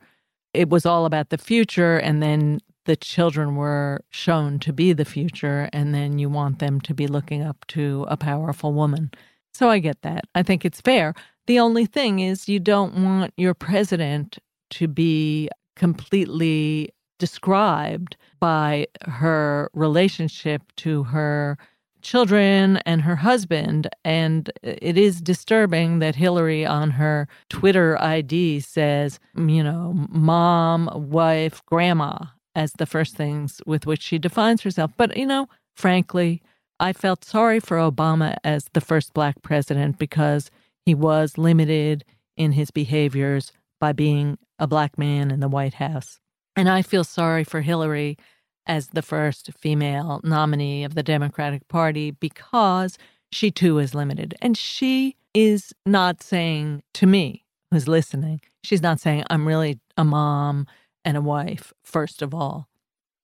It 0.54 0.70
was 0.70 0.86
all 0.86 1.06
about 1.06 1.30
the 1.30 1.38
future, 1.38 1.98
and 1.98 2.24
then 2.24 2.60
the 2.86 2.96
children 2.96 3.56
were 3.56 4.04
shown 4.10 4.60
to 4.60 4.72
be 4.72 4.94
the 4.94 5.06
future, 5.06 5.70
and 5.74 5.94
then 5.94 6.18
you 6.20 6.30
want 6.30 6.60
them 6.60 6.80
to 6.82 6.94
be 6.94 7.08
looking 7.08 7.44
up 7.44 7.66
to 7.68 8.06
a 8.08 8.16
powerful 8.16 8.74
woman. 8.74 9.12
So 9.54 9.70
I 9.70 9.80
get 9.80 10.02
that. 10.04 10.26
I 10.36 10.44
think 10.44 10.64
it's 10.64 10.82
fair. 10.82 11.14
The 11.48 11.60
only 11.60 11.86
thing 11.86 12.20
is, 12.20 12.48
you 12.48 12.60
don't 12.60 13.04
want 13.04 13.34
your 13.38 13.54
president 13.54 14.38
to 14.72 14.88
be 14.88 15.50
completely 15.76 16.90
described 17.20 18.18
by 18.40 18.88
her 19.06 19.70
relationship 19.74 20.62
to 20.78 21.04
her 21.04 21.58
children 22.02 22.78
and 22.86 23.02
her 23.02 23.16
husband. 23.16 23.90
And 24.04 24.52
it 24.62 24.98
is 24.98 25.22
disturbing 25.22 26.00
that 26.00 26.16
Hillary 26.16 26.66
on 26.66 26.92
her 26.92 27.28
Twitter 27.50 28.00
ID 28.02 28.60
says, 28.60 29.20
you 29.36 29.64
know, 29.64 29.94
mom, 30.10 30.90
wife, 30.94 31.66
grandma 31.66 32.18
as 32.56 32.74
the 32.74 32.86
first 32.86 33.16
things 33.16 33.62
with 33.66 33.86
which 33.86 34.02
she 34.02 34.20
defines 34.20 34.62
herself. 34.62 34.92
But, 34.98 35.16
you 35.18 35.26
know, 35.26 35.48
frankly, 35.76 36.42
I 36.80 36.94
felt 36.94 37.26
sorry 37.26 37.60
for 37.60 37.78
Obama 37.78 38.36
as 38.44 38.66
the 38.74 38.82
first 38.82 39.14
black 39.14 39.42
president 39.42 39.98
because 39.98 40.52
he 40.88 40.96
was 40.96 41.38
limited 41.38 42.06
in 42.38 42.54
his 42.54 42.72
behaviors 42.72 43.52
by 43.78 43.92
being 43.92 44.38
a 44.58 44.66
black 44.66 44.98
man 44.98 45.32
in 45.32 45.42
the 45.42 45.50
White 45.50 45.74
House. 45.74 46.22
And 46.56 46.70
I 46.70 46.82
feel 46.82 47.04
sorry 47.04 47.44
for 47.44 47.60
Hillary 47.60 48.18
as 48.66 48.88
the 48.88 49.02
first 49.02 49.52
female 49.60 50.22
nominee 50.24 50.86
of 50.86 50.96
the 50.96 51.04
Democratic 51.04 51.68
Party 51.68 52.12
because 52.12 52.98
she 53.34 53.52
too 53.52 53.80
is 53.80 53.94
limited. 53.94 54.34
And 54.42 54.58
she 54.58 55.18
is 55.34 55.74
not 55.86 56.24
saying 56.24 56.84
to 56.94 57.06
me, 57.06 57.44
who's 57.70 57.90
listening, 57.90 58.40
she's 58.64 58.82
not 58.82 59.02
saying, 59.02 59.26
I'm 59.30 59.46
really 59.46 59.82
a 59.98 60.06
mom 60.06 60.68
and 61.04 61.18
a 61.18 61.22
wife, 61.22 61.74
first 61.84 62.22
of 62.22 62.34
all. 62.34 62.70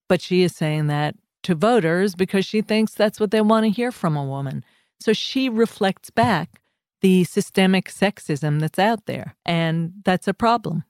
But 0.10 0.20
she 0.20 0.44
is 0.44 0.54
saying 0.54 0.88
that 0.88 1.16
to 1.44 1.56
voters 1.56 2.14
because 2.14 2.46
she 2.46 2.62
thinks 2.62 2.94
that's 2.94 3.22
what 3.22 3.32
they 3.32 3.40
want 3.40 3.64
to 3.64 3.70
hear 3.70 3.94
from 3.94 4.18
a 4.18 4.26
woman. 4.26 4.66
So 5.00 5.14
she 5.14 5.48
reflects 5.48 6.10
back 6.10 6.60
the 7.04 7.26
systemic 7.26 7.90
sexism 7.90 8.62
that's 8.62 8.80
out 8.80 9.06
there. 9.06 9.36
And 9.46 9.92
that's 10.06 10.28
a 10.28 10.34
problem. 10.34 10.86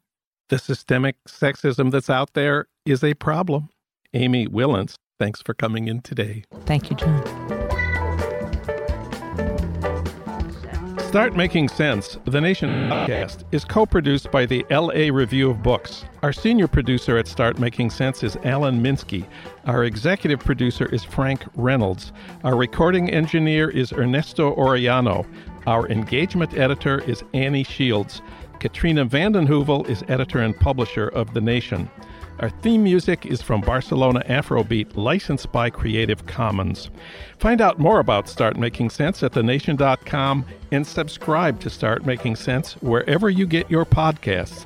The 0.49 0.59
systemic 0.59 1.15
sexism 1.27 1.91
that's 1.91 2.09
out 2.09 2.33
there 2.33 2.67
is 2.85 3.03
a 3.03 3.15
problem. 3.15 3.69
Amy 4.13 4.47
Wilentz, 4.47 4.93
thanks 5.19 5.41
for 5.41 5.55
coming 5.55 5.87
in 5.87 6.01
today. 6.01 6.43
Thank 6.65 6.91
you, 6.91 6.95
Jon. 6.95 7.63
Start 11.13 11.35
Making 11.35 11.69
Sense, 11.69 12.17
the 12.25 12.41
Nation 12.41 12.69
podcast, 12.89 13.43
is 13.51 13.63
co 13.63 13.85
produced 13.85 14.31
by 14.31 14.47
the 14.47 14.65
LA 14.71 15.15
Review 15.15 15.51
of 15.51 15.61
Books. 15.61 16.05
Our 16.23 16.33
senior 16.33 16.67
producer 16.67 17.17
at 17.19 17.27
Start 17.27 17.59
Making 17.59 17.91
Sense 17.91 18.23
is 18.23 18.35
Alan 18.43 18.81
Minsky. 18.81 19.27
Our 19.65 19.83
executive 19.83 20.39
producer 20.39 20.87
is 20.87 21.03
Frank 21.03 21.43
Reynolds. 21.55 22.11
Our 22.43 22.55
recording 22.55 23.11
engineer 23.11 23.69
is 23.69 23.93
Ernesto 23.93 24.55
Orellano. 24.55 25.27
Our 25.65 25.87
engagement 25.89 26.57
editor 26.57 26.99
is 26.99 27.23
Annie 27.33 27.63
Shields. 27.63 28.21
Katrina 28.59 29.05
vanden 29.05 29.47
Heuvel 29.47 29.87
is 29.87 30.03
editor 30.07 30.39
and 30.39 30.57
publisher 30.57 31.07
of 31.09 31.33
The 31.33 31.41
Nation. 31.41 31.89
Our 32.39 32.49
theme 32.49 32.83
music 32.83 33.25
is 33.25 33.41
from 33.41 33.61
Barcelona 33.61 34.23
Afrobeat, 34.27 34.97
licensed 34.97 35.51
by 35.51 35.69
Creative 35.69 36.25
Commons. 36.25 36.89
Find 37.37 37.61
out 37.61 37.79
more 37.79 37.99
about 37.99 38.27
Start 38.27 38.57
Making 38.57 38.89
Sense 38.89 39.21
at 39.23 39.33
thenation.com 39.33 40.45
and 40.71 40.85
subscribe 40.85 41.59
to 41.61 41.69
Start 41.69 42.05
Making 42.05 42.35
Sense 42.35 42.73
wherever 42.81 43.29
you 43.29 43.45
get 43.45 43.69
your 43.69 43.85
podcasts. 43.85 44.65